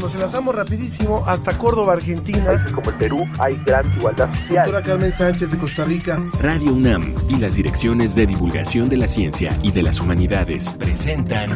Nos 0.00 0.14
enlazamos 0.14 0.54
rapidísimo 0.54 1.24
hasta 1.26 1.56
Córdoba, 1.56 1.94
Argentina. 1.94 2.64
Como 2.74 2.90
en 2.90 2.98
Perú 2.98 3.28
hay 3.38 3.56
gran 3.64 3.90
igualdad 3.96 4.28
social. 4.36 4.66
Doctora 4.66 4.82
Carmen 4.82 5.12
Sánchez 5.12 5.50
de 5.50 5.58
Costa 5.58 5.84
Rica. 5.84 6.18
Radio 6.40 6.72
UNAM 6.72 7.14
y 7.28 7.36
las 7.36 7.54
direcciones 7.54 8.14
de 8.14 8.26
divulgación 8.26 8.88
de 8.88 8.98
la 8.98 9.08
ciencia 9.08 9.58
y 9.62 9.72
de 9.72 9.82
las 9.82 10.00
humanidades 10.00 10.74
presentan 10.78 11.50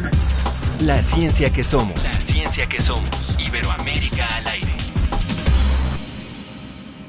La 0.81 1.03
ciencia 1.03 1.51
que 1.51 1.63
somos. 1.63 1.95
La 1.95 2.21
ciencia 2.21 2.67
que 2.67 2.79
somos. 2.79 3.37
Iberoamérica 3.39 4.27
al 4.37 4.47
aire. 4.47 4.71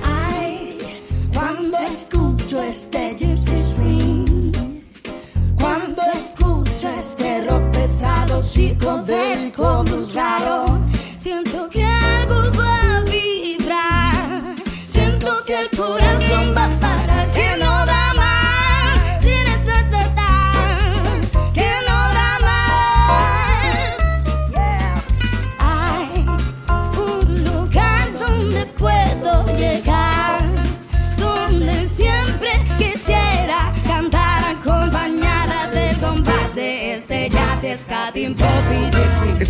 Ay, 0.02 0.78
cuando 1.32 1.78
escucho 1.78 2.62
este 2.62 3.16
gypsy 3.16 3.62
swing, 3.62 4.52
cuando 5.58 6.02
escucho 6.14 6.88
este 7.00 7.46
rock 7.46 7.64
pesado, 7.70 8.42
psicodélico, 8.42 9.82
blues 9.84 10.14
raro, 10.14 10.78
siento 11.22 11.68
que 11.70 12.01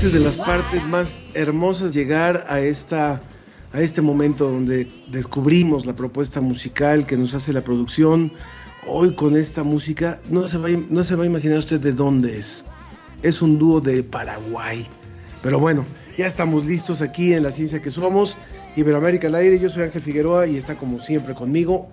Esta 0.03 0.17
es 0.17 0.21
de 0.21 0.29
las 0.29 0.39
partes 0.45 0.85
más 0.85 1.21
hermosas 1.33 1.95
llegar 1.95 2.45
a 2.49 2.59
esta 2.59 3.21
a 3.73 3.81
este 3.81 4.03
momento 4.03 4.51
donde 4.51 4.89
descubrimos 5.07 5.87
la 5.87 5.95
propuesta 5.95 6.41
musical 6.41 7.07
que 7.07 7.17
nos 7.17 7.35
hace 7.35 7.53
la 7.53 7.61
producción. 7.61 8.33
Hoy 8.89 9.15
con 9.15 9.37
esta 9.37 9.63
música 9.63 10.19
no 10.29 10.43
se 10.49 10.59
va, 10.59 10.71
no 10.91 11.05
se 11.05 11.15
va 11.15 11.23
a 11.23 11.27
imaginar 11.27 11.59
usted 11.59 11.79
de 11.79 11.93
dónde 11.93 12.37
es. 12.37 12.65
Es 13.23 13.43
un 13.43 13.61
dúo 13.61 13.81
de 13.81 14.03
Paraguay. 14.03 14.89
Pero 15.41 15.61
bueno, 15.61 15.85
ya 16.19 16.27
estamos 16.27 16.67
listos 16.67 17.01
aquí 17.01 17.33
en 17.33 17.45
la 17.45 17.53
ciencia 17.53 17.81
que 17.81 17.93
somos. 17.93 18.37
Iberoamérica 18.75 19.29
al 19.29 19.37
aire, 19.37 19.61
yo 19.61 19.71
soy 19.71 19.85
Ángel 19.85 20.03
Figueroa 20.03 20.49
y 20.49 20.57
está 20.57 20.75
como 20.75 21.01
siempre 21.01 21.33
conmigo. 21.33 21.89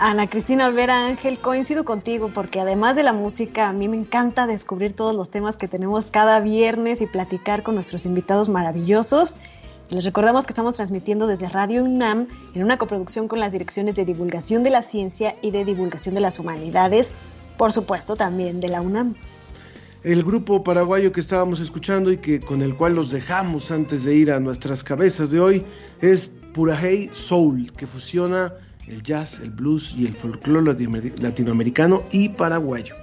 Ana 0.00 0.30
Cristina 0.30 0.68
Olvera 0.68 1.06
Ángel, 1.06 1.40
coincido 1.40 1.84
contigo 1.84 2.30
porque 2.32 2.60
además 2.60 2.94
de 2.94 3.02
la 3.02 3.12
música, 3.12 3.68
a 3.68 3.72
mí 3.72 3.88
me 3.88 3.96
encanta 3.96 4.46
descubrir 4.46 4.92
todos 4.92 5.12
los 5.12 5.30
temas 5.30 5.56
que 5.56 5.66
tenemos 5.66 6.06
cada 6.06 6.38
viernes 6.38 7.00
y 7.00 7.06
platicar 7.06 7.64
con 7.64 7.74
nuestros 7.74 8.06
invitados 8.06 8.48
maravillosos. 8.48 9.34
Les 9.90 10.04
recordamos 10.04 10.46
que 10.46 10.52
estamos 10.52 10.76
transmitiendo 10.76 11.26
desde 11.26 11.48
Radio 11.48 11.82
UNAM 11.82 12.28
en 12.54 12.62
una 12.62 12.78
coproducción 12.78 13.26
con 13.26 13.40
las 13.40 13.50
direcciones 13.50 13.96
de 13.96 14.04
divulgación 14.04 14.62
de 14.62 14.70
la 14.70 14.82
ciencia 14.82 15.34
y 15.42 15.50
de 15.50 15.64
divulgación 15.64 16.14
de 16.14 16.20
las 16.20 16.38
humanidades, 16.38 17.16
por 17.56 17.72
supuesto 17.72 18.14
también 18.14 18.60
de 18.60 18.68
la 18.68 18.80
UNAM. 18.80 19.16
El 20.04 20.22
grupo 20.22 20.62
paraguayo 20.62 21.10
que 21.10 21.18
estábamos 21.18 21.58
escuchando 21.58 22.12
y 22.12 22.18
que 22.18 22.38
con 22.38 22.62
el 22.62 22.76
cual 22.76 22.94
los 22.94 23.10
dejamos 23.10 23.72
antes 23.72 24.04
de 24.04 24.14
ir 24.14 24.30
a 24.30 24.38
nuestras 24.38 24.84
cabezas 24.84 25.32
de 25.32 25.40
hoy 25.40 25.66
es 26.00 26.30
Purajei 26.54 27.10
Soul, 27.12 27.72
que 27.72 27.88
fusiona 27.88 28.52
el 28.88 29.02
jazz, 29.02 29.40
el 29.40 29.50
blues 29.50 29.94
y 29.96 30.06
el 30.06 30.14
folclore 30.14 30.72
latinoamer- 30.72 31.20
latinoamericano 31.20 32.02
y 32.12 32.30
paraguayo. 32.30 32.94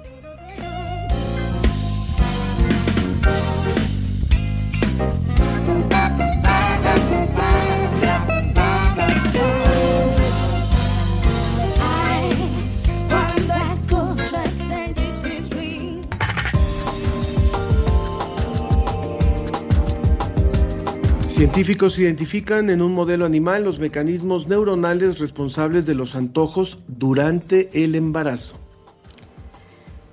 Científicos 21.35 21.99
identifican 21.99 22.69
en 22.69 22.81
un 22.81 22.93
modelo 22.93 23.25
animal 23.25 23.65
los 23.65 23.77
mecanismos 23.77 24.47
neuronales 24.47 25.19
responsables 25.19 25.85
de 25.85 25.93
los 25.93 26.15
antojos 26.15 26.77
durante 26.87 27.83
el 27.83 27.95
embarazo. 27.95 28.55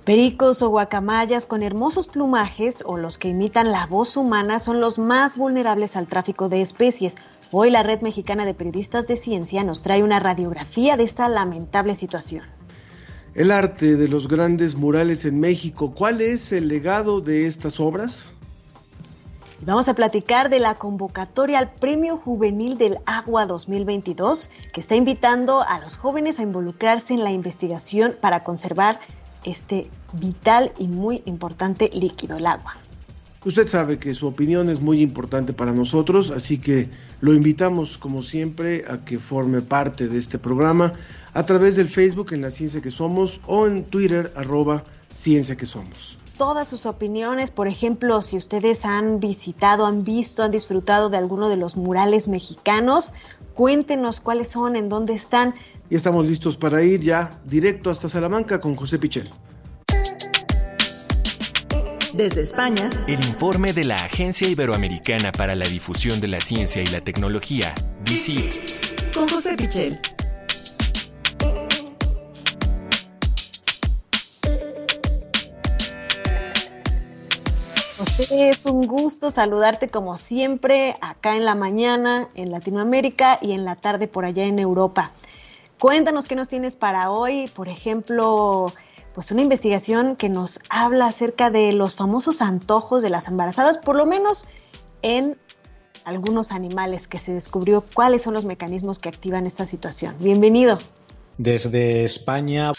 Pericos 0.03 0.61
o 0.61 0.67
guacamayas 0.67 1.45
con 1.45 1.63
hermosos 1.63 2.07
plumajes 2.07 2.83
o 2.85 2.97
los 2.97 3.17
que 3.17 3.29
imitan 3.29 3.71
la 3.71 3.85
voz 3.85 4.17
humana 4.17 4.59
son 4.59 4.81
los 4.81 4.99
más 4.99 5.37
vulnerables 5.37 5.95
al 5.95 6.07
tráfico 6.07 6.49
de 6.49 6.59
especies. 6.59 7.15
Hoy 7.51 7.69
la 7.69 7.83
Red 7.83 8.01
Mexicana 8.01 8.43
de 8.43 8.53
Periodistas 8.53 9.07
de 9.07 9.15
Ciencia 9.15 9.63
nos 9.63 9.81
trae 9.81 10.03
una 10.03 10.19
radiografía 10.19 10.97
de 10.97 11.05
esta 11.05 11.29
lamentable 11.29 11.95
situación. 11.95 12.43
El 13.33 13.51
arte 13.51 13.95
de 13.95 14.09
los 14.09 14.27
grandes 14.27 14.75
murales 14.75 15.23
en 15.23 15.39
México, 15.39 15.95
¿cuál 15.95 16.19
es 16.19 16.51
el 16.51 16.67
legado 16.67 17.21
de 17.21 17.47
estas 17.47 17.79
obras? 17.79 18.32
Y 19.63 19.65
vamos 19.65 19.87
a 19.87 19.93
platicar 19.93 20.49
de 20.49 20.59
la 20.59 20.75
convocatoria 20.75 21.57
al 21.57 21.71
Premio 21.71 22.17
Juvenil 22.17 22.77
del 22.77 22.97
Agua 23.05 23.45
2022, 23.45 24.49
que 24.73 24.81
está 24.81 24.97
invitando 24.97 25.61
a 25.61 25.79
los 25.79 25.95
jóvenes 25.95 26.37
a 26.37 26.43
involucrarse 26.43 27.13
en 27.13 27.23
la 27.23 27.31
investigación 27.31 28.13
para 28.19 28.43
conservar 28.43 28.99
este 29.45 29.87
vital 30.11 30.73
y 30.77 30.89
muy 30.89 31.23
importante 31.23 31.89
líquido, 31.93 32.35
el 32.35 32.45
agua. 32.45 32.73
Usted 33.45 33.65
sabe 33.69 33.99
que 33.99 34.13
su 34.13 34.27
opinión 34.27 34.69
es 34.69 34.81
muy 34.81 35.01
importante 35.01 35.53
para 35.53 35.71
nosotros, 35.71 36.31
así 36.31 36.57
que 36.57 36.89
lo 37.21 37.33
invitamos 37.33 37.97
como 37.97 38.21
siempre 38.21 38.83
a 38.89 39.05
que 39.05 39.17
forme 39.17 39.61
parte 39.61 40.09
de 40.09 40.19
este 40.19 40.39
programa 40.39 40.91
a 41.33 41.45
través 41.45 41.77
del 41.77 41.87
Facebook 41.87 42.33
en 42.33 42.41
La 42.41 42.49
Ciencia 42.49 42.81
que 42.81 42.91
Somos 42.91 43.39
o 43.47 43.65
en 43.65 43.85
Twitter 43.85 44.33
arroba 44.35 44.83
Ciencia 45.13 45.55
que 45.55 45.65
Somos. 45.65 46.17
Todas 46.37 46.67
sus 46.67 46.87
opiniones, 46.87 47.51
por 47.51 47.67
ejemplo, 47.67 48.21
si 48.23 48.37
ustedes 48.37 48.85
han 48.85 49.19
visitado, 49.19 49.85
han 49.85 50.03
visto, 50.03 50.41
han 50.41 50.51
disfrutado 50.51 51.09
de 51.09 51.17
alguno 51.17 51.47
de 51.47 51.57
los 51.57 51.77
murales 51.77 52.27
mexicanos, 52.27 53.13
cuéntenos 53.53 54.19
cuáles 54.19 54.47
son, 54.47 54.75
en 54.75 54.89
dónde 54.89 55.13
están. 55.13 55.53
Y 55.91 55.95
estamos 55.95 56.27
listos 56.27 56.57
para 56.57 56.81
ir 56.81 57.01
ya 57.01 57.29
directo 57.45 57.91
hasta 57.91 58.09
Salamanca 58.09 58.59
con 58.59 58.75
José 58.75 58.97
Pichel. 58.97 59.29
Desde 62.13 62.41
España, 62.41 62.89
El 63.07 63.23
informe 63.25 63.73
de 63.73 63.83
la 63.85 63.95
Agencia 63.95 64.47
Iberoamericana 64.47 65.31
para 65.31 65.55
la 65.55 65.65
Difusión 65.65 66.19
de 66.19 66.27
la 66.27 66.41
Ciencia 66.41 66.81
y 66.81 66.87
la 66.87 67.01
Tecnología, 67.01 67.73
DICIT. 68.05 69.13
con 69.13 69.27
José 69.27 69.55
Pichel. 69.55 69.99
Es 78.19 78.65
un 78.65 78.85
gusto 78.85 79.31
saludarte 79.31 79.89
como 79.89 80.17
siempre 80.17 80.95
acá 81.01 81.35
en 81.35 81.45
la 81.45 81.55
mañana 81.55 82.29
en 82.35 82.51
Latinoamérica 82.51 83.39
y 83.41 83.53
en 83.53 83.65
la 83.65 83.75
tarde 83.75 84.07
por 84.07 84.23
allá 84.23 84.43
en 84.45 84.59
Europa. 84.59 85.11
Cuéntanos 85.79 86.27
qué 86.27 86.35
nos 86.35 86.47
tienes 86.47 86.75
para 86.75 87.09
hoy, 87.09 87.49
por 87.55 87.69
ejemplo, 87.69 88.71
pues 89.15 89.31
una 89.31 89.41
investigación 89.41 90.15
que 90.15 90.29
nos 90.29 90.59
habla 90.69 91.07
acerca 91.07 91.49
de 91.49 91.73
los 91.73 91.95
famosos 91.95 92.43
antojos 92.43 93.01
de 93.01 93.09
las 93.09 93.27
embarazadas, 93.27 93.79
por 93.79 93.95
lo 93.95 94.05
menos 94.05 94.45
en 95.01 95.37
algunos 96.05 96.51
animales 96.51 97.07
que 97.07 97.17
se 97.17 97.33
descubrió 97.33 97.83
cuáles 97.93 98.21
son 98.21 98.35
los 98.35 98.45
mecanismos 98.45 98.99
que 98.99 99.09
activan 99.09 99.47
esta 99.47 99.65
situación. 99.65 100.15
Bienvenido. 100.19 100.77
Desde 101.37 102.03
España, 102.03 102.73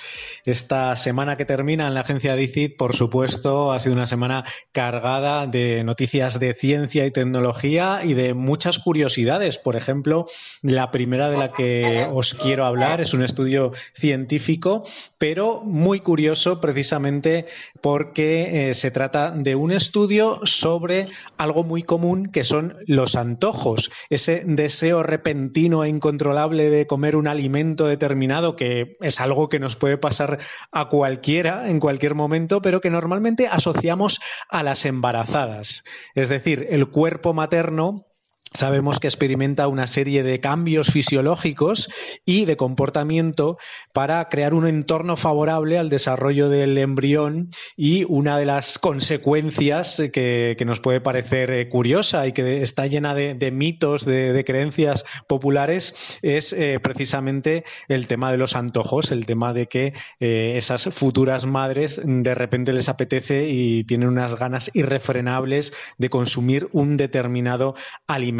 esta 0.44 0.94
semana 0.96 1.36
que 1.36 1.44
termina 1.44 1.88
en 1.88 1.94
la 1.94 2.00
agencia 2.00 2.36
DICIT, 2.36 2.76
por 2.76 2.94
supuesto, 2.94 3.72
ha 3.72 3.80
sido 3.80 3.94
una 3.94 4.06
semana 4.06 4.44
cargada 4.72 5.46
de 5.46 5.82
noticias 5.84 6.38
de 6.38 6.54
ciencia 6.54 7.04
y 7.04 7.10
tecnología 7.10 8.02
y 8.04 8.14
de 8.14 8.34
muchas 8.34 8.78
curiosidades. 8.78 9.58
Por 9.58 9.74
ejemplo, 9.74 10.26
la 10.62 10.90
primera 10.90 11.30
de 11.30 11.38
la 11.38 11.52
que 11.52 12.06
os 12.12 12.34
quiero 12.34 12.64
hablar 12.64 13.00
es 13.00 13.12
un 13.12 13.24
estudio 13.24 13.72
científico, 13.92 14.84
pero 15.18 15.62
muy 15.64 16.00
curioso 16.00 16.60
precisamente 16.60 17.46
porque 17.80 18.70
eh, 18.70 18.74
se 18.74 18.90
trata 18.90 19.30
de 19.30 19.54
un 19.54 19.72
estudio 19.72 20.40
sobre 20.44 21.08
algo 21.38 21.64
muy 21.64 21.82
común 21.82 22.26
que 22.26 22.44
son 22.44 22.76
los 22.86 23.16
antojos, 23.16 23.90
ese 24.10 24.42
deseo 24.46 25.02
repentino 25.02 25.84
e 25.84 25.88
incontrolable 25.88 26.70
de 26.70 26.86
comer 26.86 27.16
un 27.16 27.26
alimento 27.26 27.86
determinado 27.86 28.43
que 28.52 28.96
es 29.00 29.20
algo 29.20 29.48
que 29.48 29.58
nos 29.58 29.76
puede 29.76 29.98
pasar 29.98 30.38
a 30.70 30.88
cualquiera 30.88 31.68
en 31.68 31.80
cualquier 31.80 32.14
momento, 32.14 32.62
pero 32.62 32.80
que 32.80 32.90
normalmente 32.90 33.48
asociamos 33.48 34.20
a 34.48 34.62
las 34.62 34.84
embarazadas. 34.84 35.84
Es 36.14 36.28
decir, 36.28 36.66
el 36.70 36.90
cuerpo 36.90 37.34
materno 37.34 38.06
sabemos 38.54 39.00
que 39.00 39.08
experimenta 39.08 39.66
una 39.68 39.86
serie 39.86 40.22
de 40.22 40.40
cambios 40.40 40.88
fisiológicos 40.88 41.90
y 42.24 42.44
de 42.44 42.56
comportamiento 42.56 43.58
para 43.92 44.28
crear 44.28 44.54
un 44.54 44.66
entorno 44.66 45.16
favorable 45.16 45.76
al 45.78 45.88
desarrollo 45.88 46.48
del 46.48 46.78
embrión 46.78 47.50
y 47.76 48.04
una 48.08 48.38
de 48.38 48.44
las 48.44 48.78
consecuencias 48.78 50.00
que, 50.12 50.56
nos 50.64 50.80
puede 50.80 51.02
parecer 51.02 51.50
eh, 51.50 51.68
curiosa 51.68 52.26
y 52.26 52.32
que 52.32 52.62
está 52.62 52.86
llena 52.86 53.14
de, 53.14 53.50
mitos, 53.50 54.06
de, 54.06 54.42
creencias 54.46 55.04
populares, 55.28 56.18
es 56.22 56.54
eh, 56.54 56.80
precisamente 56.82 57.64
el 57.88 58.06
tema 58.06 58.32
de 58.32 58.38
los 58.38 58.56
antojos, 58.56 59.10
el 59.10 59.26
tema 59.26 59.52
de 59.52 59.66
que 59.66 59.92
eh, 60.20 60.54
esas 60.56 60.84
futuras 60.84 61.44
madres 61.44 62.00
de 62.02 62.34
repente 62.34 62.72
les 62.72 62.88
apetece 62.88 63.50
y 63.50 63.84
tienen 63.84 64.08
unas 64.08 64.36
ganas 64.36 64.70
irrefrenables 64.72 65.74
de 65.98 66.08
consumir 66.08 66.68
un 66.72 66.96
determinado 66.96 67.74
alimento. 68.06 68.33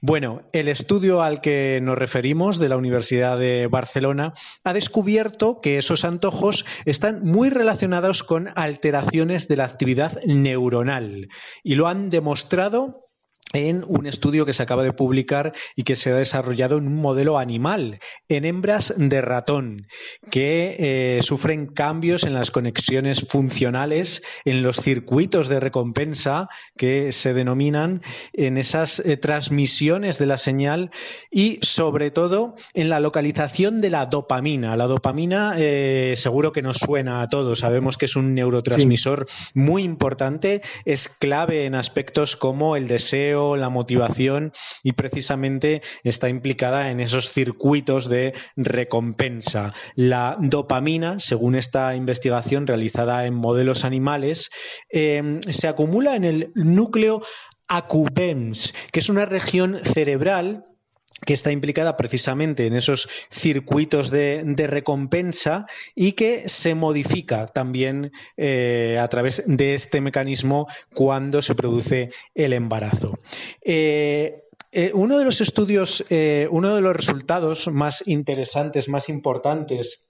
Bueno, 0.00 0.42
el 0.52 0.68
estudio 0.68 1.22
al 1.22 1.40
que 1.40 1.80
nos 1.82 1.96
referimos 1.96 2.58
de 2.58 2.68
la 2.68 2.76
Universidad 2.76 3.38
de 3.38 3.66
Barcelona 3.66 4.34
ha 4.64 4.72
descubierto 4.72 5.60
que 5.60 5.78
esos 5.78 6.04
antojos 6.04 6.64
están 6.84 7.24
muy 7.24 7.50
relacionados 7.50 8.22
con 8.22 8.50
alteraciones 8.54 9.48
de 9.48 9.56
la 9.56 9.64
actividad 9.64 10.20
neuronal 10.24 11.28
y 11.62 11.74
lo 11.74 11.88
han 11.88 12.10
demostrado 12.10 13.07
en 13.52 13.82
un 13.86 14.06
estudio 14.06 14.44
que 14.44 14.52
se 14.52 14.62
acaba 14.62 14.82
de 14.82 14.92
publicar 14.92 15.52
y 15.74 15.84
que 15.84 15.96
se 15.96 16.10
ha 16.10 16.16
desarrollado 16.16 16.78
en 16.78 16.86
un 16.86 16.96
modelo 16.96 17.38
animal, 17.38 17.98
en 18.28 18.44
hembras 18.44 18.92
de 18.96 19.20
ratón, 19.20 19.86
que 20.30 20.76
eh, 20.78 21.22
sufren 21.22 21.66
cambios 21.66 22.24
en 22.24 22.34
las 22.34 22.50
conexiones 22.50 23.26
funcionales, 23.28 24.22
en 24.44 24.62
los 24.62 24.76
circuitos 24.76 25.48
de 25.48 25.60
recompensa 25.60 26.48
que 26.76 27.12
se 27.12 27.32
denominan, 27.32 28.02
en 28.32 28.58
esas 28.58 29.00
eh, 29.00 29.16
transmisiones 29.16 30.18
de 30.18 30.26
la 30.26 30.36
señal 30.36 30.90
y 31.30 31.58
sobre 31.62 32.10
todo 32.10 32.54
en 32.74 32.88
la 32.88 33.00
localización 33.00 33.80
de 33.80 33.90
la 33.90 34.06
dopamina. 34.06 34.76
La 34.76 34.86
dopamina 34.86 35.54
eh, 35.56 36.14
seguro 36.16 36.52
que 36.52 36.62
nos 36.62 36.78
suena 36.78 37.22
a 37.22 37.28
todos, 37.28 37.60
sabemos 37.60 37.96
que 37.96 38.04
es 38.06 38.16
un 38.16 38.34
neurotransmisor 38.34 39.26
muy 39.54 39.82
importante, 39.82 40.60
es 40.84 41.08
clave 41.08 41.64
en 41.64 41.74
aspectos 41.74 42.36
como 42.36 42.76
el 42.76 42.88
deseo, 42.88 43.37
la 43.56 43.68
motivación 43.68 44.52
y 44.82 44.92
precisamente 44.92 45.82
está 46.02 46.28
implicada 46.28 46.90
en 46.90 47.00
esos 47.00 47.30
circuitos 47.30 48.08
de 48.08 48.34
recompensa. 48.56 49.74
La 49.94 50.36
dopamina, 50.40 51.20
según 51.20 51.54
esta 51.54 51.94
investigación 51.94 52.66
realizada 52.66 53.26
en 53.26 53.34
modelos 53.34 53.84
animales, 53.84 54.50
eh, 54.90 55.40
se 55.50 55.68
acumula 55.68 56.16
en 56.16 56.24
el 56.24 56.52
núcleo 56.54 57.22
accumbens, 57.68 58.74
que 58.92 59.00
es 59.00 59.08
una 59.08 59.26
región 59.26 59.78
cerebral 59.84 60.64
que 61.24 61.32
está 61.32 61.50
implicada 61.52 61.96
precisamente 61.96 62.66
en 62.66 62.74
esos 62.74 63.08
circuitos 63.30 64.10
de, 64.10 64.44
recompensa 64.68 65.66
y 65.94 66.12
que 66.12 66.48
se 66.48 66.74
modifica 66.74 67.46
también 67.46 68.12
eh, 68.36 68.98
a 69.00 69.08
través 69.08 69.42
de 69.46 69.74
este 69.74 70.00
mecanismo 70.00 70.66
cuando 70.94 71.42
se 71.42 71.54
produce 71.54 72.10
el 72.34 72.52
embarazo. 72.52 73.18
Eh, 73.64 74.42
eh, 74.72 74.90
uno 74.94 75.18
de 75.18 75.24
los 75.24 75.40
estudios, 75.40 76.04
uno 76.50 76.74
de 76.74 76.80
los 76.82 76.94
resultados 76.94 77.68
más 77.68 78.02
interesantes, 78.06 78.88
más 78.88 79.08
importantes 79.08 80.07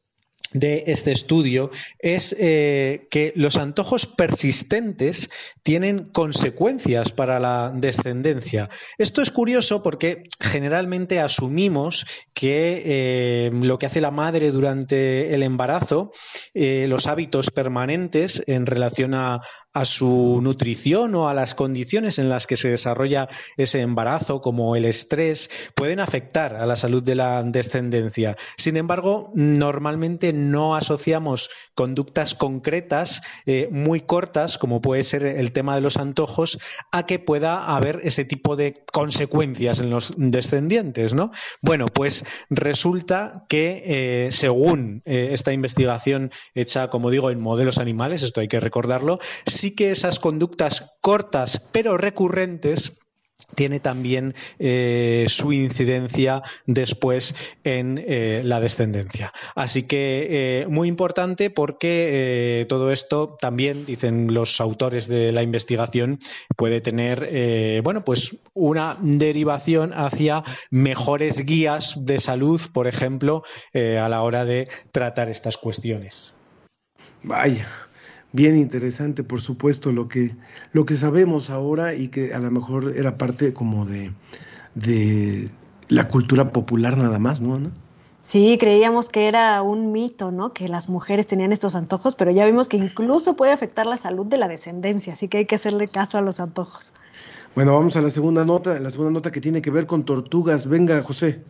de 0.52 0.84
este 0.86 1.12
estudio 1.12 1.70
es 1.98 2.34
eh, 2.38 3.06
que 3.10 3.32
los 3.36 3.56
antojos 3.56 4.06
persistentes 4.06 5.30
tienen 5.62 6.04
consecuencias 6.04 7.12
para 7.12 7.38
la 7.38 7.72
descendencia. 7.74 8.68
Esto 8.96 9.20
es 9.20 9.30
curioso 9.30 9.82
porque 9.82 10.24
generalmente 10.40 11.20
asumimos 11.20 12.06
que 12.32 12.82
eh, 12.84 13.50
lo 13.52 13.78
que 13.78 13.86
hace 13.86 14.00
la 14.00 14.10
madre 14.10 14.50
durante 14.50 15.34
el 15.34 15.42
embarazo, 15.42 16.12
eh, 16.54 16.86
los 16.88 17.06
hábitos 17.06 17.50
permanentes 17.50 18.42
en 18.46 18.66
relación 18.66 19.14
a, 19.14 19.40
a 19.78 19.84
su 19.84 20.40
nutrición 20.42 21.14
o 21.14 21.28
a 21.28 21.34
las 21.34 21.54
condiciones 21.54 22.18
en 22.18 22.28
las 22.28 22.48
que 22.48 22.56
se 22.56 22.68
desarrolla 22.68 23.28
ese 23.56 23.80
embarazo, 23.80 24.40
como 24.40 24.74
el 24.74 24.84
estrés, 24.84 25.50
pueden 25.76 26.00
afectar 26.00 26.56
a 26.56 26.66
la 26.66 26.74
salud 26.74 27.00
de 27.00 27.14
la 27.14 27.44
descendencia. 27.44 28.36
Sin 28.56 28.76
embargo, 28.76 29.30
normalmente 29.34 30.32
no 30.32 30.74
asociamos 30.74 31.50
conductas 31.76 32.34
concretas 32.34 33.22
eh, 33.46 33.68
muy 33.70 34.00
cortas, 34.00 34.58
como 34.58 34.80
puede 34.80 35.04
ser 35.04 35.22
el 35.22 35.52
tema 35.52 35.76
de 35.76 35.80
los 35.80 35.96
antojos, 35.96 36.58
a 36.90 37.06
que 37.06 37.20
pueda 37.20 37.76
haber 37.76 38.00
ese 38.02 38.24
tipo 38.24 38.56
de 38.56 38.84
consecuencias 38.92 39.78
en 39.78 39.90
los 39.90 40.12
descendientes, 40.16 41.14
¿no? 41.14 41.30
Bueno, 41.62 41.86
pues 41.86 42.24
resulta 42.50 43.44
que 43.48 43.84
eh, 43.86 44.32
según 44.32 45.02
eh, 45.04 45.28
esta 45.30 45.52
investigación 45.52 46.32
hecha, 46.56 46.88
como 46.88 47.10
digo, 47.10 47.30
en 47.30 47.40
modelos 47.40 47.78
animales, 47.78 48.24
esto 48.24 48.40
hay 48.40 48.48
que 48.48 48.58
recordarlo, 48.58 49.20
sí 49.68 49.74
que 49.74 49.90
esas 49.90 50.18
conductas 50.18 50.94
cortas 51.02 51.60
pero 51.72 51.98
recurrentes 51.98 52.94
tiene 53.54 53.80
también 53.80 54.34
eh, 54.58 55.26
su 55.28 55.52
incidencia 55.52 56.42
después 56.66 57.34
en 57.64 58.02
eh, 58.04 58.42
la 58.44 58.60
descendencia. 58.60 59.32
Así 59.54 59.84
que 59.84 60.62
eh, 60.62 60.66
muy 60.68 60.88
importante 60.88 61.50
porque 61.50 62.66
todo 62.68 62.90
esto 62.90 63.36
también, 63.40 63.84
dicen 63.86 64.34
los 64.34 64.60
autores 64.60 65.06
de 65.06 65.32
la 65.32 65.42
investigación, 65.42 66.18
puede 66.56 66.80
tener 66.80 67.82
bueno, 67.82 68.04
pues 68.04 68.36
una 68.54 68.96
derivación 69.00 69.92
hacia 69.92 70.42
mejores 70.70 71.44
guías 71.44 71.94
de 72.06 72.18
salud, 72.18 72.60
por 72.72 72.86
ejemplo, 72.86 73.42
a 73.74 74.08
la 74.08 74.22
hora 74.22 74.44
de 74.44 74.68
tratar 74.92 75.28
estas 75.28 75.56
cuestiones. 75.56 76.34
Vaya, 77.22 77.87
bien 78.32 78.56
interesante, 78.56 79.24
por 79.24 79.40
supuesto, 79.40 79.92
lo 79.92 80.08
que, 80.08 80.34
lo 80.72 80.84
que 80.84 80.96
sabemos 80.96 81.50
ahora 81.50 81.94
y 81.94 82.08
que 82.08 82.34
a 82.34 82.38
lo 82.38 82.50
mejor 82.50 82.94
era 82.96 83.16
parte 83.18 83.52
como 83.52 83.86
de, 83.86 84.12
de 84.74 85.48
la 85.88 86.08
cultura 86.08 86.52
popular 86.52 86.96
nada 86.96 87.18
más, 87.18 87.40
¿no? 87.40 87.70
Sí, 88.20 88.58
creíamos 88.58 89.08
que 89.08 89.28
era 89.28 89.62
un 89.62 89.92
mito, 89.92 90.30
¿no? 90.30 90.52
Que 90.52 90.68
las 90.68 90.88
mujeres 90.88 91.26
tenían 91.26 91.52
estos 91.52 91.74
antojos, 91.74 92.14
pero 92.14 92.30
ya 92.30 92.44
vimos 92.44 92.68
que 92.68 92.76
incluso 92.76 93.36
puede 93.36 93.52
afectar 93.52 93.86
la 93.86 93.96
salud 93.96 94.26
de 94.26 94.38
la 94.38 94.48
descendencia, 94.48 95.12
así 95.12 95.28
que 95.28 95.38
hay 95.38 95.46
que 95.46 95.54
hacerle 95.54 95.88
caso 95.88 96.18
a 96.18 96.20
los 96.20 96.40
antojos. 96.40 96.92
Bueno, 97.54 97.72
vamos 97.72 97.96
a 97.96 98.02
la 98.02 98.10
segunda 98.10 98.44
nota, 98.44 98.78
la 98.80 98.90
segunda 98.90 99.12
nota 99.12 99.32
que 99.32 99.40
tiene 99.40 99.62
que 99.62 99.70
ver 99.70 99.86
con 99.86 100.04
tortugas. 100.04 100.68
Venga, 100.68 101.02
José. 101.02 101.42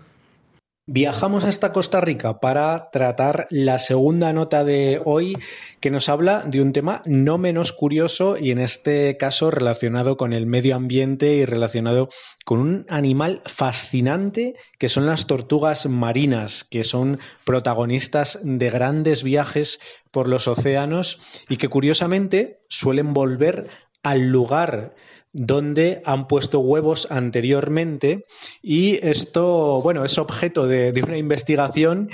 Viajamos 0.91 1.45
hasta 1.45 1.75
Costa 1.75 2.01
Rica 2.01 2.41
para 2.41 2.89
tratar 2.91 3.47
la 3.51 3.79
segunda 3.79 4.33
nota 4.33 4.65
de 4.65 5.03
hoy 5.05 5.37
que 5.81 5.91
nos 5.91 6.09
habla 6.09 6.45
de 6.47 6.63
un 6.63 6.73
tema 6.73 7.03
no 7.05 7.37
menos 7.37 7.75
curioso 7.75 8.39
y 8.39 8.53
en 8.53 8.59
este 8.59 9.19
caso 9.19 9.51
relacionado 9.51 10.17
con 10.17 10.33
el 10.33 10.47
medio 10.47 10.75
ambiente 10.75 11.35
y 11.35 11.45
relacionado 11.45 12.09
con 12.47 12.61
un 12.61 12.87
animal 12.89 13.43
fascinante 13.45 14.55
que 14.79 14.89
son 14.89 15.05
las 15.05 15.27
tortugas 15.27 15.85
marinas, 15.85 16.65
que 16.65 16.85
son 16.85 17.19
protagonistas 17.45 18.41
de 18.43 18.71
grandes 18.71 19.23
viajes 19.23 19.81
por 20.11 20.27
los 20.27 20.49
océanos 20.49 21.21
y 21.51 21.59
que 21.59 21.69
curiosamente 21.69 22.61
suelen 22.71 23.13
volver 23.13 23.69
al 24.03 24.31
lugar 24.31 24.95
donde 25.39 26.03
han 26.05 26.27
puesto 26.27 26.59
huevos 26.59 27.07
anteriormente 27.11 28.27
y 28.61 28.99
esto, 29.07 29.81
bueno, 29.83 30.05
es 30.05 30.19
objeto 30.19 30.67
de, 30.67 30.93
una 31.07 31.17
investigación 31.17 32.11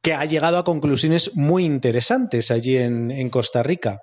que 0.00 0.14
ha 0.14 0.24
llegado 0.24 0.58
a 0.58 0.64
conclusiones 0.64 1.36
muy 1.36 1.64
interesantes 1.64 2.50
allí 2.50 2.76
en, 2.76 3.30
Costa 3.30 3.62
Rica. 3.62 4.00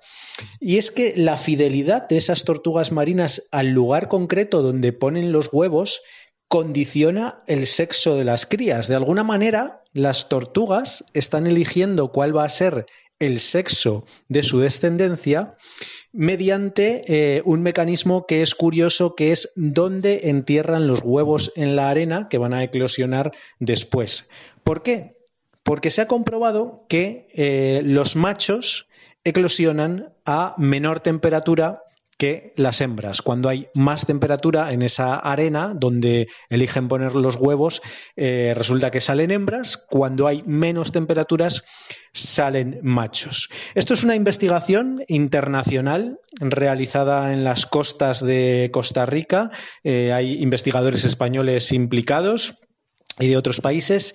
Y 0.58 0.78
es 0.78 0.90
que 0.90 1.12
la 1.14 1.36
fidelidad 1.36 2.08
de 2.08 2.16
esas 2.16 2.44
tortugas 2.44 2.90
marinas 2.90 3.48
al 3.50 3.68
lugar 3.68 4.08
concreto 4.08 4.62
donde 4.62 4.92
ponen 4.92 5.32
los 5.32 5.52
huevos 5.52 6.00
condiciona 6.48 7.42
el 7.46 7.66
sexo 7.66 8.16
de 8.16 8.24
las 8.24 8.46
crías. 8.46 8.88
De 8.88 8.94
alguna 8.94 9.24
manera, 9.24 9.82
las 9.92 10.28
tortugas 10.28 11.04
están 11.12 11.46
eligiendo 11.46 12.12
cuál 12.12 12.34
va 12.34 12.44
a 12.44 12.48
ser 12.48 12.86
el 13.20 13.38
sexo 13.38 14.04
de 14.28 14.42
su 14.42 14.58
descendencia 14.58 15.54
mediante 16.12 17.04
eh, 17.06 17.42
un 17.44 17.62
mecanismo 17.62 18.26
que 18.26 18.42
es 18.42 18.54
curioso, 18.56 19.14
que 19.14 19.30
es 19.30 19.52
dónde 19.54 20.28
entierran 20.30 20.88
los 20.88 21.02
huevos 21.02 21.52
en 21.54 21.76
la 21.76 21.88
arena 21.88 22.28
que 22.28 22.38
van 22.38 22.54
a 22.54 22.64
eclosionar 22.64 23.30
después. 23.60 24.28
¿Por 24.64 24.82
qué? 24.82 25.16
Porque 25.62 25.90
se 25.90 26.00
ha 26.00 26.08
comprobado 26.08 26.84
que 26.88 27.28
eh, 27.32 27.82
los 27.84 28.16
machos 28.16 28.88
eclosionan 29.22 30.12
a 30.24 30.54
menor 30.58 31.00
temperatura 31.00 31.84
que 32.20 32.52
las 32.56 32.82
hembras. 32.82 33.22
Cuando 33.22 33.48
hay 33.48 33.68
más 33.74 34.04
temperatura 34.04 34.74
en 34.74 34.82
esa 34.82 35.16
arena 35.16 35.72
donde 35.74 36.28
eligen 36.50 36.86
poner 36.86 37.14
los 37.14 37.36
huevos, 37.36 37.80
eh, 38.14 38.52
resulta 38.54 38.90
que 38.90 39.00
salen 39.00 39.30
hembras. 39.30 39.78
Cuando 39.88 40.26
hay 40.26 40.42
menos 40.44 40.92
temperaturas, 40.92 41.64
salen 42.12 42.78
machos. 42.82 43.48
Esto 43.74 43.94
es 43.94 44.04
una 44.04 44.16
investigación 44.16 45.02
internacional 45.08 46.18
realizada 46.38 47.32
en 47.32 47.42
las 47.42 47.64
costas 47.64 48.22
de 48.22 48.68
Costa 48.70 49.06
Rica. 49.06 49.50
Eh, 49.82 50.12
hay 50.12 50.42
investigadores 50.42 51.06
españoles 51.06 51.72
implicados 51.72 52.58
y 53.20 53.28
de 53.28 53.36
otros 53.36 53.60
países. 53.60 54.14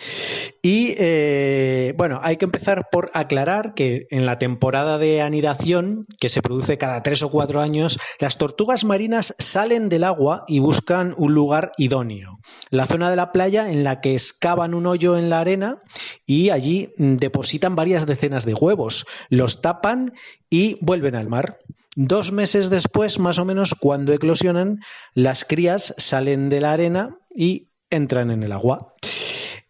Y 0.62 0.96
eh, 0.98 1.94
bueno, 1.98 2.20
hay 2.24 2.38
que 2.38 2.46
empezar 2.46 2.88
por 2.92 3.12
aclarar 3.14 3.74
que 3.74 4.08
en 4.10 4.26
la 4.26 4.40
temporada 4.40 4.98
de 4.98 5.22
anidación, 5.22 6.08
que 6.20 6.30
se 6.30 6.42
produce 6.42 6.78
cada 6.78 7.04
tres 7.04 7.24
o 7.24 7.30
cuatro 7.30 7.62
años, 7.62 8.00
las 8.20 8.38
tortugas 8.38 8.84
marinas 8.84 9.36
salen 9.38 9.88
del 9.88 10.04
agua 10.04 10.44
y 10.48 10.60
buscan 10.60 11.14
un 11.18 11.34
lugar 11.34 11.72
idóneo. 11.78 12.40
La 12.70 12.88
zona 12.88 13.10
de 13.10 13.16
la 13.16 13.32
playa 13.32 13.72
en 13.72 13.84
la 13.84 14.02
que 14.02 14.14
excavan 14.14 14.74
un 14.74 14.88
hoyo 14.88 15.18
en 15.18 15.30
la 15.30 15.40
arena 15.40 15.82
y 16.26 16.50
allí 16.50 16.90
depositan 16.98 17.76
varias 17.76 18.06
decenas 18.06 18.46
de 18.46 18.56
huevos, 18.56 19.06
los 19.30 19.62
tapan 19.62 20.12
y 20.50 20.78
vuelven 20.82 21.16
al 21.16 21.30
mar. 21.30 21.60
Dos 21.98 22.34
meses 22.34 22.70
después, 22.70 23.20
más 23.20 23.40
o 23.40 23.46
menos, 23.46 23.74
cuando 23.74 24.12
eclosionan, 24.12 24.82
las 25.14 25.46
crías 25.46 25.94
salen 25.98 26.50
de 26.50 26.60
la 26.60 26.74
arena 26.74 27.18
y 27.34 27.70
entran 27.90 28.32
en 28.32 28.44
el 28.44 28.52
agua. 28.52 28.94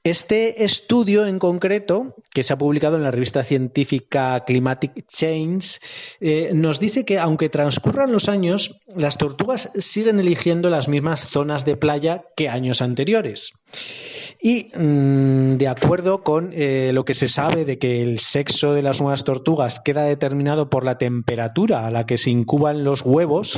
Este 0.05 0.63
estudio 0.63 1.25
en 1.25 1.39
concreto, 1.39 2.15
que 2.31 2.43
se 2.43 2.53
ha 2.53 2.59
publicado 2.59 2.95
en 2.95 3.01
la 3.01 3.09
revista 3.09 3.43
científica 3.43 4.43
Climatic 4.45 5.07
Change, 5.07 5.79
eh, 6.19 6.51
nos 6.53 6.79
dice 6.79 7.05
que 7.05 7.17
aunque 7.17 7.49
transcurran 7.49 8.11
los 8.11 8.29
años, 8.29 8.79
las 8.95 9.17
tortugas 9.17 9.71
siguen 9.79 10.19
eligiendo 10.19 10.69
las 10.69 10.87
mismas 10.87 11.27
zonas 11.27 11.65
de 11.65 11.75
playa 11.75 12.25
que 12.35 12.49
años 12.49 12.83
anteriores. 12.83 13.53
Y 14.41 14.67
mm, 14.77 15.57
de 15.57 15.67
acuerdo 15.67 16.23
con 16.23 16.51
eh, 16.53 16.91
lo 16.93 17.05
que 17.05 17.13
se 17.13 17.27
sabe 17.27 17.65
de 17.65 17.79
que 17.79 18.03
el 18.03 18.19
sexo 18.19 18.73
de 18.73 18.81
las 18.81 19.01
nuevas 19.01 19.23
tortugas 19.23 19.79
queda 19.79 20.03
determinado 20.03 20.69
por 20.69 20.85
la 20.85 20.97
temperatura 20.97 21.87
a 21.87 21.91
la 21.91 22.05
que 22.05 22.17
se 22.17 22.29
incuban 22.29 22.83
los 22.83 23.01
huevos, 23.01 23.57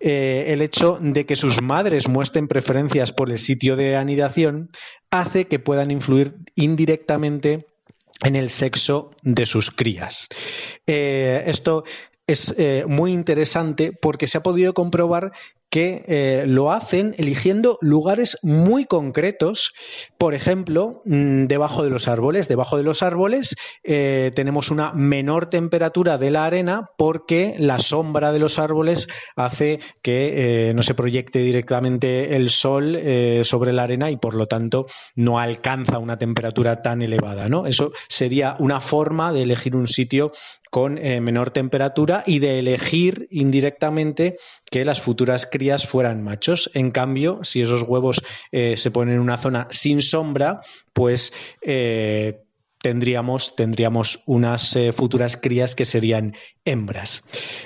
eh, 0.00 0.46
el 0.48 0.62
hecho 0.62 0.98
de 1.00 1.24
que 1.24 1.36
sus 1.36 1.62
madres 1.62 2.08
muestren 2.08 2.48
preferencias 2.48 3.12
por 3.12 3.30
el 3.30 3.38
sitio 3.38 3.76
de 3.76 3.96
anidación 3.96 4.70
hace 5.10 5.46
que 5.46 5.58
puedan 5.58 5.90
influir 5.90 6.34
indirectamente 6.56 7.66
en 8.24 8.34
el 8.34 8.50
sexo 8.50 9.12
de 9.22 9.46
sus 9.46 9.70
crías. 9.70 10.28
Eh, 10.86 11.44
esto 11.46 11.84
es 12.26 12.54
muy 12.86 13.12
interesante 13.12 13.92
porque 13.92 14.26
se 14.26 14.36
ha 14.36 14.42
podido 14.42 14.74
comprobar 14.74 15.32
que 15.70 16.04
eh, 16.08 16.44
lo 16.46 16.72
hacen 16.72 17.14
eligiendo 17.18 17.78
lugares 17.80 18.38
muy 18.42 18.84
concretos, 18.84 19.72
por 20.16 20.34
ejemplo, 20.34 21.02
mm, 21.04 21.46
debajo 21.46 21.84
de 21.84 21.90
los 21.90 22.08
árboles. 22.08 22.48
Debajo 22.48 22.76
de 22.76 22.82
los 22.84 23.02
árboles 23.02 23.56
eh, 23.84 24.32
tenemos 24.34 24.70
una 24.70 24.92
menor 24.92 25.46
temperatura 25.46 26.16
de 26.18 26.30
la 26.30 26.46
arena 26.46 26.90
porque 26.96 27.54
la 27.58 27.78
sombra 27.78 28.32
de 28.32 28.38
los 28.38 28.58
árboles 28.58 29.08
hace 29.36 29.80
que 30.02 30.68
eh, 30.68 30.74
no 30.74 30.82
se 30.82 30.94
proyecte 30.94 31.40
directamente 31.40 32.36
el 32.36 32.50
sol 32.50 32.98
sobre 33.42 33.72
la 33.72 33.82
arena 33.82 34.10
y 34.10 34.16
por 34.16 34.34
lo 34.34 34.46
tanto 34.46 34.86
no 35.14 35.38
alcanza 35.38 35.98
una 35.98 36.18
temperatura 36.18 36.82
tan 36.82 37.02
elevada. 37.02 37.48
Eso 37.66 37.92
sería 38.08 38.56
una 38.58 38.80
forma 38.80 39.32
de 39.32 39.42
elegir 39.42 39.76
un 39.76 39.86
sitio 39.86 40.32
con 40.70 40.94
menor 40.94 41.50
temperatura 41.50 42.24
y 42.26 42.38
de 42.38 42.58
elegir 42.58 43.28
indirectamente 43.30 44.36
que 44.70 44.84
las 44.84 45.00
futuras 45.00 45.46
crías 45.50 45.86
fueran 45.86 46.22
machos. 46.22 46.70
En 46.74 46.90
cambio, 46.90 47.40
si 47.42 47.60
esos 47.60 47.82
huevos 47.82 48.22
eh, 48.52 48.76
se 48.76 48.90
ponen 48.90 49.14
en 49.14 49.20
una 49.20 49.38
zona 49.38 49.68
sin 49.70 50.02
sombra, 50.02 50.60
pues 50.92 51.32
eh, 51.62 52.40
tendríamos, 52.80 53.56
tendríamos 53.56 54.22
unas 54.26 54.76
eh, 54.76 54.92
futuras 54.92 55.36
crías 55.36 55.74
que 55.74 55.84
serían 55.84 56.34
hembras. 56.64 57.22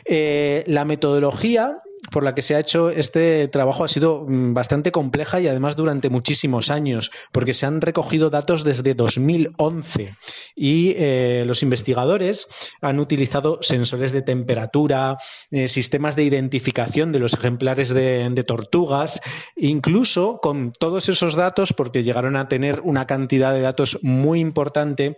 la 0.06 0.85
metodología 0.85 1.82
por 2.12 2.23
la 2.23 2.35
que 2.35 2.42
se 2.42 2.54
ha 2.54 2.61
hecho 2.61 2.90
este 2.90 3.49
trabajo 3.49 3.83
ha 3.83 3.88
sido 3.88 4.25
mm, 4.28 4.54
bastante 4.54 4.92
compleja 4.92 5.40
y 5.40 5.49
además 5.49 5.75
durante 5.75 6.11
muchísimos 6.11 6.71
años, 6.71 7.11
porque 7.33 7.54
se 7.54 7.66
han 7.66 7.81
recogido 7.81 8.31
datos 8.31 8.62
desde 8.62 8.95
2011 8.95 10.14
y 10.54 10.95
eh, 10.97 11.42
los 11.47 11.62
investigadores 11.64 12.47
han 12.81 13.00
utilizado 13.00 13.59
sensores 13.62 14.12
de 14.12 14.23
temperatura, 14.23 15.19
eh, 15.50 15.66
sistemas 15.66 16.14
de 16.14 16.25
identificación 16.25 17.11
de 17.11 17.19
los 17.19 17.35
ejemplares 17.35 17.92
de, 17.92 18.28
de 18.31 18.45
tortugas, 18.45 19.21
incluso 19.57 20.38
con 20.40 20.73
todos 20.73 21.09
esos 21.09 21.35
datos, 21.35 21.73
porque 21.73 22.04
llegaron 22.04 22.37
a 22.37 22.49
tener 22.49 22.81
una 22.83 23.07
cantidad 23.07 23.52
de 23.52 23.62
datos 23.62 23.99
muy 24.02 24.40
importante, 24.40 25.16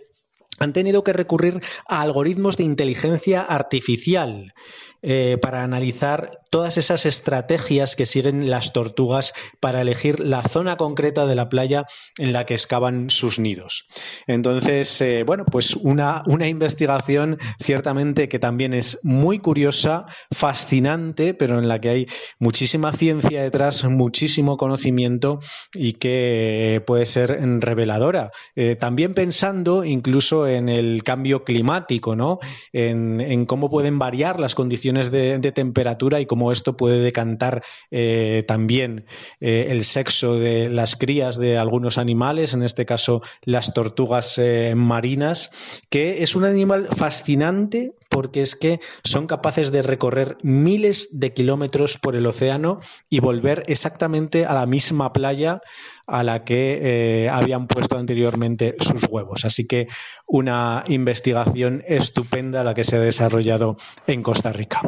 han 0.57 0.73
tenido 0.73 1.03
que 1.03 1.13
recurrir 1.13 1.61
a 1.87 2.01
algoritmos 2.01 2.55
de 2.57 2.63
inteligencia 2.63 3.41
artificial 3.41 4.53
eh, 5.07 5.37
para 5.39 5.61
analizar 5.61 6.39
todas 6.49 6.79
esas 6.79 7.05
estrategias 7.05 7.95
que 7.95 8.07
siguen 8.07 8.49
las 8.49 8.73
tortugas 8.73 9.33
para 9.59 9.81
elegir 9.81 10.19
la 10.19 10.41
zona 10.41 10.77
concreta 10.77 11.27
de 11.27 11.35
la 11.35 11.47
playa 11.47 11.85
en 12.17 12.33
la 12.33 12.47
que 12.47 12.55
excavan 12.55 13.11
sus 13.11 13.37
nidos. 13.37 13.87
Entonces, 14.25 14.99
eh, 15.01 15.23
bueno, 15.23 15.45
pues 15.45 15.75
una, 15.75 16.23
una 16.25 16.47
investigación 16.47 17.37
ciertamente 17.61 18.27
que 18.27 18.39
también 18.39 18.73
es 18.73 18.97
muy 19.03 19.37
curiosa, 19.37 20.07
fascinante, 20.31 21.35
pero 21.35 21.59
en 21.59 21.67
la 21.67 21.79
que 21.79 21.89
hay 21.89 22.05
muchísima 22.39 22.91
ciencia 22.91 23.43
detrás, 23.43 23.83
muchísimo 23.83 24.57
conocimiento 24.57 25.41
y 25.71 25.93
que 25.93 26.81
puede 26.87 27.05
ser 27.05 27.37
reveladora. 27.59 28.31
Eh, 28.55 28.75
también 28.75 29.13
pensando 29.13 29.83
incluso 29.83 30.47
en 30.47 30.69
el 30.69 31.03
cambio 31.03 31.43
climático, 31.43 32.15
¿no? 32.15 32.39
En, 32.73 33.21
en 33.21 33.45
cómo 33.45 33.69
pueden 33.69 33.99
variar 33.99 34.39
las 34.39 34.55
condiciones 34.55 34.94
de, 35.03 35.39
temperatura 35.51 36.19
y 36.19 36.25
cómo 36.25 36.51
esto 36.51 36.75
puede 36.75 36.99
decantar 36.99 37.63
eh, 37.91 38.43
también 38.47 39.05
eh, 39.39 39.67
el 39.69 39.83
sexo 39.83 40.35
de 40.35 40.69
las 40.69 40.95
crías 40.95 41.37
de 41.37 41.57
algunos 41.57 41.97
animales, 41.97 42.53
en 42.53 42.63
este 42.63 42.85
caso 42.85 43.21
las 43.43 43.73
tortugas 43.73 44.37
eh, 44.37 44.73
marinas, 44.75 45.51
que 45.89 46.23
es 46.23 46.35
un 46.35 46.45
animal 46.45 46.87
fascinante 46.87 47.93
porque 48.09 48.41
es 48.41 48.55
que 48.55 48.79
son 49.03 49.27
capaces 49.27 49.71
de 49.71 49.81
recorrer 49.81 50.37
miles 50.41 51.09
de 51.11 51.33
kilómetros 51.33 51.97
por 51.97 52.15
el 52.15 52.25
océano 52.25 52.79
y 53.09 53.19
volver 53.19 53.63
exactamente 53.67 54.45
a 54.45 54.53
la 54.53 54.65
misma 54.65 55.11
playa 55.11 55.61
a 56.07 56.23
la 56.23 56.43
que 56.43 57.29
habían 57.31 57.67
puesto 57.67 57.97
anteriormente 57.97 58.75
sus 58.79 59.05
huevos. 59.09 59.45
Así 59.45 59.67
que 59.67 59.87
una 60.27 60.83
investigación 60.87 61.83
estupenda 61.87 62.63
la 62.63 62.73
que 62.73 62.83
se 62.83 62.97
ha 62.97 62.99
desarrollado 62.99 63.77
en 64.07 64.23
Costa 64.23 64.51
Rica. 64.51 64.81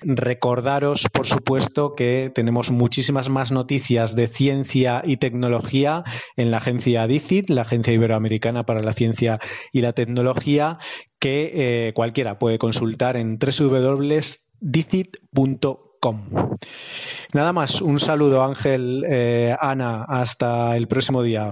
Recordaros, 0.00 1.08
por 1.12 1.26
supuesto, 1.26 1.96
que 1.96 2.30
tenemos 2.32 2.70
muchísimas 2.70 3.30
más 3.30 3.50
noticias 3.50 4.14
de 4.14 4.28
ciencia 4.28 5.02
y 5.04 5.16
tecnología 5.16 6.04
en 6.36 6.52
la 6.52 6.58
agencia 6.58 7.08
DICIT, 7.08 7.50
la 7.50 7.62
Agencia 7.62 7.92
Iberoamericana 7.92 8.64
para 8.64 8.80
la 8.82 8.92
Ciencia 8.92 9.40
y 9.72 9.80
la 9.80 9.94
Tecnología, 9.94 10.78
que 11.18 11.88
eh, 11.88 11.92
cualquiera 11.94 12.38
puede 12.38 12.58
consultar 12.58 13.16
en 13.16 13.38
www.dicit.com. 13.38 15.87
Nada 17.32 17.52
más, 17.52 17.80
un 17.80 17.98
saludo 17.98 18.42
Ángel, 18.42 19.04
eh, 19.08 19.54
Ana, 19.60 20.04
hasta 20.04 20.76
el 20.76 20.88
próximo 20.88 21.22
día. 21.22 21.50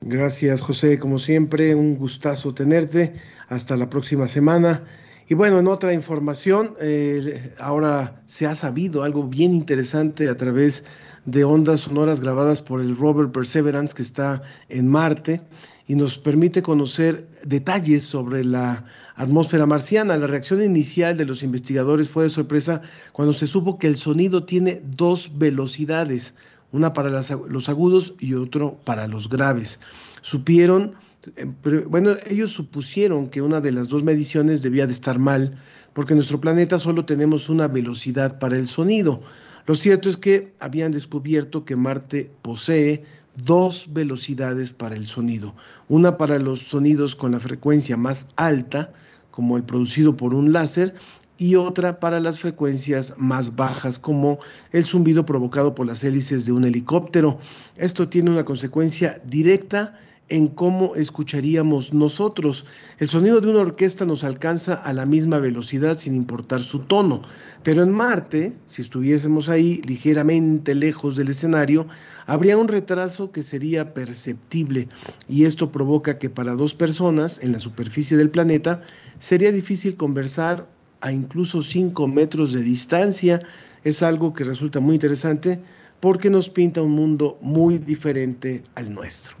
Gracias 0.00 0.60
José, 0.60 0.98
como 0.98 1.18
siempre, 1.18 1.74
un 1.74 1.96
gustazo 1.96 2.54
tenerte. 2.54 3.14
Hasta 3.48 3.76
la 3.76 3.90
próxima 3.90 4.28
semana. 4.28 4.84
Y 5.28 5.34
bueno, 5.34 5.60
en 5.60 5.68
otra 5.68 5.92
información, 5.92 6.74
eh, 6.80 7.54
ahora 7.60 8.22
se 8.26 8.46
ha 8.46 8.56
sabido 8.56 9.04
algo 9.04 9.24
bien 9.24 9.52
interesante 9.52 10.28
a 10.28 10.36
través 10.36 10.84
de 11.24 11.44
ondas 11.44 11.80
sonoras 11.80 12.18
grabadas 12.20 12.62
por 12.62 12.80
el 12.80 12.96
rover 12.96 13.30
Perseverance 13.30 13.94
que 13.94 14.02
está 14.02 14.42
en 14.68 14.88
Marte 14.88 15.42
y 15.86 15.94
nos 15.94 16.18
permite 16.18 16.62
conocer 16.62 17.28
detalles 17.44 18.04
sobre 18.04 18.42
la 18.42 18.86
atmósfera 19.20 19.66
marciana. 19.66 20.16
La 20.16 20.26
reacción 20.26 20.62
inicial 20.62 21.16
de 21.16 21.26
los 21.26 21.42
investigadores 21.42 22.08
fue 22.08 22.24
de 22.24 22.30
sorpresa 22.30 22.80
cuando 23.12 23.34
se 23.34 23.46
supo 23.46 23.78
que 23.78 23.86
el 23.86 23.96
sonido 23.96 24.44
tiene 24.44 24.82
dos 24.96 25.30
velocidades, 25.34 26.34
una 26.72 26.92
para 26.92 27.10
los 27.10 27.68
agudos 27.68 28.14
y 28.18 28.34
otro 28.34 28.78
para 28.84 29.06
los 29.06 29.28
graves. 29.28 29.78
Supieron 30.22 30.94
eh, 31.36 31.44
bueno, 31.86 32.16
ellos 32.28 32.50
supusieron 32.50 33.28
que 33.28 33.42
una 33.42 33.60
de 33.60 33.72
las 33.72 33.88
dos 33.88 34.02
mediciones 34.02 34.62
debía 34.62 34.86
de 34.86 34.92
estar 34.92 35.18
mal, 35.18 35.58
porque 35.92 36.14
en 36.14 36.18
nuestro 36.18 36.40
planeta 36.40 36.78
solo 36.78 37.04
tenemos 37.04 37.48
una 37.48 37.68
velocidad 37.68 38.38
para 38.38 38.56
el 38.56 38.68
sonido. 38.68 39.20
Lo 39.66 39.74
cierto 39.74 40.08
es 40.08 40.16
que 40.16 40.52
habían 40.60 40.92
descubierto 40.92 41.64
que 41.64 41.76
Marte 41.76 42.30
posee 42.42 43.04
dos 43.36 43.86
velocidades 43.90 44.72
para 44.72 44.96
el 44.96 45.06
sonido, 45.06 45.54
una 45.88 46.16
para 46.16 46.38
los 46.38 46.60
sonidos 46.60 47.14
con 47.14 47.32
la 47.32 47.40
frecuencia 47.40 47.96
más 47.96 48.26
alta, 48.36 48.92
como 49.40 49.56
el 49.56 49.62
producido 49.62 50.18
por 50.18 50.34
un 50.34 50.52
láser, 50.52 50.94
y 51.38 51.54
otra 51.54 51.98
para 51.98 52.20
las 52.20 52.38
frecuencias 52.38 53.14
más 53.16 53.56
bajas, 53.56 53.98
como 53.98 54.38
el 54.72 54.84
zumbido 54.84 55.24
provocado 55.24 55.74
por 55.74 55.86
las 55.86 56.04
hélices 56.04 56.44
de 56.44 56.52
un 56.52 56.66
helicóptero. 56.66 57.38
Esto 57.76 58.06
tiene 58.06 58.30
una 58.30 58.44
consecuencia 58.44 59.18
directa 59.24 59.98
en 60.28 60.48
cómo 60.48 60.94
escucharíamos 60.94 61.94
nosotros. 61.94 62.66
El 62.98 63.08
sonido 63.08 63.40
de 63.40 63.48
una 63.48 63.60
orquesta 63.60 64.04
nos 64.04 64.24
alcanza 64.24 64.74
a 64.74 64.92
la 64.92 65.06
misma 65.06 65.38
velocidad 65.38 65.96
sin 65.96 66.14
importar 66.14 66.60
su 66.60 66.80
tono, 66.80 67.22
pero 67.62 67.82
en 67.82 67.92
Marte, 67.92 68.54
si 68.66 68.82
estuviésemos 68.82 69.48
ahí 69.48 69.80
ligeramente 69.86 70.74
lejos 70.74 71.16
del 71.16 71.30
escenario, 71.30 71.86
habría 72.30 72.56
un 72.56 72.68
retraso 72.68 73.32
que 73.32 73.42
sería 73.42 73.92
perceptible 73.92 74.88
y 75.28 75.46
esto 75.46 75.72
provoca 75.72 76.20
que 76.20 76.30
para 76.30 76.54
dos 76.54 76.74
personas 76.74 77.40
en 77.42 77.50
la 77.50 77.58
superficie 77.58 78.16
del 78.16 78.30
planeta 78.30 78.82
sería 79.18 79.50
difícil 79.50 79.96
conversar 79.96 80.68
a 81.00 81.10
incluso 81.10 81.64
5 81.64 82.06
metros 82.06 82.52
de 82.52 82.62
distancia. 82.62 83.42
Es 83.82 84.04
algo 84.04 84.32
que 84.32 84.44
resulta 84.44 84.78
muy 84.78 84.94
interesante 84.94 85.60
porque 85.98 86.30
nos 86.30 86.48
pinta 86.48 86.82
un 86.82 86.92
mundo 86.92 87.36
muy 87.40 87.78
diferente 87.78 88.62
al 88.76 88.94
nuestro. 88.94 89.34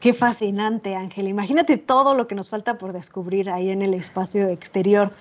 Qué 0.00 0.14
fascinante, 0.14 0.94
Ángel. 0.94 1.28
Imagínate 1.28 1.76
todo 1.76 2.14
lo 2.14 2.26
que 2.26 2.34
nos 2.34 2.48
falta 2.48 2.78
por 2.78 2.94
descubrir 2.94 3.50
ahí 3.50 3.68
en 3.68 3.82
el 3.82 3.92
espacio 3.92 4.48
exterior. 4.48 5.12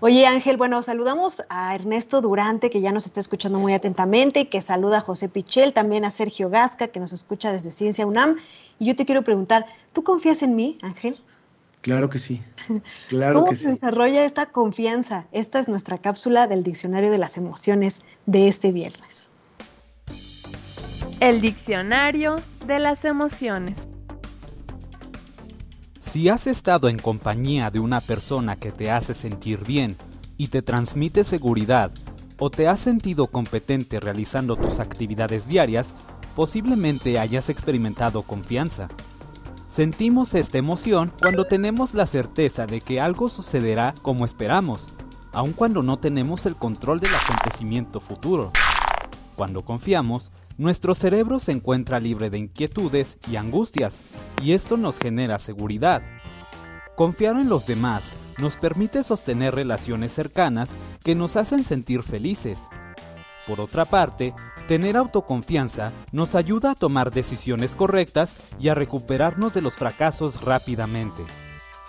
Oye, 0.00 0.26
Ángel, 0.26 0.56
bueno, 0.56 0.80
saludamos 0.82 1.42
a 1.48 1.74
Ernesto 1.74 2.20
Durante, 2.20 2.70
que 2.70 2.80
ya 2.80 2.92
nos 2.92 3.06
está 3.06 3.18
escuchando 3.18 3.58
muy 3.58 3.74
atentamente, 3.74 4.40
y 4.40 4.44
que 4.44 4.62
saluda 4.62 4.98
a 4.98 5.00
José 5.00 5.28
Pichel, 5.28 5.72
también 5.72 6.04
a 6.04 6.12
Sergio 6.12 6.50
Gasca, 6.50 6.86
que 6.86 7.00
nos 7.00 7.12
escucha 7.12 7.50
desde 7.50 7.72
Ciencia 7.72 8.06
UNAM. 8.06 8.36
Y 8.78 8.86
yo 8.86 8.94
te 8.94 9.04
quiero 9.04 9.22
preguntar, 9.22 9.66
¿tú 9.92 10.04
confías 10.04 10.42
en 10.42 10.54
mí, 10.54 10.78
Ángel? 10.82 11.18
Claro 11.80 12.10
que 12.10 12.20
sí. 12.20 12.40
Claro 13.08 13.40
¿Cómo 13.40 13.50
que 13.50 13.56
se 13.56 13.64
sí. 13.64 13.70
desarrolla 13.70 14.24
esta 14.24 14.46
confianza? 14.46 15.26
Esta 15.32 15.58
es 15.58 15.68
nuestra 15.68 15.98
cápsula 15.98 16.46
del 16.46 16.62
Diccionario 16.62 17.10
de 17.10 17.18
las 17.18 17.36
Emociones 17.36 18.02
de 18.26 18.46
este 18.46 18.70
viernes. 18.70 19.30
El 21.18 21.40
diccionario 21.40 22.36
de 22.66 22.78
las 22.78 23.04
emociones. 23.04 23.87
Si 26.10 26.30
has 26.30 26.46
estado 26.46 26.88
en 26.88 26.98
compañía 26.98 27.68
de 27.68 27.80
una 27.80 28.00
persona 28.00 28.56
que 28.56 28.72
te 28.72 28.90
hace 28.90 29.12
sentir 29.12 29.62
bien 29.66 29.94
y 30.38 30.48
te 30.48 30.62
transmite 30.62 31.22
seguridad, 31.22 31.90
o 32.38 32.48
te 32.48 32.66
has 32.66 32.80
sentido 32.80 33.26
competente 33.26 34.00
realizando 34.00 34.56
tus 34.56 34.80
actividades 34.80 35.46
diarias, 35.46 35.92
posiblemente 36.34 37.18
hayas 37.18 37.50
experimentado 37.50 38.22
confianza. 38.22 38.88
Sentimos 39.66 40.32
esta 40.32 40.56
emoción 40.56 41.12
cuando 41.20 41.44
tenemos 41.44 41.92
la 41.92 42.06
certeza 42.06 42.64
de 42.64 42.80
que 42.80 43.02
algo 43.02 43.28
sucederá 43.28 43.94
como 44.00 44.24
esperamos, 44.24 44.86
aun 45.34 45.52
cuando 45.52 45.82
no 45.82 45.98
tenemos 45.98 46.46
el 46.46 46.56
control 46.56 47.00
del 47.00 47.14
acontecimiento 47.14 48.00
futuro. 48.00 48.52
Cuando 49.36 49.62
confiamos, 49.62 50.30
nuestro 50.58 50.96
cerebro 50.96 51.38
se 51.38 51.52
encuentra 51.52 52.00
libre 52.00 52.30
de 52.30 52.38
inquietudes 52.38 53.16
y 53.30 53.36
angustias, 53.36 54.02
y 54.42 54.52
esto 54.52 54.76
nos 54.76 54.98
genera 54.98 55.38
seguridad. 55.38 56.02
Confiar 56.96 57.36
en 57.36 57.48
los 57.48 57.64
demás 57.64 58.12
nos 58.38 58.56
permite 58.56 59.04
sostener 59.04 59.54
relaciones 59.54 60.12
cercanas 60.12 60.74
que 61.04 61.14
nos 61.14 61.36
hacen 61.36 61.62
sentir 61.62 62.02
felices. 62.02 62.58
Por 63.46 63.60
otra 63.60 63.84
parte, 63.84 64.34
tener 64.66 64.96
autoconfianza 64.96 65.92
nos 66.10 66.34
ayuda 66.34 66.72
a 66.72 66.74
tomar 66.74 67.12
decisiones 67.12 67.76
correctas 67.76 68.34
y 68.58 68.68
a 68.68 68.74
recuperarnos 68.74 69.54
de 69.54 69.62
los 69.62 69.76
fracasos 69.76 70.42
rápidamente. 70.42 71.22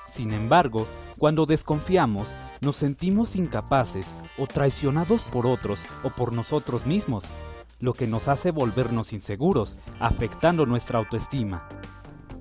Sin 0.06 0.32
embargo, 0.32 0.86
cuando 1.18 1.48
desconfiamos, 1.48 2.36
nos 2.62 2.76
sentimos 2.76 3.36
incapaces 3.36 4.06
o 4.38 4.46
traicionados 4.46 5.24
por 5.24 5.48
otros 5.48 5.80
o 6.04 6.12
por 6.12 6.34
nosotros 6.34 6.86
mismos, 6.86 7.26
lo 7.80 7.94
que 7.94 8.08
nos 8.08 8.28
hace 8.28 8.52
volvernos 8.52 9.14
inseguros, 9.14 9.78
afectando 10.00 10.66
nuestra 10.66 11.00
autoestima. 11.00 11.68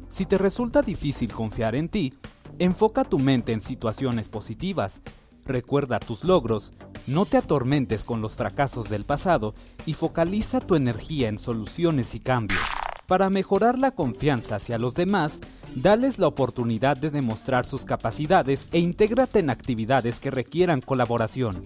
Si 0.08 0.26
te 0.26 0.38
resulta 0.38 0.82
difícil 0.82 1.32
confiar 1.32 1.74
en 1.74 1.88
ti, 1.88 2.14
enfoca 2.58 3.04
tu 3.04 3.18
mente 3.18 3.52
en 3.52 3.60
situaciones 3.60 4.28
positivas, 4.28 5.00
recuerda 5.44 5.98
tus 6.00 6.24
logros, 6.24 6.72
no 7.06 7.24
te 7.24 7.36
atormentes 7.36 8.04
con 8.04 8.20
los 8.20 8.36
fracasos 8.36 8.88
del 8.88 9.04
pasado 9.04 9.54
y 9.86 9.94
focaliza 9.94 10.60
tu 10.60 10.74
energía 10.74 11.28
en 11.28 11.38
soluciones 11.38 12.14
y 12.14 12.20
cambios. 12.20 12.60
Para 13.06 13.30
mejorar 13.30 13.78
la 13.78 13.92
confianza 13.92 14.56
hacia 14.56 14.76
los 14.76 14.94
demás, 14.94 15.40
dales 15.74 16.18
la 16.18 16.26
oportunidad 16.26 16.96
de 16.98 17.08
demostrar 17.08 17.64
sus 17.64 17.86
capacidades 17.86 18.68
e 18.70 18.80
intégrate 18.80 19.38
en 19.38 19.48
actividades 19.48 20.20
que 20.20 20.30
requieran 20.30 20.82
colaboración. 20.82 21.62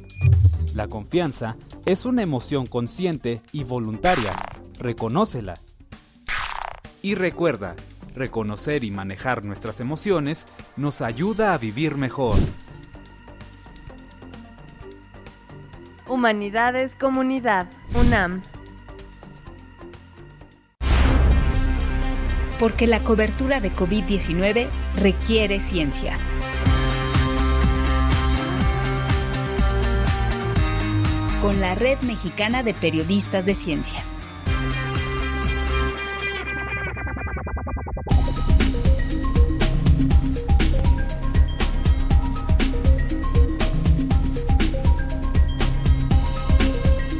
La 0.75 0.88
confianza 0.88 1.57
es 1.85 2.07
una 2.07 2.23
emoción 2.23 2.67
consciente 2.67 3.43
y 3.52 3.64
voluntaria. 3.64 4.33
Reconócela. 4.79 5.61
Y 7.02 7.14
recuerda, 7.14 7.76
reconocer 8.14 8.82
y 8.82 8.91
manejar 8.91 9.45
nuestras 9.45 9.80
emociones 9.80 10.49
nos 10.76 11.02
ayuda 11.02 11.52
a 11.52 11.58
vivir 11.58 11.97
mejor. 11.97 12.37
Humanidades 16.08 16.95
Comunidad, 16.95 17.69
UNAM. 17.95 18.43
Porque 22.58 22.87
la 22.87 23.00
cobertura 23.00 23.61
de 23.61 23.73
COVID-19 23.73 24.69
requiere 24.97 25.61
ciencia. 25.61 26.17
Con 31.43 31.61
la 31.61 31.75
Red 31.75 32.02
Mexicana 32.02 32.63
de 32.63 32.73
Periodistas 32.73 33.45
de 33.45 33.57
Ciencia. 33.57 34.00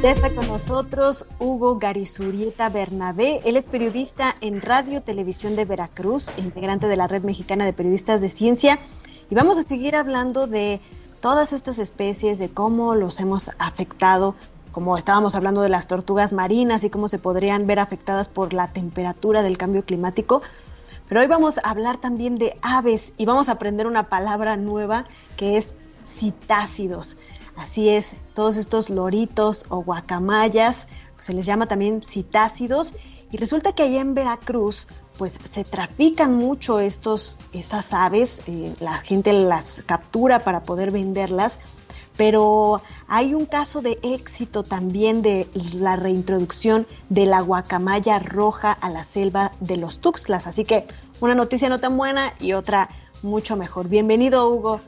Está 0.03 0.29
con 0.33 0.47
nosotros 0.47 1.25
Hugo 1.39 1.77
Garizurieta 1.77 2.69
Bernabé. 2.69 3.41
Él 3.43 3.57
es 3.57 3.67
periodista 3.67 4.35
en 4.39 4.61
Radio 4.61 5.01
Televisión 5.01 5.57
de 5.57 5.65
Veracruz, 5.65 6.31
integrante 6.37 6.87
de 6.87 6.95
la 6.95 7.07
Red 7.07 7.23
Mexicana 7.23 7.65
de 7.65 7.73
Periodistas 7.73 8.21
de 8.21 8.29
Ciencia. 8.29 8.79
Y 9.29 9.35
vamos 9.35 9.57
a 9.57 9.63
seguir 9.63 9.97
hablando 9.97 10.47
de 10.47 10.79
todas 11.23 11.53
estas 11.53 11.79
especies, 11.79 12.37
de 12.37 12.49
cómo 12.49 12.95
los 12.95 13.21
hemos 13.21 13.51
afectado, 13.57 14.35
como 14.73 14.97
estábamos 14.97 15.35
hablando 15.35 15.61
de 15.61 15.69
las 15.69 15.87
tortugas 15.87 16.33
marinas 16.33 16.83
y 16.83 16.89
cómo 16.89 17.07
se 17.07 17.17
podrían 17.17 17.65
ver 17.65 17.79
afectadas 17.79 18.27
por 18.27 18.51
la 18.51 18.67
temperatura 18.67 19.41
del 19.41 19.57
cambio 19.57 19.83
climático. 19.83 20.41
Pero 21.07 21.21
hoy 21.21 21.27
vamos 21.27 21.59
a 21.59 21.69
hablar 21.69 21.95
también 21.95 22.37
de 22.37 22.57
aves 22.61 23.13
y 23.15 23.23
vamos 23.23 23.47
a 23.47 23.53
aprender 23.53 23.87
una 23.87 24.09
palabra 24.09 24.57
nueva 24.57 25.05
que 25.37 25.55
es 25.55 25.75
citácidos. 26.05 27.15
Así 27.55 27.87
es, 27.87 28.17
todos 28.33 28.57
estos 28.57 28.89
loritos 28.89 29.65
o 29.69 29.81
guacamayas, 29.81 30.87
pues 31.15 31.27
se 31.27 31.33
les 31.33 31.45
llama 31.45 31.67
también 31.67 32.03
citácidos. 32.03 32.95
Y 33.31 33.37
resulta 33.37 33.71
que 33.71 33.83
allá 33.83 34.01
en 34.01 34.13
Veracruz, 34.13 34.87
pues 35.17 35.39
se 35.43 35.63
trafican 35.63 36.35
mucho 36.35 36.79
estos, 36.79 37.37
estas 37.53 37.93
aves, 37.93 38.41
eh, 38.47 38.73
la 38.79 38.97
gente 38.99 39.33
las 39.33 39.83
captura 39.85 40.39
para 40.39 40.63
poder 40.63 40.91
venderlas, 40.91 41.59
pero 42.17 42.81
hay 43.07 43.33
un 43.33 43.45
caso 43.45 43.81
de 43.81 43.99
éxito 44.03 44.63
también 44.63 45.21
de 45.21 45.47
la 45.75 45.95
reintroducción 45.95 46.85
de 47.09 47.25
la 47.25 47.41
guacamaya 47.41 48.19
roja 48.19 48.71
a 48.71 48.89
la 48.89 49.03
selva 49.03 49.51
de 49.59 49.77
los 49.77 49.99
Tuxtlas. 49.99 50.47
Así 50.47 50.63
que 50.63 50.85
una 51.21 51.35
noticia 51.35 51.69
no 51.69 51.79
tan 51.79 51.97
buena 51.97 52.33
y 52.39 52.53
otra 52.53 52.89
mucho 53.23 53.55
mejor. 53.55 53.89
Bienvenido, 53.89 54.47
Hugo. 54.49 54.79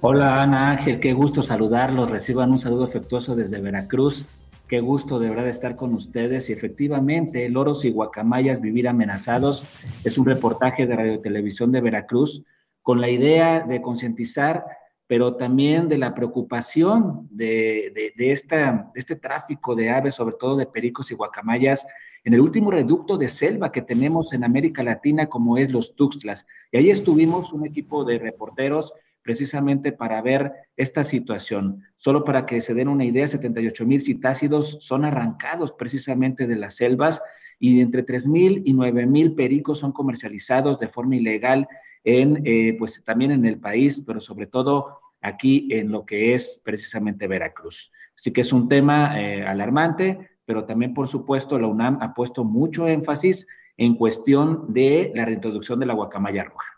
Hola 0.00 0.42
Ana 0.42 0.70
Ángel, 0.70 1.00
qué 1.00 1.12
gusto 1.14 1.42
saludarlos. 1.42 2.10
Reciban 2.10 2.52
un 2.52 2.58
saludo 2.58 2.84
afectuoso 2.84 3.34
desde 3.34 3.60
Veracruz. 3.60 4.26
Qué 4.68 4.80
gusto 4.80 5.20
de 5.20 5.28
verdad 5.28 5.46
estar 5.46 5.76
con 5.76 5.94
ustedes. 5.94 6.50
Y 6.50 6.52
efectivamente, 6.52 7.48
loros 7.48 7.84
y 7.84 7.90
guacamayas 7.92 8.60
vivir 8.60 8.88
amenazados 8.88 9.64
es 10.04 10.18
un 10.18 10.26
reportaje 10.26 10.86
de 10.86 10.96
Radio 10.96 11.20
Televisión 11.20 11.70
de 11.70 11.80
Veracruz 11.80 12.42
con 12.82 13.00
la 13.00 13.08
idea 13.08 13.60
de 13.60 13.80
concientizar, 13.80 14.64
pero 15.06 15.36
también 15.36 15.88
de 15.88 15.98
la 15.98 16.14
preocupación 16.14 17.28
de, 17.30 17.92
de, 17.94 18.12
de 18.16 18.32
este 18.32 19.16
tráfico 19.16 19.76
de 19.76 19.90
aves, 19.90 20.16
sobre 20.16 20.34
todo 20.36 20.56
de 20.56 20.66
pericos 20.66 21.12
y 21.12 21.14
guacamayas, 21.14 21.86
en 22.24 22.34
el 22.34 22.40
último 22.40 22.72
reducto 22.72 23.16
de 23.16 23.28
selva 23.28 23.70
que 23.70 23.82
tenemos 23.82 24.32
en 24.32 24.42
América 24.42 24.82
Latina, 24.82 25.28
como 25.28 25.58
es 25.58 25.70
los 25.70 25.94
Tuxtlas. 25.94 26.44
Y 26.72 26.78
ahí 26.78 26.90
estuvimos 26.90 27.52
un 27.52 27.64
equipo 27.64 28.04
de 28.04 28.18
reporteros 28.18 28.92
precisamente 29.26 29.90
para 29.90 30.22
ver 30.22 30.52
esta 30.76 31.02
situación. 31.02 31.82
Solo 31.96 32.22
para 32.22 32.46
que 32.46 32.60
se 32.60 32.74
den 32.74 32.86
una 32.86 33.04
idea, 33.04 33.26
78 33.26 33.84
mil 33.84 34.00
citácidos 34.00 34.78
son 34.80 35.04
arrancados 35.04 35.72
precisamente 35.72 36.46
de 36.46 36.54
las 36.54 36.76
selvas 36.76 37.20
y 37.58 37.80
entre 37.80 38.04
3 38.04 38.28
mil 38.28 38.62
y 38.64 38.72
9 38.72 39.04
mil 39.06 39.34
pericos 39.34 39.80
son 39.80 39.90
comercializados 39.90 40.78
de 40.78 40.86
forma 40.86 41.16
ilegal 41.16 41.66
en, 42.04 42.40
eh, 42.44 42.76
pues 42.78 43.02
también 43.02 43.32
en 43.32 43.44
el 43.44 43.58
país, 43.58 44.00
pero 44.06 44.20
sobre 44.20 44.46
todo 44.46 45.00
aquí 45.20 45.66
en 45.72 45.90
lo 45.90 46.06
que 46.06 46.34
es 46.34 46.62
precisamente 46.64 47.26
Veracruz. 47.26 47.90
Así 48.16 48.32
que 48.32 48.42
es 48.42 48.52
un 48.52 48.68
tema 48.68 49.20
eh, 49.20 49.44
alarmante, 49.44 50.38
pero 50.44 50.64
también, 50.64 50.94
por 50.94 51.08
supuesto, 51.08 51.58
la 51.58 51.66
UNAM 51.66 51.98
ha 52.00 52.14
puesto 52.14 52.44
mucho 52.44 52.86
énfasis 52.86 53.44
en 53.76 53.96
cuestión 53.96 54.72
de 54.72 55.10
la 55.16 55.24
reintroducción 55.24 55.80
de 55.80 55.86
la 55.86 55.94
guacamaya 55.94 56.44
roja. 56.44 56.76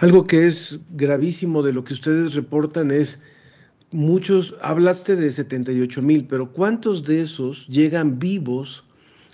Algo 0.00 0.26
que 0.26 0.46
es 0.46 0.80
gravísimo 0.88 1.62
de 1.62 1.74
lo 1.74 1.84
que 1.84 1.92
ustedes 1.92 2.32
reportan 2.34 2.90
es 2.90 3.18
muchos, 3.90 4.54
hablaste 4.62 5.14
de 5.14 5.30
78 5.30 6.00
mil, 6.00 6.24
pero 6.24 6.54
¿cuántos 6.54 7.04
de 7.04 7.20
esos 7.20 7.66
llegan 7.66 8.18
vivos 8.18 8.82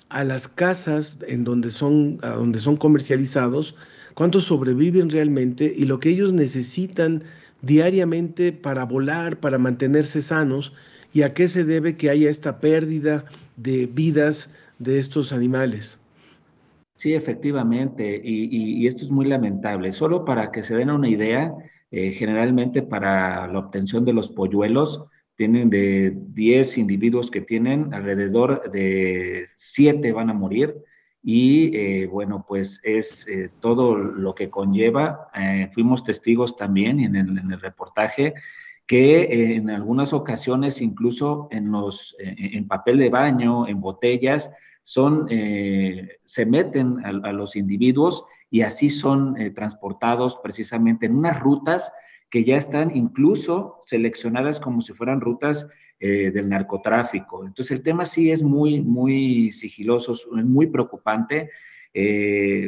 a 0.09 0.25
las 0.25 0.49
casas 0.49 1.19
en 1.29 1.45
donde 1.45 1.71
son, 1.71 2.19
a 2.23 2.31
donde 2.31 2.59
son 2.59 2.77
comercializados? 2.77 3.77
¿Cuántos 4.15 4.47
sobreviven 4.47 5.09
realmente? 5.09 5.73
Y 5.77 5.85
lo 5.85 6.01
que 6.01 6.09
ellos 6.09 6.33
necesitan 6.33 7.23
diariamente 7.63 8.51
para 8.51 8.85
volar, 8.87 9.39
para 9.39 9.59
mantenerse 9.59 10.21
sanos, 10.21 10.73
y 11.13 11.23
a 11.23 11.33
qué 11.33 11.47
se 11.47 11.63
debe 11.63 11.97
que 11.97 12.11
haya 12.11 12.29
esta 12.29 12.59
pérdida 12.59 13.25
de 13.57 13.87
vidas 13.87 14.51
de 14.81 14.99
estos 14.99 15.33
animales. 15.33 16.01
Sí, 16.97 17.13
efectivamente, 17.13 18.19
y, 18.25 18.87
esto 18.87 19.05
es 19.05 19.11
muy 19.11 19.27
lamentable. 19.27 19.93
Solo 19.93 20.25
para 20.25 20.51
que 20.51 20.63
se 20.63 20.77
den 20.77 20.91
una 20.91 21.09
idea, 21.09 21.55
eh, 21.91 22.13
generalmente 22.13 22.83
para 22.83 23.47
la 23.49 23.59
obtención 23.59 24.05
de 24.07 24.15
los 24.15 24.29
polluelos, 24.29 25.05
tienen 25.35 25.69
de 25.69 26.15
10 26.17 26.79
individuos 26.79 27.31
que 27.31 27.43
tienen, 27.43 27.93
alrededor 27.93 28.71
de 28.71 29.47
7 29.57 30.11
van 30.13 30.31
a 30.31 30.35
morir. 30.35 30.75
Y 31.23 31.77
eh, 31.77 32.07
bueno, 32.07 32.47
pues 32.49 32.81
es 32.83 33.29
eh, 33.29 33.51
todo 33.61 33.97
lo 33.97 34.35
que 34.35 34.49
conlleva. 34.49 35.29
fuimos 35.75 36.03
testigos 36.03 36.57
también 36.57 37.01
en 37.01 37.15
el, 37.17 37.39
en 37.39 37.53
el 37.53 37.61
reportaje 37.61 38.35
que 38.87 39.57
en 39.57 39.69
algunas 39.69 40.13
ocasiones, 40.13 40.81
incluso 40.81 41.49
en, 41.51 41.73
los, 41.73 42.17
en 42.21 42.69
papel 42.69 42.99
de 42.99 43.11
baño, 43.11 43.67
en 43.67 43.81
botellas, 43.81 44.49
son, 44.89 45.27
eh, 45.31 46.21
se 46.27 46.47
meten 46.47 47.05
a, 47.05 47.33
los 47.33 47.57
individuos 47.57 48.25
y 48.53 48.61
así 48.61 48.89
son 48.89 49.37
eh, 49.37 49.51
transportados 49.51 50.39
precisamente 50.45 51.07
en 51.07 51.17
unas 51.17 51.41
rutas 51.41 51.93
que 52.31 52.45
ya 52.45 52.57
están 52.57 52.95
incluso 52.95 53.81
seleccionadas 53.85 54.61
como 54.61 54.81
si 54.81 54.93
fueran 54.93 55.21
rutas 55.21 55.67
eh, 55.99 56.31
del 56.31 56.49
narcotráfico. 56.49 57.45
Entonces 57.45 57.73
el 57.73 57.83
tema 57.83 58.07
sí 58.07 58.31
es 58.31 58.45
muy, 58.45 58.81
muy 58.81 59.51
sigiloso, 59.51 60.15
muy 60.31 60.69
preocupante. 60.69 61.51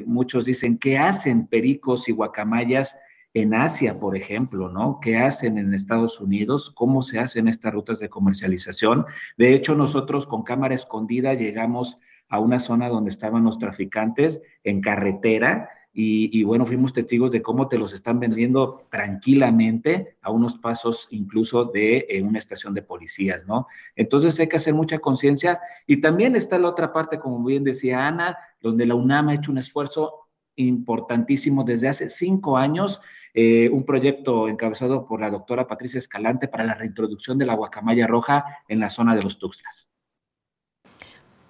muchos 0.05 0.45
dicen, 0.45 0.77
¿qué 0.77 0.99
hacen 0.99 1.47
pericos 1.47 2.09
y 2.09 2.13
guacamayas 2.13 2.99
en 3.33 3.55
Asia, 3.55 4.01
por 4.01 4.17
ejemplo, 4.17 4.69
¿no? 4.69 4.99
¿Qué 5.01 5.19
hacen 5.19 5.57
en 5.57 5.73
Estados 5.73 6.21
Unidos? 6.21 6.73
¿Cómo 6.75 7.01
se 7.03 7.21
hacen 7.21 7.47
estas 7.47 7.73
rutas 7.73 8.01
de 8.01 8.09
comercialización? 8.09 9.07
De 9.37 9.55
hecho, 9.55 9.77
nosotros 9.77 10.27
con 10.27 10.43
cámara 10.43 10.75
escondida 10.75 11.35
llegamos 11.35 12.01
a 12.29 12.39
una 12.41 12.59
zona 12.59 12.89
donde 12.89 13.11
estaban 13.11 13.45
los 13.45 13.59
traficantes 13.59 14.41
en 14.65 14.81
carretera 14.81 15.71
y, 16.01 16.45
bueno, 16.45 16.65
fuimos 16.65 16.93
testigos 16.93 17.33
de 17.33 17.43
cómo 17.43 17.67
te 17.67 17.77
los 17.77 17.93
están 17.93 18.21
vendiendo 18.21 18.87
tranquilamente 18.89 20.17
a 20.23 20.31
unos 20.31 20.57
pasos 20.57 21.09
incluso 21.11 21.65
de 21.65 22.07
eh, 22.09 22.23
una 22.23 22.39
estación 22.39 22.73
de 22.73 22.83
policías, 22.83 23.45
¿no? 23.49 23.67
Entonces 23.97 24.39
hay 24.39 24.49
que 24.49 24.59
hacer 24.59 24.75
mucha 24.75 25.01
conciencia 25.01 25.59
y 25.89 26.01
también 26.01 26.37
está 26.37 26.57
la 26.61 26.69
otra 26.69 26.93
parte, 26.93 27.19
como 27.19 27.43
bien 27.45 27.65
decía 27.65 28.07
Ana, 28.07 28.39
donde 28.61 28.87
la 28.87 28.95
UNAM 28.95 29.31
ha 29.31 29.35
hecho 29.35 29.51
un 29.51 29.59
esfuerzo 29.59 30.29
importantísimo 30.55 31.65
desde 31.65 31.89
hace 31.89 32.09
cinco 32.09 32.57
años 32.57 33.01
eh, 33.35 33.69
un 33.69 33.85
proyecto 33.85 34.49
encabezado 34.49 35.05
por 35.05 35.21
la 35.21 35.31
doctora 35.31 35.67
Patricia 35.67 35.99
Escalante 35.99 36.47
para 36.47 36.65
la 36.65 36.75
reintroducción 36.75 37.39
de 37.39 37.47
la 37.47 37.55
guacamaya 37.55 38.07
roja 38.07 38.45
en 38.69 38.79
la 38.79 38.89
zona 38.89 39.17
de 39.17 39.23
los 39.23 39.39
Tuxtlas. 39.39 39.89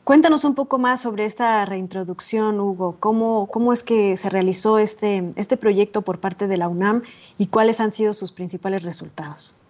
Cuéntanos 0.08 0.46
un 0.46 0.54
poco 0.54 0.78
más 0.78 1.02
sobre 1.02 1.26
esta 1.26 1.66
reintroducción, 1.66 2.58
Hugo. 2.60 2.96
¿Cómo, 2.98 3.46
cómo 3.48 3.74
es 3.74 3.82
que 3.82 4.16
se 4.16 4.30
realizó 4.30 4.78
este, 4.78 5.34
este 5.36 5.58
proyecto 5.58 6.00
por 6.00 6.18
parte 6.18 6.46
de 6.46 6.56
la 6.56 6.66
UNAM 6.66 7.02
y 7.36 7.48
cuáles 7.48 7.78
han 7.78 7.92
sido 7.92 8.14
sus 8.14 8.32
principales 8.32 8.84
resultados? 8.84 9.60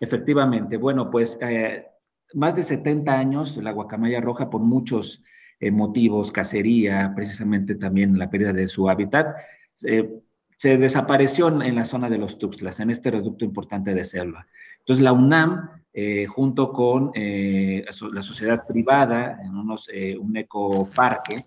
Efectivamente, 0.00 0.78
bueno, 0.78 1.12
pues 1.12 1.38
eh, 1.40 1.86
más 2.32 2.56
de 2.56 2.64
70 2.64 3.16
años 3.16 3.56
la 3.58 3.70
guacamaya 3.70 4.20
roja 4.20 4.50
por 4.50 4.62
muchos 4.62 5.22
eh, 5.60 5.70
motivos, 5.70 6.32
cacería, 6.32 7.12
precisamente 7.14 7.76
también 7.76 8.18
la 8.18 8.28
pérdida 8.28 8.52
de 8.52 8.66
su 8.66 8.90
hábitat, 8.90 9.36
se 9.76 10.76
desapareció 10.76 11.46
en 11.62 11.76
la 11.76 11.84
zona 11.84 12.10
de 12.10 12.18
los 12.18 12.40
Tuxtlas, 12.40 12.80
en 12.80 12.90
este 12.90 13.12
reducto 13.12 13.44
importante 13.44 13.94
de 13.94 14.02
selva. 14.02 14.44
Entonces 14.84 15.02
la 15.02 15.14
UNAM, 15.14 15.70
eh, 15.94 16.26
junto 16.26 16.70
con 16.70 17.10
eh, 17.14 17.86
la 18.12 18.22
sociedad 18.22 18.66
privada, 18.66 19.38
en 19.42 19.56
unos, 19.56 19.88
eh, 19.90 20.16
un 20.18 20.36
ecoparque 20.36 21.44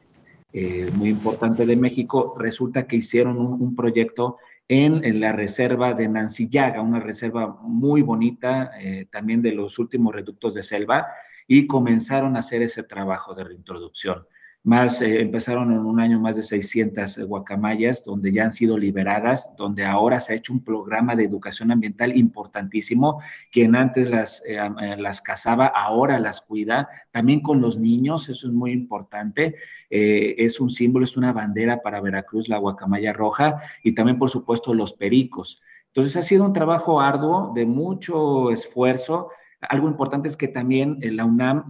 muy 0.95 1.09
importante 1.09 1.67
de 1.67 1.75
México, 1.75 2.33
resulta 2.35 2.87
que 2.87 2.95
hicieron 2.95 3.37
un, 3.37 3.75
proyecto 3.75 4.37
en, 4.67 5.19
la 5.19 5.31
reserva 5.31 5.93
de 5.93 6.07
Nancillaga, 6.07 6.81
una 6.81 6.99
reserva 6.99 7.59
muy 7.61 8.01
bonita, 8.01 8.71
también 9.11 9.43
de 9.43 9.51
los 9.51 9.77
últimos 9.77 10.15
reductos 10.15 10.55
de 10.55 10.63
selva, 10.63 11.05
y 11.47 11.67
comenzaron 11.67 12.35
a 12.35 12.39
hacer 12.39 12.63
ese 12.63 12.81
trabajo 12.81 13.35
de 13.35 13.43
reintroducción 13.43 14.25
más, 14.67 15.01
eh, 15.01 15.21
empezaron 15.21 15.71
en 15.71 15.79
un 15.79 16.01
año 16.01 16.19
más 16.19 16.35
de 16.35 16.43
600 16.43 17.19
guacamayas, 17.19 18.03
donde 18.03 18.33
ya 18.33 18.43
han 18.43 18.51
sido 18.51 18.77
liberadas, 18.77 19.49
donde 19.55 19.85
ahora 19.85 20.19
se 20.19 20.33
ha 20.33 20.35
hecho 20.35 20.51
un 20.51 20.61
programa 20.61 21.15
de 21.15 21.23
educación 21.23 21.71
ambiental 21.71 22.17
importantísimo, 22.17 23.21
quien 23.49 23.77
antes 23.77 24.09
las, 24.09 24.43
eh, 24.45 24.57
eh, 24.57 24.97
las 24.97 25.21
cazaba, 25.21 25.67
ahora 25.67 26.19
las 26.19 26.41
cuida, 26.41 26.89
también 27.11 27.39
con 27.39 27.61
los 27.61 27.77
niños, 27.77 28.27
eso 28.27 28.47
es 28.47 28.53
muy 28.53 28.73
importante, 28.73 29.55
es 29.89 30.59
un 30.59 30.69
símbolo, 30.69 31.05
es 31.05 31.15
una 31.15 31.31
bandera 31.31 31.81
para 31.81 32.01
Veracruz, 32.01 32.49
la 32.49 32.57
guacamaya 32.57 33.13
roja, 33.13 33.61
y 33.85 33.95
también, 33.95 34.19
por 34.19 34.29
supuesto, 34.29 34.73
los 34.73 34.91
pericos. 34.91 35.61
Entonces, 35.87 36.17
ha 36.17 36.21
sido 36.21 36.43
un 36.43 36.51
trabajo 36.51 36.99
arduo, 36.99 37.53
de 37.55 37.65
mucho 37.65 38.51
esfuerzo. 38.51 39.29
Algo 39.61 39.87
importante 39.87 40.27
es 40.27 40.35
que 40.35 40.49
también 40.49 40.97
la 41.01 41.23
UNAM 41.23 41.69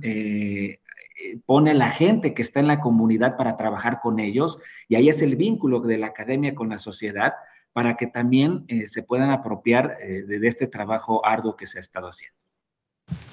pone 1.46 1.74
la 1.74 1.90
gente 1.90 2.34
que 2.34 2.42
está 2.42 2.60
en 2.60 2.68
la 2.68 2.80
comunidad 2.80 3.38
para 3.38 3.58
trabajar 3.58 4.00
con 4.02 4.20
ellos 4.20 4.60
y 4.88 4.96
ahí 4.96 5.10
es 5.10 5.22
el 5.22 5.36
vínculo 5.36 5.80
de 5.80 5.98
la 5.98 6.08
academia 6.08 6.56
con 6.56 6.70
la 6.70 6.78
sociedad 6.78 7.34
para 7.78 7.96
que 7.96 8.08
también 8.08 8.66
eh, 8.70 8.88
se 8.88 9.04
puedan 9.04 9.30
apropiar 9.30 10.00
eh, 10.02 10.24
de, 10.24 10.48
este 10.48 10.66
trabajo 10.66 11.24
arduo 11.24 11.56
que 11.56 11.68
se 11.68 11.78
ha 11.78 11.82
estado 11.82 12.08
haciendo. 12.08 12.36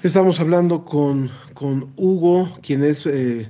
Estamos 0.03 0.39
hablando 0.39 0.85
con, 0.85 1.31
con 1.55 1.91
Hugo, 1.95 2.55
quien 2.61 2.83
es 2.83 3.07
eh, 3.07 3.49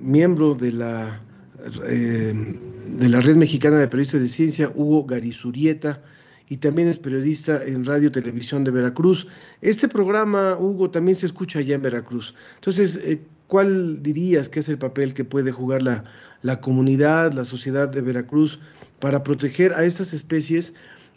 miembro 0.00 0.54
de 0.54 0.72
la, 0.72 1.20
de 1.84 3.08
la 3.10 3.20
Red 3.20 3.36
Mexicana 3.36 3.76
de 3.76 3.88
Periodistas 3.88 4.22
de 4.22 4.28
Ciencia, 4.28 4.72
Hugo 4.74 5.04
Garizurieta, 5.04 6.02
y 6.48 6.56
también 6.56 6.88
es 6.88 6.98
periodista 6.98 7.62
en 7.62 7.84
Radio 7.84 8.10
Televisión 8.10 8.64
de 8.64 8.70
Veracruz. 8.70 9.26
Este 9.60 9.88
programa, 9.88 10.56
Hugo, 10.58 10.90
también 10.90 11.16
se 11.16 11.26
escucha 11.26 11.58
allá 11.58 11.74
en 11.74 11.82
Veracruz. 11.82 12.34
Entonces, 12.54 12.98
¿Cuál 13.50 14.00
dirías 14.00 14.48
que 14.48 14.60
es 14.60 14.68
el 14.68 14.78
papel 14.78 15.12
que 15.12 15.24
puede 15.24 15.50
jugar 15.50 15.82
la, 15.82 16.04
la 16.42 16.60
comunidad, 16.60 17.32
la 17.32 17.44
sociedad 17.44 17.88
de 17.88 18.00
Veracruz 18.00 18.60
para 19.00 19.24
proteger 19.24 19.72
a 19.72 19.82
estas 19.82 20.14
especies? 20.14 20.72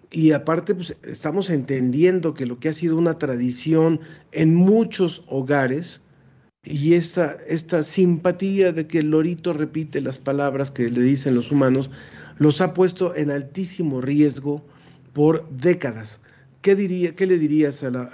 Y 0.10 0.32
aparte, 0.32 0.74
pues 0.74 0.98
estamos 1.04 1.52
entendiendo 1.52 2.34
que 2.34 2.48
lo 2.48 2.60
que 2.60 2.70
ha 2.70 2.74
sido 2.74 2.98
una 2.98 3.20
tradición 3.20 4.00
en 4.32 4.56
muchos 4.56 5.22
hogares, 5.28 6.02
y 6.64 6.96
esta, 6.96 7.38
esta 7.48 7.84
simpatía 7.84 8.72
de 8.72 8.88
que 8.88 8.98
el 9.00 9.12
lorito 9.12 9.54
repite 9.54 10.02
las 10.02 10.18
palabras 10.18 10.72
que 10.72 10.90
le 10.90 11.02
dicen 11.02 11.36
los 11.36 11.52
humanos, 11.52 11.92
los 12.40 12.62
ha 12.62 12.74
puesto 12.74 13.16
en 13.16 13.30
altísimo 13.30 14.02
riesgo 14.02 14.66
por 15.14 15.48
décadas. 15.52 16.20
¿Qué, 16.64 16.76
diría, 16.76 17.16
qué 17.16 17.28
le 17.28 17.38
dirías 17.38 17.84
a 17.84 17.92
la, 17.92 18.10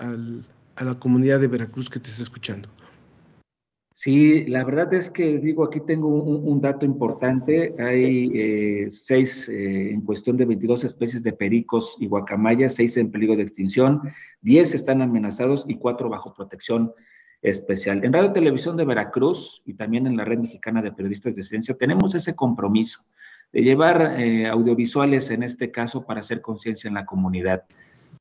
a 0.75 0.84
la 0.84 0.99
comunidad 0.99 1.39
de 1.39 1.47
Veracruz 1.47 1.89
que 1.89 2.01
te 2.01 2.10
está 2.10 2.21
escuchando? 2.21 2.67
Sí, 4.02 4.46
la 4.46 4.64
verdad 4.64 4.94
es 4.94 5.10
que 5.10 5.40
digo, 5.40 5.66
aquí 5.66 5.82
tengo 5.82 6.08
un, 6.08 6.62
dato 6.62 6.86
importante. 6.86 7.76
Hay 7.80 8.32
eh, 8.34 8.88
seis, 8.92 9.50
eh, 9.50 9.92
en 9.92 10.00
cuestión 10.06 10.38
de 10.38 10.46
22 10.46 10.86
especies 10.86 11.22
de 11.22 11.34
pericos 11.34 11.98
y 12.00 12.08
guacamayas, 12.08 12.76
seis 12.76 12.96
en 12.96 13.12
peligro 13.12 13.36
de 13.36 13.42
extinción, 13.42 14.02
10 14.40 14.74
están 14.74 15.02
amenazados 15.02 15.66
y 15.68 15.76
cuatro 15.76 16.08
bajo 16.08 16.34
protección 16.34 16.94
especial. 17.42 18.06
En 18.06 18.14
Radio 18.14 18.32
Televisión 18.32 18.78
de 18.78 18.86
Veracruz 18.86 19.62
y 19.66 19.74
también 19.74 20.08
en 20.08 20.16
la 20.16 20.24
Red 20.24 20.40
Mexicana 20.40 20.82
de 20.82 20.94
Periodistas 20.94 21.36
de 21.36 21.44
Ciencia 21.44 21.76
tenemos 21.76 22.16
ese 22.16 22.34
compromiso 22.38 23.02
de 23.52 23.64
llevar 23.64 24.16
eh, 24.18 24.48
audiovisuales 24.48 25.30
en 25.30 25.44
este 25.44 25.72
caso 25.72 26.06
para 26.06 26.22
hacer 26.22 26.40
conciencia 26.40 26.88
en 26.88 26.94
la 26.94 27.06
comunidad 27.06 27.66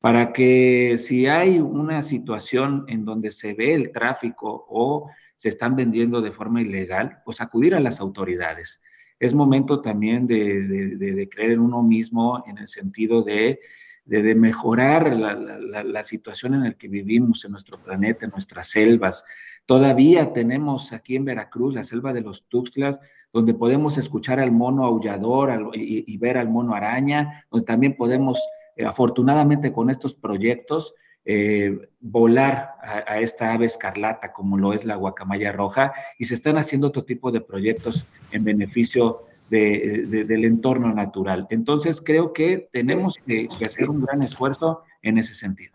para 0.01 0.31
que 0.31 0.95
si 0.97 1.27
hay 1.27 1.59
una 1.59 2.01
situación 2.01 2.85
en 2.87 3.03
donde 3.03 3.31
se 3.31 3.53
ve 3.53 3.73
el 3.73 3.91
tráfico 3.91 4.65
o 4.69 5.09
se 5.39 5.47
están 5.47 5.77
vendiendo 5.77 6.21
de 6.21 6.33
forma 6.33 6.61
ilegal, 6.61 7.21
pues 7.23 7.39
acudir 7.39 7.73
a 7.73 7.79
las 7.79 8.01
autoridades. 8.01 8.81
Es 9.19 9.33
momento 9.33 9.81
también 9.81 10.27
de, 10.27 11.29
creer 11.31 11.51
en 11.51 11.61
uno 11.61 11.81
mismo 11.81 12.43
en 12.45 12.57
el 12.57 12.67
sentido 12.67 13.23
de, 13.23 13.61
de, 14.03 14.35
mejorar 14.35 15.15
la, 15.15 16.03
situación 16.03 16.55
en 16.55 16.63
la 16.65 16.73
que 16.73 16.89
vivimos 16.89 17.45
en 17.45 17.51
nuestro 17.51 17.81
planeta, 17.81 18.25
en 18.25 18.31
nuestras 18.31 18.69
selvas. 18.69 19.23
Todavía 19.65 20.33
tenemos 20.33 20.91
aquí 20.91 21.15
en 21.15 21.23
Veracruz 21.23 21.73
la 21.73 21.85
selva 21.85 22.11
de 22.11 22.21
los 22.21 22.45
Tuxtlas, 22.49 22.99
donde 23.31 23.53
podemos 23.53 23.97
escuchar 23.97 24.41
al 24.41 24.51
mono 24.51 24.83
aullador 24.83 25.71
y, 25.73 26.17
ver 26.17 26.37
al 26.37 26.49
mono 26.49 26.73
araña, 26.73 27.45
donde 27.49 27.65
también 27.65 27.95
podemos, 27.95 28.37
eh, 28.75 28.85
afortunadamente 28.85 29.71
con 29.71 29.89
estos 29.89 30.13
proyectos, 30.13 30.95
eh, 31.23 31.79
volar 32.01 32.68
a, 32.89 33.19
esta 33.19 33.53
ave 33.53 33.65
escarlata 33.65 34.33
como 34.33 34.57
lo 34.57 34.73
es 34.73 34.85
la 34.85 34.95
guacamaya 34.95 35.51
roja 35.51 35.93
y 36.17 36.25
se 36.25 36.33
están 36.33 36.57
haciendo 36.57 36.87
otro 36.87 37.03
tipo 37.03 37.31
de 37.31 37.41
proyectos 37.41 38.05
en 38.31 38.43
beneficio 38.43 39.23
del 39.49 40.45
entorno 40.45 40.93
natural. 40.93 41.47
Entonces 41.49 42.01
creo 42.01 42.33
que 42.33 42.69
tenemos 42.71 43.15
que, 43.25 43.47
hacer 43.65 43.89
un 43.89 44.01
gran 44.01 44.21
esfuerzo 44.21 44.83
en 45.01 45.17
ese 45.17 45.33
sentido. 45.33 45.73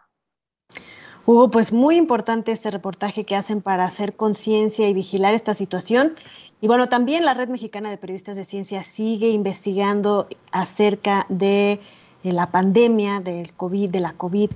Hugo, 1.27 1.51
pues 1.51 1.73
muy 1.73 1.97
importante 1.97 2.53
este 2.53 2.71
reportaje 2.71 3.25
que 3.25 3.35
hacen 3.35 3.63
para 3.63 3.85
hacer 3.85 4.15
conciencia 4.15 4.89
y 4.89 4.95
vigilar 4.95 5.35
esta 5.35 5.55
situación. 5.55 6.13
Y 6.61 6.69
bueno, 6.69 6.89
también 6.89 7.25
la 7.25 7.35
Red 7.35 7.49
Mexicana 7.49 7.91
de 7.91 7.97
Periodistas 7.97 8.37
de 8.37 8.45
Ciencia 8.45 8.83
sigue 8.83 9.31
investigando 9.31 10.29
acerca 10.53 11.27
de 11.29 11.81
la 12.23 12.51
pandemia 12.51 13.21
del 13.21 13.55
COVID, 13.55 13.91
de 13.91 14.01
la 14.01 14.13
COVID 14.13 14.51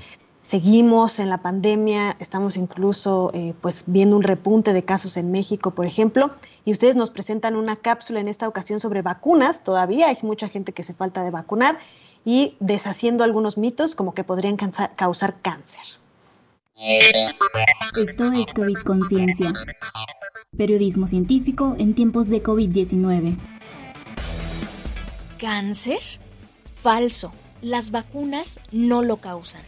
seguimos 0.48 1.18
en 1.18 1.28
la 1.28 1.42
pandemia, 1.42 2.16
estamos 2.20 2.56
incluso 2.56 3.30
eh, 3.34 3.52
pues 3.60 3.84
viendo 3.86 4.16
un 4.16 4.22
repunte 4.22 4.72
de 4.72 4.82
casos 4.82 5.18
en 5.18 5.30
México, 5.30 5.72
por 5.72 5.84
ejemplo, 5.84 6.30
y 6.64 6.72
ustedes 6.72 6.96
nos 6.96 7.10
presentan 7.10 7.54
una 7.54 7.76
cápsula 7.76 8.20
en 8.20 8.28
esta 8.28 8.48
ocasión 8.48 8.80
sobre 8.80 9.02
vacunas, 9.02 9.62
todavía 9.62 10.08
hay 10.08 10.16
mucha 10.22 10.48
gente 10.48 10.72
que 10.72 10.84
se 10.84 10.94
falta 10.94 11.22
de 11.22 11.30
vacunar 11.30 11.78
y 12.24 12.56
deshaciendo 12.60 13.24
algunos 13.24 13.58
mitos 13.58 13.94
como 13.94 14.14
que 14.14 14.24
podrían 14.24 14.56
causar 14.56 15.38
cáncer. 15.42 15.84
Esto 16.76 18.32
es 18.32 18.54
COVID 18.54 18.78
Conciencia, 18.86 19.52
periodismo 20.56 21.06
científico 21.06 21.76
en 21.78 21.94
tiempos 21.94 22.30
de 22.30 22.42
COVID-19. 22.42 23.36
¿Cáncer? 25.38 26.00
Falso, 26.72 27.32
las 27.60 27.90
vacunas 27.90 28.60
no 28.72 29.02
lo 29.02 29.18
causan 29.18 29.60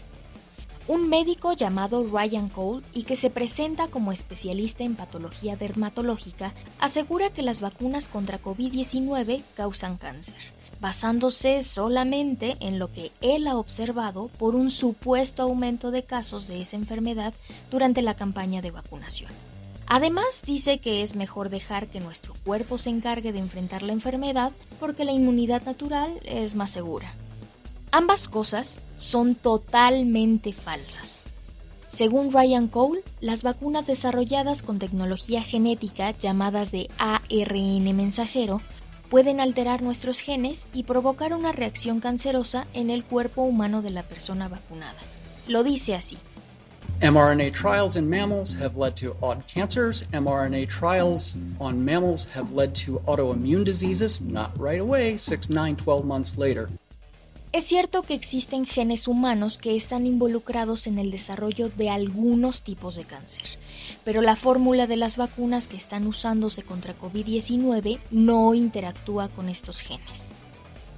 un 0.91 1.09
médico 1.09 1.53
llamado 1.53 2.05
Ryan 2.05 2.49
Cole 2.49 2.83
y 2.93 3.05
que 3.05 3.15
se 3.15 3.31
presenta 3.31 3.87
como 3.87 4.11
especialista 4.11 4.83
en 4.83 4.97
patología 4.97 5.55
dermatológica, 5.55 6.53
asegura 6.81 7.31
que 7.31 7.43
las 7.43 7.61
vacunas 7.61 8.09
contra 8.09 8.43
COVID-19 8.43 9.45
causan 9.55 9.99
cáncer, 9.99 10.35
basándose 10.81 11.63
solamente 11.63 12.57
en 12.59 12.81
lo 12.81 12.91
que 12.91 13.13
él 13.21 13.47
ha 13.47 13.57
observado 13.57 14.31
por 14.37 14.57
un 14.57 14.69
supuesto 14.73 15.45
aumento 15.45 15.93
de 15.93 16.03
casos 16.03 16.49
de 16.49 16.61
esa 16.61 16.75
enfermedad 16.75 17.35
durante 17.71 18.03
la 18.03 18.15
campaña 18.15 18.61
de 18.61 18.73
vacunación. 18.73 19.31
Además, 19.87 20.43
dice 20.45 20.79
que 20.79 21.03
es 21.03 21.15
mejor 21.15 21.51
dejar 21.51 21.87
que 21.87 22.01
nuestro 22.01 22.35
cuerpo 22.43 22.79
se 22.79 22.91
encargue 22.91 23.33
de 23.33 23.39
enfrentar 23.39 23.85
la 23.85 23.93
enfermedad 23.93 24.51
porque 24.81 25.05
la 25.05 25.13
inmunidad 25.13 25.63
natural 25.63 26.19
es 26.25 26.57
más 26.57 26.73
segura. 26.73 27.15
Ambas 27.93 28.29
cosas 28.29 28.81
son 28.95 29.35
totalmente 29.35 30.53
falsas. 30.53 31.25
Según 31.89 32.31
Ryan 32.31 32.69
Cole, 32.69 33.03
las 33.21 33.43
vacunas 33.43 33.89
desarrolladas 33.89 34.63
con 34.63 34.79
tecnología 34.79 35.43
genética 35.43 36.13
llamadas 36.13 36.71
de 36.71 36.89
ARN 36.99 37.97
mensajero 37.97 38.61
pueden 39.09 39.41
alterar 39.41 39.83
nuestros 39.83 40.21
genes 40.21 40.69
y 40.73 40.85
provocar 40.85 41.35
una 41.35 41.51
reacción 41.51 41.99
cancerosa 41.99 42.69
en 42.75 42.91
el 42.91 43.03
cuerpo 43.05 43.43
humano 43.43 43.83
de 43.83 43.91
la 43.91 44.05
persona 44.05 44.49
vacunada. 44.49 44.99
Lo 45.49 45.65
dice 45.65 45.97
así. 45.97 46.17
mRNA 47.03 47.51
trials 47.51 47.97
in 47.97 48.09
mammals 48.09 48.55
have 48.55 48.77
led 48.77 48.95
to 48.95 49.17
odd 49.21 49.43
cancers. 49.49 50.07
mRNA 50.13 50.69
trials 50.69 51.37
on 51.59 51.85
mammals 51.85 52.29
have 52.37 52.53
led 52.53 52.73
to 52.75 53.01
autoimmune 53.07 53.65
diseases, 53.65 54.21
not 54.21 54.57
right 54.57 54.81
away, 54.81 55.17
6, 55.17 55.51
9, 55.51 55.75
12 55.77 56.05
months 56.05 56.39
later. 56.39 56.69
Es 57.53 57.65
cierto 57.67 58.03
que 58.03 58.15
existen 58.15 58.65
genes 58.65 59.09
humanos 59.09 59.59
que 59.59 59.75
están 59.75 60.07
involucrados 60.07 60.87
en 60.87 61.01
el 61.01 61.11
desarrollo 61.11 61.69
de 61.69 61.91
algunos 61.91 62.63
tipos 62.63 62.95
de 62.95 63.03
cáncer, 63.03 63.43
pero 64.05 64.23
la 64.23 64.37
fórmula 64.37 64.87
de 64.87 64.97
las 64.97 65.17
vacunas 65.17 65.67
que 65.67 65.77
están 65.77 66.07
usándose 66.07 66.63
contra 66.63 66.97
COVID-19 66.97 67.99
no 68.13 68.55
interactúa 68.55 69.29
con 69.31 69.49
estos 69.49 69.81
genes. 69.81 70.31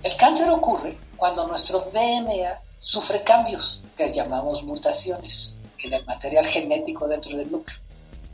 El 0.02 0.14
cáncer 0.18 0.50
ocurre 0.50 0.94
cuando 1.16 1.46
nuestro 1.46 1.86
DNA 1.90 2.60
sufre 2.80 3.24
cambios 3.24 3.82
que 3.96 4.12
llamamos 4.12 4.62
mutaciones 4.62 5.56
en 5.78 5.94
el 5.94 6.04
material 6.04 6.44
genético 6.48 7.08
dentro 7.08 7.34
del 7.34 7.50
núcleo. 7.50 7.78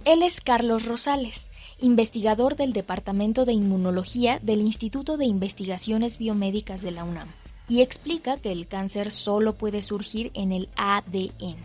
Él 0.05 0.25
es 0.25 0.41
Carlos 0.41 0.87
Rosales, 0.87 1.53
investigador 1.79 2.57
del 2.57 2.73
Departamento 2.73 3.45
de 3.45 3.53
Inmunología 3.53 4.41
del 4.43 4.61
Instituto 4.61 5.17
de 5.19 5.27
Investigaciones 5.27 6.19
Biomédicas 6.19 6.83
de 6.83 6.91
la 6.91 7.05
UNAM 7.05 7.29
y 7.69 7.83
explica 7.83 8.39
que 8.39 8.51
el 8.51 8.67
cáncer 8.67 9.13
solo 9.13 9.53
puede 9.53 9.83
surgir 9.83 10.31
en 10.35 10.53
el 10.53 10.69
ADN. 10.77 11.57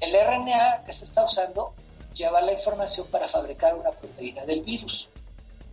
El 0.00 0.12
RNA 0.12 0.82
que 0.84 0.92
se 0.92 1.04
está 1.04 1.24
usando 1.24 1.72
lleva 2.14 2.40
la 2.40 2.52
información 2.52 3.06
para 3.10 3.28
fabricar 3.28 3.74
una 3.74 3.90
proteína 3.90 4.44
del 4.44 4.62
virus. 4.62 5.08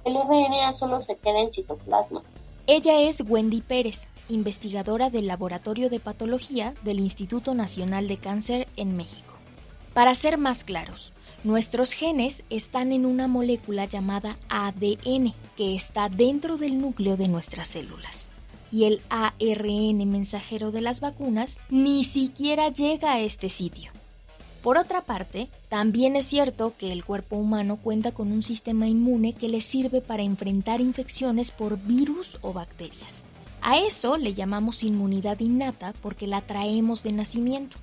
El 0.06 0.16
RNA 0.16 0.74
solo 0.74 1.02
se 1.02 1.16
queda 1.16 1.40
en 1.40 1.52
citoplasma. 1.52 2.22
Ella 2.68 3.02
es 3.02 3.24
Wendy 3.28 3.62
Pérez, 3.62 4.08
investigadora 4.30 5.10
del 5.10 5.28
Laboratorio 5.28 5.90
de 5.90 6.00
Patología 6.00 6.74
del 6.84 7.00
Instituto 7.00 7.54
Nacional 7.54 8.08
de 8.08 8.18
Cáncer 8.18 8.68
en 8.78 8.96
México. 8.96 9.34
Para 9.94 10.16
ser 10.16 10.38
más 10.38 10.64
claros, 10.64 11.14
nuestros 11.44 11.94
genes 11.94 12.44
están 12.50 12.94
en 12.94 13.06
una 13.06 13.28
molécula 13.28 13.86
llamada 13.86 14.38
ADN, 14.50 15.34
que 15.58 15.76
está 15.76 16.10
dentro 16.10 16.58
del 16.58 16.80
núcleo 16.80 17.18
de 17.18 17.28
nuestras 17.28 17.68
células 17.68 18.30
y 18.74 18.86
el 18.86 19.02
ARN 19.10 20.10
mensajero 20.10 20.72
de 20.72 20.82
las 20.82 21.00
vacunas 21.00 21.62
ni 21.70 22.04
siquiera 22.04 22.70
llega 22.70 23.14
a 23.14 23.20
este 23.20 23.50
sitio. 23.50 23.92
Por 24.64 24.78
otra 24.78 25.02
parte, 25.02 25.48
también 25.70 26.16
es 26.16 26.26
cierto 26.26 26.74
que 26.76 26.92
el 26.92 27.06
cuerpo 27.06 27.36
humano 27.36 27.78
cuenta 27.78 28.14
con 28.14 28.32
un 28.32 28.42
sistema 28.42 28.88
inmune 28.88 29.34
que 29.34 29.48
le 29.48 29.62
sirve 29.62 30.02
para 30.02 30.24
enfrentar 30.24 30.82
infecciones 30.82 31.52
por 31.52 31.78
virus 31.78 32.40
o 32.42 32.52
bacterias. 32.52 33.26
A 33.62 33.78
eso 33.78 34.18
le 34.18 34.34
llamamos 34.34 34.84
inmunidad 34.84 35.40
innata 35.40 35.94
porque 36.02 36.26
la 36.26 36.42
traemos 36.42 37.04
de 37.04 37.12
nacimiento. 37.12 37.78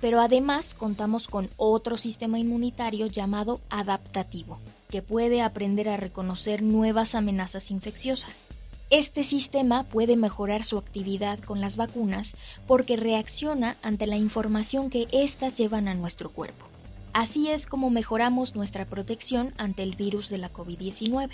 Pero 0.00 0.20
además 0.20 0.74
contamos 0.74 1.26
con 1.26 1.50
otro 1.56 1.96
sistema 1.96 2.38
inmunitario 2.38 3.06
llamado 3.06 3.60
adaptativo, 3.68 4.60
que 4.90 5.02
puede 5.02 5.40
aprender 5.40 5.88
a 5.88 5.96
reconocer 5.96 6.62
nuevas 6.62 7.14
amenazas 7.14 7.70
infecciosas. 7.72 8.46
Este 8.90 9.24
sistema 9.24 9.82
puede 9.82 10.14
mejorar 10.14 10.62
su 10.62 10.78
actividad 10.78 11.40
con 11.40 11.60
las 11.60 11.76
vacunas 11.76 12.36
porque 12.68 12.96
reacciona 12.96 13.76
ante 13.82 14.06
la 14.06 14.16
información 14.16 14.90
que 14.90 15.08
éstas 15.10 15.58
llevan 15.58 15.88
a 15.88 15.94
nuestro 15.94 16.30
cuerpo. 16.30 16.66
Así 17.12 17.50
es 17.50 17.66
como 17.66 17.90
mejoramos 17.90 18.54
nuestra 18.54 18.84
protección 18.84 19.52
ante 19.58 19.82
el 19.82 19.96
virus 19.96 20.28
de 20.28 20.38
la 20.38 20.52
COVID-19. 20.52 21.30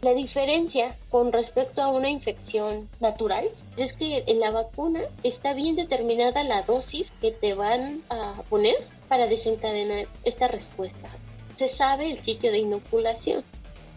La 0.00 0.12
diferencia 0.12 0.96
con 1.10 1.30
respecto 1.30 1.82
a 1.82 1.88
una 1.88 2.10
infección 2.10 2.88
natural 2.98 3.44
es 3.76 3.92
que 3.92 4.24
en 4.26 4.40
la 4.40 4.50
vacuna 4.50 5.02
está 5.22 5.52
bien 5.52 5.76
determinada 5.76 6.42
la 6.42 6.62
dosis 6.62 7.12
que 7.20 7.30
te 7.30 7.54
van 7.54 8.02
a 8.10 8.42
poner 8.50 8.74
para 9.06 9.28
desencadenar 9.28 10.08
esta 10.24 10.48
respuesta. 10.48 11.08
Se 11.58 11.68
sabe 11.68 12.10
el 12.10 12.24
sitio 12.24 12.50
de 12.50 12.58
inoculación. 12.58 13.44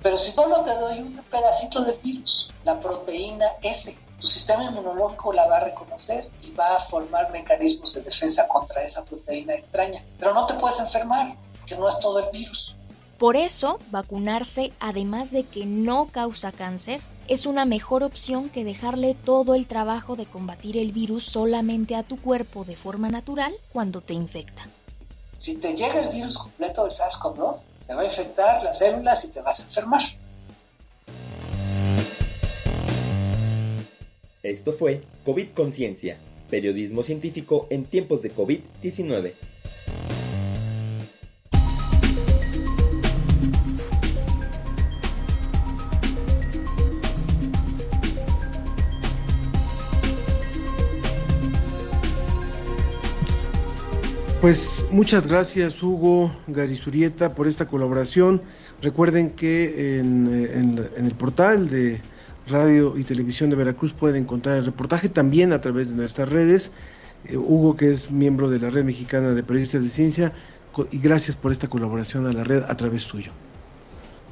Pero 0.06 0.20
si 0.20 0.32
solo 0.34 0.62
te 0.62 0.76
doy 0.76 1.00
un 1.00 1.20
pedacito 1.32 1.84
de 1.84 1.94
virus, 2.04 2.48
la 2.63 2.80
proteína 2.80 3.48
S, 3.63 3.98
tu 4.22 4.28
sistema 4.28 4.65
inmunológico 4.65 5.34
la 5.34 5.48
va 5.48 5.58
a 5.58 5.62
reconocer 5.62 6.30
y 6.44 6.52
va 6.52 6.76
a 6.76 6.82
formar 6.82 7.32
mecanismos 7.32 7.91
de 7.96 8.04
defensa 8.04 8.48
contra 8.48 8.84
esa 8.84 9.04
proteína 9.04 9.56
extraña. 9.56 10.04
Pero 10.20 10.36
no 10.36 10.46
te 10.46 10.54
puedes 10.54 10.80
enfermar, 10.80 11.34
que 11.65 11.76
no 11.76 11.89
es 11.89 12.00
todo 12.02 12.20
el 12.20 12.30
virus. 12.30 12.76
Por 13.18 13.36
eso, 13.36 13.80
vacunarse, 13.89 14.74
además 14.80 15.32
de 15.32 15.44
que 15.44 15.65
no 15.65 16.06
causa 16.12 16.52
cáncer, 16.52 17.02
es 17.28 17.48
una 17.48 17.65
mejor 17.65 18.04
opción 18.04 18.50
que 18.50 18.63
dejarle 18.63 19.15
todo 19.15 19.56
el 19.56 19.65
trabajo 19.65 20.15
de 20.15 20.28
combatir 20.28 20.78
el 20.78 20.91
virus 20.91 21.26
solamente 21.26 21.96
a 21.96 22.04
tu 22.04 22.22
cuerpo 22.22 22.63
de 22.63 22.76
forma 22.76 23.10
natural 23.10 23.56
cuando 23.74 24.02
te 24.02 24.13
infecta. 24.13 24.68
Si 25.39 25.56
te 25.56 25.74
llega 25.76 26.02
el 26.02 26.10
virus 26.10 26.38
completo 26.38 26.84
del 26.84 26.94
SARS-CoV-2, 26.94 27.56
te 27.88 27.93
va 27.93 28.02
a 28.02 28.06
infectar 28.06 28.63
las 28.63 28.80
células 28.80 29.24
y 29.26 29.28
te 29.30 29.41
vas 29.41 29.60
a 29.60 29.63
enfermar. 29.63 30.02
Esto 34.43 34.74
fue 34.74 35.02
COVID 35.26 35.50
Conciencia, 35.52 36.17
periodismo 36.50 37.02
científico 37.04 37.67
en 37.69 37.86
tiempos 37.86 38.21
de 38.21 38.34
COVID-19. 38.34 39.34
Pues 54.45 54.86
muchas 54.91 55.25
gracias 55.25 55.81
Hugo 55.81 56.31
Garizurieta 56.45 57.34
por 57.34 57.47
esta 57.47 57.65
colaboración. 57.65 58.43
Recuerden 58.79 59.31
que 59.31 59.97
en, 59.97 60.27
en- 60.31 60.88
el 61.03 61.15
portal 61.15 61.67
de 61.67 61.99
Radio 62.47 62.95
y 62.95 63.03
Televisión 63.05 63.49
de 63.49 63.55
Veracruz 63.55 63.93
pueden 63.93 64.21
encontrar 64.21 64.58
el 64.58 64.65
reportaje 64.67 65.10
también 65.10 65.51
a 65.51 65.62
través 65.62 65.89
de 65.89 65.95
nuestras 65.95 66.29
redes. 66.29 66.69
Eh, 67.27 67.38
Hugo, 67.38 67.75
que 67.75 67.88
es 67.91 68.12
miembro 68.12 68.47
de 68.51 68.60
la 68.60 68.69
Red 68.69 68.84
Mexicana 68.84 69.29
de 69.34 69.41
Periodistas 69.41 69.81
de 69.81 69.89
Ciencia, 69.89 70.31
y 70.91 70.99
gracias 70.99 71.36
por 71.36 71.51
esta 71.51 71.67
colaboración 71.67 72.27
a 72.27 72.31
la 72.31 72.43
red 72.43 72.62
a 72.67 72.77
través 72.77 73.08
tuyo. 73.08 73.31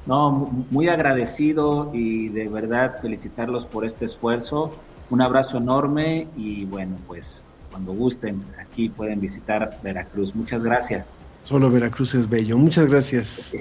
No, 0.06 0.30
mu- 0.30 0.66
muy 0.70 0.90
agradecido 0.90 1.90
y 1.92 2.30
de 2.30 2.50
verdad 2.50 3.00
felicitarlos 3.02 3.66
por 3.66 3.84
este 3.84 4.06
esfuerzo. 4.06 4.76
Un 5.10 5.22
abrazo 5.24 5.58
enorme 5.58 6.28
y 6.38 6.66
bueno, 6.66 6.98
pues 7.08 7.46
cuando 7.74 7.92
gusten, 7.92 8.44
aquí 8.60 8.88
pueden 8.88 9.20
visitar 9.20 9.80
Veracruz. 9.82 10.36
Muchas 10.36 10.64
gracias. 10.64 11.10
Solo 11.42 11.72
Veracruz 11.72 12.14
es 12.14 12.30
bello. 12.30 12.56
Muchas 12.56 12.86
gracias. 12.86 13.56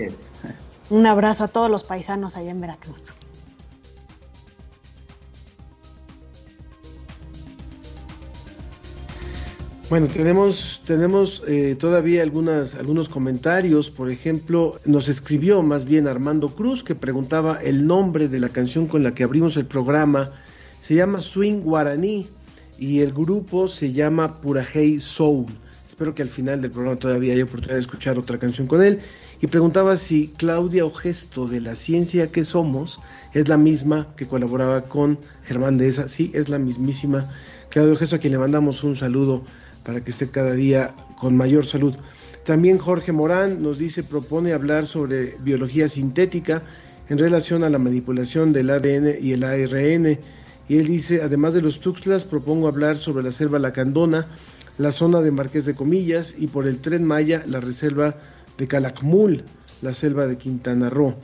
Un 0.91 1.07
abrazo 1.07 1.45
a 1.45 1.49
todos 1.49 1.71
los 1.71 1.83
paisanos 1.83 2.37
allá 2.37 2.51
en 2.51 2.61
Veracruz. 2.61 3.07
Bueno, 9.89 10.09
tenemos, 10.09 10.83
tenemos 10.87 11.43
eh, 11.49 11.75
todavía 11.79 12.23
algunas, 12.23 12.75
algunos 12.75 13.09
comentarios. 13.09 13.89
Por 13.91 14.11
ejemplo, 14.11 14.79
nos 14.85 15.09
escribió 15.09 15.63
más 15.63 15.87
bien 15.87 16.07
Armando 16.07 16.51
Cruz, 16.51 16.85
que 16.85 16.95
preguntaba 16.95 17.61
el 17.63 17.87
nombre 17.87 18.29
de 18.29 18.41
la 18.41 18.51
canción 18.51 18.87
con 18.87 19.03
la 19.03 19.15
que 19.15 19.25
abrimos 19.25 19.57
el 19.57 19.65
programa. 19.65 20.33
Se 20.83 20.95
llama 20.95 21.23
Swing 21.23 21.63
Guaraní 21.63 22.29
y 22.79 23.01
el 23.01 23.13
grupo 23.13 23.69
se 23.69 23.93
llama 23.93 24.41
Purajei 24.41 24.99
Soul. 24.99 25.47
Espero 25.89 26.15
que 26.15 26.23
al 26.23 26.31
final 26.31 26.61
del 26.63 26.71
programa 26.71 26.99
todavía 26.99 27.35
haya 27.35 27.45
oportunidad 27.45 27.75
de 27.75 27.81
escuchar 27.81 28.19
otra 28.19 28.39
canción 28.39 28.67
con 28.67 28.83
él. 28.83 29.01
Y 29.41 29.47
preguntaba 29.49 29.97
si 29.97 30.29
Claudia 30.37 30.85
Ogesto 30.85 31.47
de 31.47 31.61
La 31.61 31.75
Ciencia 31.75 32.31
que 32.33 32.45
Somos 32.45 33.01
es 33.35 33.49
la 33.49 33.59
misma 33.59 34.09
que 34.17 34.27
colaboraba 34.27 34.83
con 34.83 35.19
Germán 35.45 35.79
de 35.79 35.89
esa. 35.89 36.09
Sí, 36.09 36.31
es 36.35 36.49
la 36.49 36.59
mismísima 36.59 37.31
Claudia 37.71 37.95
Ogesto 37.95 38.17
a 38.17 38.19
quien 38.19 38.33
le 38.33 38.39
mandamos 38.39 38.85
un 38.85 38.97
saludo 38.97 39.45
para 39.85 40.03
que 40.03 40.11
esté 40.11 40.31
cada 40.31 40.55
día 40.55 40.95
con 41.19 41.37
mayor 41.37 41.67
salud. 41.67 41.95
También 42.45 42.79
Jorge 42.79 43.13
Morán 43.13 43.63
nos 43.63 43.79
dice, 43.79 44.03
propone 44.03 44.53
hablar 44.53 44.87
sobre 44.87 45.37
biología 45.41 45.89
sintética 45.89 46.63
en 47.09 47.19
relación 47.19 47.63
a 47.63 47.71
la 47.71 47.79
manipulación 47.79 48.53
del 48.53 48.71
ADN 48.71 49.17
y 49.21 49.33
el 49.33 49.45
ARN. 49.45 50.19
Y 50.69 50.79
él 50.79 50.87
dice, 50.87 51.23
además 51.23 51.55
de 51.55 51.63
los 51.63 51.81
Tuxtlas, 51.81 52.25
propongo 52.25 52.69
hablar 52.69 52.97
sobre 52.97 53.25
la 53.25 53.33
selva 53.33 53.59
lacandona, 53.59 54.27
la 54.79 54.93
zona 54.93 55.21
de 55.21 55.31
Marqués 55.31 55.65
de 55.65 55.75
Comillas 55.75 56.35
y 56.39 56.47
por 56.47 56.67
el 56.67 56.79
tren 56.79 57.05
Maya, 57.05 57.45
la 57.47 57.61
reserva 57.61 58.17
de 58.59 58.69
Calakmul, 58.69 59.45
la 59.83 59.93
selva 59.95 60.27
de 60.27 60.39
Quintana 60.39 60.89
Roo. 60.89 61.15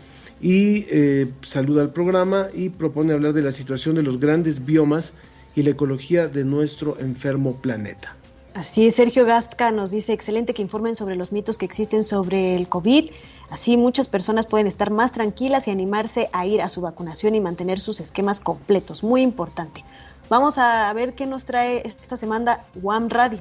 Y 0.40 0.86
eh, 0.90 1.30
saluda 1.46 1.82
al 1.82 1.92
programa 1.92 2.48
y 2.54 2.68
propone 2.68 3.12
hablar 3.12 3.32
de 3.32 3.42
la 3.42 3.52
situación 3.52 3.96
de 3.96 4.02
los 4.02 4.20
grandes 4.20 4.64
biomas 4.64 5.14
y 5.56 5.62
la 5.62 5.70
ecología 5.70 6.28
de 6.28 6.44
nuestro 6.44 6.98
enfermo 7.00 7.56
planeta. 7.56 8.16
Así 8.54 8.86
es, 8.86 8.96
Sergio 8.96 9.24
Gasca 9.24 9.70
nos 9.70 9.90
dice, 9.90 10.12
excelente 10.12 10.54
que 10.54 10.62
informen 10.62 10.94
sobre 10.94 11.16
los 11.16 11.32
mitos 11.32 11.58
que 11.58 11.64
existen 11.64 12.02
sobre 12.02 12.56
el 12.56 12.68
COVID. 12.68 13.10
Así 13.50 13.76
muchas 13.76 14.08
personas 14.08 14.46
pueden 14.46 14.66
estar 14.66 14.90
más 14.90 15.12
tranquilas 15.12 15.68
y 15.68 15.70
animarse 15.70 16.28
a 16.32 16.46
ir 16.46 16.60
a 16.60 16.68
su 16.68 16.80
vacunación 16.80 17.34
y 17.34 17.40
mantener 17.40 17.80
sus 17.80 18.00
esquemas 18.00 18.40
completos. 18.40 19.02
Muy 19.02 19.22
importante. 19.22 19.84
Vamos 20.28 20.58
a 20.58 20.92
ver 20.92 21.14
qué 21.14 21.26
nos 21.26 21.46
trae 21.46 21.82
esta 21.86 22.16
semana 22.16 22.60
One 22.82 23.08
Radio. 23.08 23.40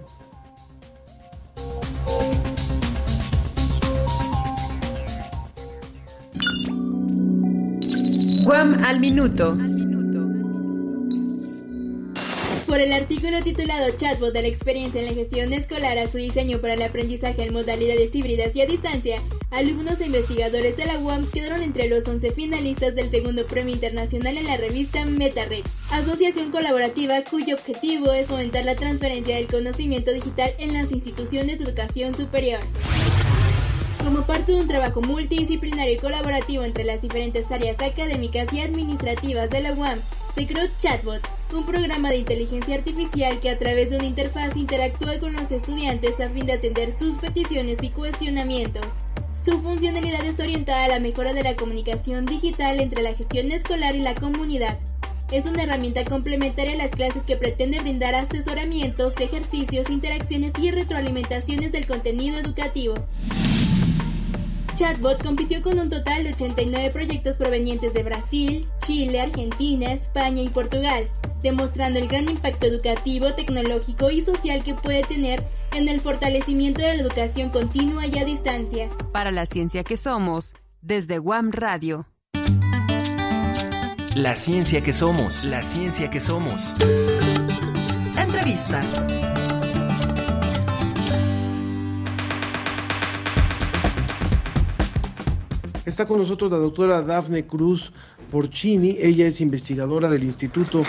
Guam 8.46 8.82
al 8.86 9.02
minuto. 9.02 9.58
Por 12.68 12.82
el 12.82 12.92
artículo 12.92 13.42
titulado 13.42 13.88
Chatbot 13.98 14.34
de 14.34 14.42
la 14.42 14.50
experiencia 14.50 15.00
en 15.00 15.08
la 15.08 15.14
gestión 15.14 15.54
escolar 15.54 15.98
a 15.98 16.06
su 16.06 16.18
diseño 16.18 16.60
para 16.60 16.74
el 16.74 16.82
aprendizaje 16.82 17.44
en 17.44 17.54
modalidades 17.54 18.14
híbridas 18.14 18.54
y 18.58 18.62
a 18.62 18.66
distancia, 18.66 19.22
alumnos 19.52 20.02
e 20.02 20.08
investigadores 20.08 20.76
de 20.76 20.86
la 20.86 21.00
UAM 21.00 21.26
quedaron 21.32 21.64
entre 21.64 21.88
los 21.88 22.06
11 22.06 22.32
finalistas 22.32 22.94
del 22.94 23.10
segundo 23.10 23.48
premio 23.48 23.74
internacional 23.74 24.38
en 24.38 24.48
la 24.48 24.58
revista 24.58 25.06
MetaRed, 25.06 25.64
asociación 25.92 26.52
colaborativa 26.52 27.24
cuyo 27.24 27.56
objetivo 27.56 28.12
es 28.12 28.28
fomentar 28.28 28.66
la 28.66 28.76
transferencia 28.76 29.38
del 29.38 29.48
conocimiento 29.48 30.12
digital 30.12 30.52
en 30.60 30.74
las 30.74 30.92
instituciones 30.92 31.60
de 31.60 31.64
educación 31.64 32.16
superior. 32.16 32.60
Como 34.04 34.26
parte 34.26 34.52
de 34.52 34.60
un 34.60 34.68
trabajo 34.68 35.02
multidisciplinario 35.02 35.94
y 35.94 35.98
colaborativo 35.98 36.66
entre 36.66 36.84
las 36.84 37.02
diferentes 37.02 37.50
áreas 37.50 37.80
académicas 37.82 38.52
y 38.52 38.60
administrativas 38.60 39.50
de 39.50 39.62
la 39.62 39.72
UAM, 39.72 40.00
se 40.36 40.46
creó 40.46 40.68
Chatbot, 40.80 41.37
un 41.54 41.66
programa 41.66 42.10
de 42.10 42.18
inteligencia 42.18 42.76
artificial 42.76 43.40
que 43.40 43.50
a 43.50 43.58
través 43.58 43.90
de 43.90 43.98
una 43.98 44.06
interfaz 44.06 44.56
interactúa 44.56 45.20
con 45.20 45.34
los 45.34 45.52
estudiantes 45.52 46.20
a 46.20 46.30
fin 46.30 46.46
de 46.46 46.54
atender 46.54 46.92
sus 46.92 47.16
peticiones 47.16 47.80
y 47.82 47.90
cuestionamientos. 47.90 48.86
Su 49.46 49.62
funcionalidad 49.62 50.26
está 50.26 50.44
orientada 50.44 50.86
a 50.86 50.90
la 50.90 51.00
mejora 51.00 51.34
de 51.34 51.44
la 51.44 51.56
comunicación 51.56 52.26
digital 52.26 52.82
entre 52.82 53.02
la 53.02 53.14
gestión 53.14 53.52
escolar 53.52 53.96
y 53.96 54.00
la 54.00 54.14
comunidad. 54.14 54.78
Es 55.32 55.46
una 55.46 55.64
herramienta 55.64 56.04
complementaria 56.04 56.74
a 56.74 56.78
las 56.78 56.92
clases 56.92 57.24
que 57.24 57.38
pretende 57.38 57.80
brindar 57.80 58.16
asesoramientos, 58.16 59.16
ejercicios, 59.20 59.90
interacciones 59.90 60.54
y 60.60 60.72
retroalimentaciones 60.72 61.72
del 61.72 61.86
contenido 61.86 62.38
educativo. 62.38 62.96
Chatbot 64.78 65.24
compitió 65.24 65.64
con 65.64 65.80
un 65.80 65.90
total 65.90 66.24
de 66.24 66.34
89 66.34 66.92
proyectos 66.92 67.36
provenientes 67.36 67.96
de 67.96 68.04
Brasil, 68.04 68.64
Chile, 68.86 69.20
Argentina, 69.20 69.92
España 69.92 70.44
y 70.44 70.50
Portugal, 70.50 71.06
demostrando 71.42 71.98
el 71.98 72.08
gran 72.08 72.30
impacto 72.30 72.68
educativo, 72.68 73.34
tecnológico 73.34 74.12
y 74.12 74.22
social 74.22 74.64
que 74.64 74.76
puede 74.76 75.02
tener 75.02 75.44
en 75.74 75.90
el 75.90 76.00
fortalecimiento 76.00 76.82
de 76.82 76.96
la 76.96 77.02
educación 77.02 77.50
continua 77.50 78.06
y 78.06 78.20
a 78.20 78.26
distancia. 78.26 78.88
Para 79.12 79.32
la 79.32 79.48
ciencia 79.48 79.84
que 79.84 79.98
somos, 79.98 80.54
desde 80.80 81.18
Guam 81.18 81.52
Radio. 81.52 82.06
La 84.14 84.36
ciencia 84.36 84.82
que 84.82 84.94
somos, 84.94 85.44
la 85.44 85.64
ciencia 85.64 86.12
que 86.12 86.20
somos. 86.20 86.76
Entrevista. 88.16 88.84
Está 95.88 96.06
con 96.06 96.20
nosotros 96.20 96.52
la 96.52 96.58
doctora 96.58 97.02
Dafne 97.02 97.48
Cruz 97.48 97.94
Porcini. 98.30 98.98
Ella 99.00 99.26
es 99.26 99.40
investigadora 99.40 100.10
del 100.10 100.26
Instituto 100.26 100.84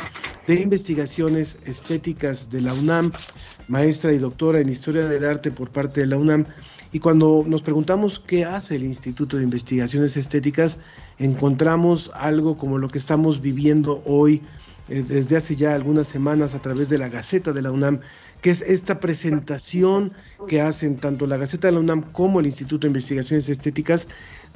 de 0.49 0.57
Investigaciones 0.57 1.57
Estéticas 1.65 2.51
de 2.51 2.63
la 2.63 2.75
UNAM, 2.75 3.13
maestra 3.69 4.13
y 4.13 4.19
doctora 4.19 4.59
en 4.59 4.69
Historia 4.69 5.05
del 5.05 5.25
Arte 5.25 5.53
por 5.53 5.71
parte 5.71 6.01
de 6.01 6.09
la 6.09 6.17
UNAM. 6.17 6.47
Y 6.91 6.99
cuando 6.99 7.45
nos 7.47 7.63
preguntamos 7.63 8.19
qué 8.19 8.45
hace 8.45 8.75
el 8.75 8.83
Instituto 8.83 9.37
de 9.37 9.45
Investigaciones 9.45 10.17
Estéticas, 10.17 10.79
encontramos 11.21 12.11
algo 12.13 12.59
como 12.59 12.77
lo 12.79 12.89
que 12.89 12.99
estamos 12.99 13.41
viviendo 13.41 14.03
hoy 14.05 14.43
eh, 14.89 15.05
desde 15.07 15.37
hace 15.37 15.55
ya 15.55 15.75
algunas 15.75 16.09
semanas 16.09 16.55
a 16.55 16.59
través 16.61 16.89
de 16.89 16.99
la 16.99 17.09
Gaceta 17.09 17.53
de 17.53 17.61
la 17.61 17.71
UNAM, 17.71 18.01
que 18.41 18.51
es 18.51 18.63
esta 18.63 19.01
presentación 19.01 20.13
que 20.49 20.61
hacen 20.63 20.97
tanto 20.97 21.27
la 21.27 21.37
Gaceta 21.37 21.69
de 21.69 21.75
la 21.75 21.81
UNAM 21.81 22.11
como 22.13 22.41
el 22.41 22.47
Instituto 22.47 22.87
de 22.87 22.89
Investigaciones 22.89 23.49
Estéticas 23.49 24.09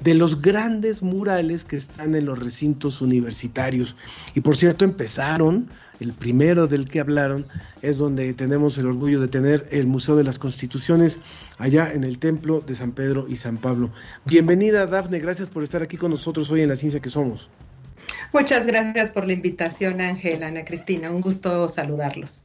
de 0.02 0.14
los 0.14 0.40
grandes 0.40 1.02
murales 1.02 1.64
que 1.64 1.76
están 1.76 2.14
en 2.14 2.26
los 2.26 2.38
recintos 2.38 3.00
universitarios. 3.00 3.96
Y 4.34 4.40
por 4.40 4.56
cierto, 4.56 4.84
empezaron, 4.84 5.68
el 6.00 6.12
primero 6.12 6.66
del 6.66 6.88
que 6.88 7.00
hablaron 7.00 7.46
es 7.82 7.98
donde 7.98 8.34
tenemos 8.34 8.76
el 8.78 8.86
orgullo 8.86 9.20
de 9.20 9.28
tener 9.28 9.68
el 9.70 9.86
Museo 9.86 10.16
de 10.16 10.24
las 10.24 10.38
Constituciones 10.38 11.20
allá 11.58 11.92
en 11.92 12.02
el 12.02 12.18
Templo 12.18 12.60
de 12.60 12.74
San 12.74 12.92
Pedro 12.92 13.26
y 13.28 13.36
San 13.36 13.56
Pablo. 13.56 13.90
Bienvenida, 14.24 14.86
Dafne, 14.86 15.20
gracias 15.20 15.48
por 15.48 15.62
estar 15.62 15.82
aquí 15.82 15.96
con 15.96 16.10
nosotros 16.10 16.50
hoy 16.50 16.62
en 16.62 16.68
La 16.68 16.76
Ciencia 16.76 17.00
que 17.00 17.10
Somos. 17.10 17.48
Muchas 18.32 18.66
gracias 18.66 19.10
por 19.10 19.26
la 19.26 19.34
invitación, 19.34 20.00
Ángel, 20.00 20.42
Ana 20.42 20.64
Cristina. 20.64 21.10
Un 21.10 21.20
gusto 21.20 21.68
saludarlos. 21.68 22.44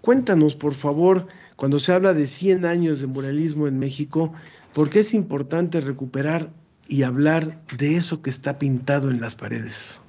Cuéntanos, 0.00 0.54
por 0.54 0.74
favor, 0.74 1.26
cuando 1.56 1.78
se 1.78 1.92
habla 1.92 2.14
de 2.14 2.26
100 2.26 2.64
años 2.64 3.00
de 3.00 3.06
muralismo 3.06 3.68
en 3.68 3.78
México, 3.78 4.32
¿por 4.74 4.90
qué 4.90 5.00
es 5.00 5.14
importante 5.14 5.80
recuperar 5.80 6.50
y 6.88 7.02
hablar 7.04 7.62
de 7.76 7.96
eso 7.96 8.22
que 8.22 8.30
está 8.30 8.58
pintado 8.58 9.10
en 9.10 9.20
las 9.20 9.36
paredes? 9.36 10.00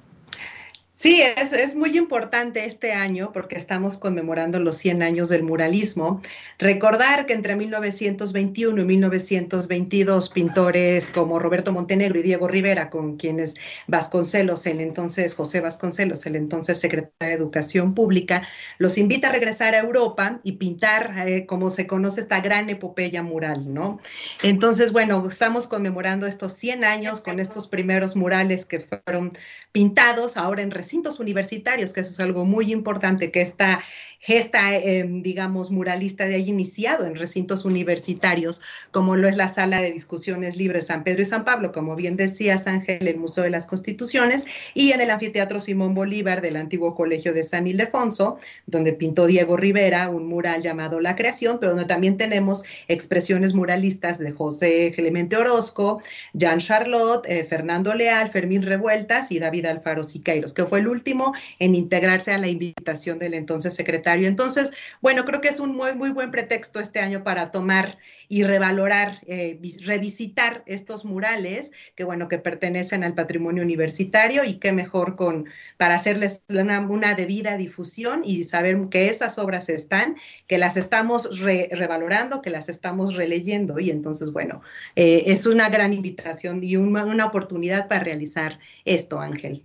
Sí, 1.02 1.20
es, 1.20 1.52
es, 1.52 1.74
muy 1.74 1.98
importante 1.98 2.64
este 2.64 2.92
año 2.92 3.32
porque 3.32 3.58
estamos 3.58 3.96
conmemorando 3.96 4.60
los 4.60 4.76
100 4.76 5.02
años 5.02 5.30
del 5.30 5.42
muralismo. 5.42 6.20
Recordar 6.60 7.26
que 7.26 7.32
entre 7.32 7.56
1921 7.56 8.80
y 8.80 8.84
1922 8.84 10.28
pintores 10.28 11.10
como 11.10 11.40
Roberto 11.40 11.72
Montenegro 11.72 12.20
y 12.20 12.22
Diego 12.22 12.46
Rivera, 12.46 12.88
con 12.88 13.16
quienes 13.16 13.54
Vasconcelos, 13.88 14.64
el 14.66 14.80
entonces 14.80 15.34
José 15.34 15.58
Vasconcelos, 15.60 16.24
el 16.26 16.36
entonces 16.36 16.78
secretario 16.78 17.30
de 17.30 17.32
Educación 17.32 17.94
Pública, 17.94 18.46
los 18.78 18.96
invita 18.96 19.26
a 19.26 19.32
regresar 19.32 19.74
a 19.74 19.80
Europa 19.80 20.38
y 20.44 20.52
pintar, 20.52 21.26
eh, 21.26 21.46
como 21.46 21.68
se 21.68 21.88
conoce, 21.88 22.20
esta 22.20 22.40
gran 22.40 22.70
epopeya 22.70 23.24
mural, 23.24 23.74
¿no? 23.74 23.98
Entonces, 24.44 24.92
bueno, 24.92 25.26
estamos 25.28 25.66
conmemorando 25.66 26.28
estos 26.28 26.52
100 26.52 26.84
años 26.84 27.20
con 27.20 27.40
estos 27.40 27.66
primeros 27.66 28.14
murales 28.14 28.64
que 28.64 28.86
fueron 29.04 29.32
pintados 29.72 30.36
ahora 30.36 30.62
en 30.62 30.70
recintos 30.92 31.20
universitarios, 31.20 31.94
que 31.94 32.00
eso 32.00 32.10
es 32.10 32.20
algo 32.20 32.44
muy 32.44 32.70
importante, 32.70 33.30
que 33.30 33.40
esta 33.40 33.80
gesta, 34.22 34.76
eh, 34.76 35.04
digamos, 35.04 35.72
muralista 35.72 36.26
de 36.26 36.36
ahí 36.36 36.48
iniciado 36.48 37.06
en 37.06 37.16
recintos 37.16 37.64
universitarios, 37.64 38.60
como 38.92 39.16
lo 39.16 39.28
es 39.28 39.36
la 39.36 39.48
Sala 39.48 39.82
de 39.82 39.90
Discusiones 39.90 40.56
Libres 40.56 40.86
San 40.86 41.02
Pedro 41.02 41.22
y 41.22 41.24
San 41.24 41.44
Pablo, 41.44 41.72
como 41.72 41.96
bien 41.96 42.16
decías, 42.16 42.68
Ángel, 42.68 43.08
el 43.08 43.16
Museo 43.16 43.42
de 43.42 43.50
las 43.50 43.66
Constituciones, 43.66 44.44
y 44.74 44.92
en 44.92 45.00
el 45.00 45.10
Anfiteatro 45.10 45.60
Simón 45.60 45.94
Bolívar 45.94 46.40
del 46.40 46.54
antiguo 46.54 46.94
Colegio 46.94 47.34
de 47.34 47.42
San 47.42 47.66
Ildefonso, 47.66 48.38
donde 48.66 48.92
pintó 48.92 49.26
Diego 49.26 49.56
Rivera 49.56 50.08
un 50.08 50.28
mural 50.28 50.62
llamado 50.62 51.00
La 51.00 51.16
Creación, 51.16 51.58
pero 51.58 51.72
donde 51.72 51.86
también 51.86 52.16
tenemos 52.16 52.62
expresiones 52.86 53.54
muralistas 53.54 54.20
de 54.20 54.30
José 54.30 54.92
Clemente 54.94 55.36
Orozco, 55.36 56.00
Jean 56.32 56.60
Charlotte, 56.60 57.24
eh, 57.28 57.42
Fernando 57.42 57.92
Leal, 57.92 58.30
Fermín 58.30 58.62
Revueltas 58.62 59.32
y 59.32 59.40
David 59.40 59.66
Alfaro 59.66 60.04
Siqueiros, 60.04 60.54
que 60.54 60.64
fue 60.64 60.78
el 60.78 60.86
último 60.86 61.34
en 61.58 61.74
integrarse 61.74 62.30
a 62.32 62.38
la 62.38 62.46
invitación 62.46 63.18
del 63.18 63.34
entonces 63.34 63.74
secretario 63.74 64.11
entonces, 64.20 64.72
bueno, 65.00 65.24
creo 65.24 65.40
que 65.40 65.48
es 65.48 65.60
un 65.60 65.74
muy, 65.74 65.94
muy 65.94 66.10
buen 66.10 66.30
pretexto 66.30 66.80
este 66.80 67.00
año 67.00 67.22
para 67.24 67.50
tomar 67.50 67.98
y 68.28 68.44
revalorar, 68.44 69.18
eh, 69.26 69.58
revisitar 69.84 70.62
estos 70.66 71.04
murales 71.04 71.70
que, 71.94 72.04
bueno, 72.04 72.28
que 72.28 72.38
pertenecen 72.38 73.04
al 73.04 73.14
patrimonio 73.14 73.62
universitario 73.62 74.44
y 74.44 74.58
qué 74.58 74.72
mejor 74.72 75.16
con, 75.16 75.46
para 75.76 75.94
hacerles 75.94 76.42
una, 76.48 77.14
debida 77.14 77.56
difusión 77.56 78.22
y 78.24 78.44
saber 78.44 78.88
que 78.90 79.08
esas 79.08 79.38
obras 79.38 79.68
están, 79.68 80.16
que 80.46 80.58
las 80.58 80.76
estamos 80.76 81.40
revalorando, 81.40 82.42
que 82.42 82.50
las 82.50 82.68
estamos 82.68 83.14
releyendo 83.14 83.78
y 83.78 83.90
entonces, 83.90 84.32
bueno, 84.32 84.62
eh, 84.96 85.24
es 85.26 85.46
una 85.46 85.68
gran 85.68 85.92
invitación 85.92 86.62
y 86.62 86.76
una 86.76 87.26
oportunidad 87.26 87.88
para 87.88 88.04
realizar 88.04 88.58
esto, 88.84 89.20
Ángel. 89.20 89.62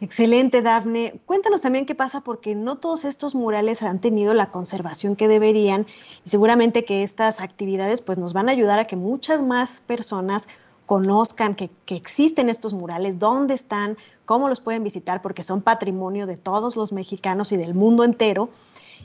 Excelente, 0.00 0.62
Dafne. 0.62 1.20
Cuéntanos 1.26 1.62
también 1.62 1.84
qué 1.84 1.96
pasa 1.96 2.20
porque 2.20 2.54
no 2.54 2.76
todos 2.76 3.04
estos 3.04 3.34
murales 3.34 3.82
han 3.82 4.00
tenido 4.00 4.32
la 4.32 4.52
conservación 4.52 5.16
que 5.16 5.26
deberían 5.26 5.88
y 6.24 6.28
seguramente 6.28 6.84
que 6.84 7.02
estas 7.02 7.40
actividades 7.40 8.00
pues 8.00 8.16
nos 8.16 8.32
van 8.32 8.48
a 8.48 8.52
ayudar 8.52 8.78
a 8.78 8.86
que 8.86 8.94
muchas 8.94 9.42
más 9.42 9.80
personas 9.80 10.46
conozcan 10.86 11.56
que, 11.56 11.70
existen 11.88 12.48
estos 12.48 12.74
murales, 12.74 13.18
dónde 13.18 13.54
están, 13.54 13.96
cómo 14.24 14.48
los 14.48 14.60
pueden 14.60 14.84
visitar 14.84 15.20
porque 15.20 15.42
son 15.42 15.62
patrimonio 15.62 16.28
de 16.28 16.36
todos 16.36 16.76
los 16.76 16.92
mexicanos 16.92 17.50
y 17.50 17.56
del 17.56 17.74
mundo 17.74 18.04
entero 18.04 18.50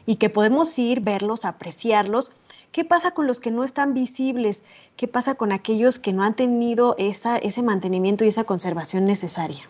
y 0.05 0.17
que 0.17 0.29
podemos 0.29 0.77
ir, 0.77 1.01
verlos, 1.01 1.43
apreciarlos. 1.43 2.33
¿Qué 2.71 2.85
pasa 2.85 3.11
con 3.11 3.25
los 3.25 3.39
que 3.39 3.49
no 3.49 3.63
están 3.63 3.95
visibles? 3.95 4.63
¿Qué 4.95 5.07
pasa 5.07 5.33
con 5.33 5.53
aquellos 5.53 5.97
que 5.97 6.13
no 6.13 6.23
han 6.23 6.35
tenido 6.35 6.95
ese 6.99 7.63
mantenimiento 7.63 8.25
y 8.25 8.27
esa 8.27 8.43
conservación 8.43 9.05
necesaria? 9.05 9.67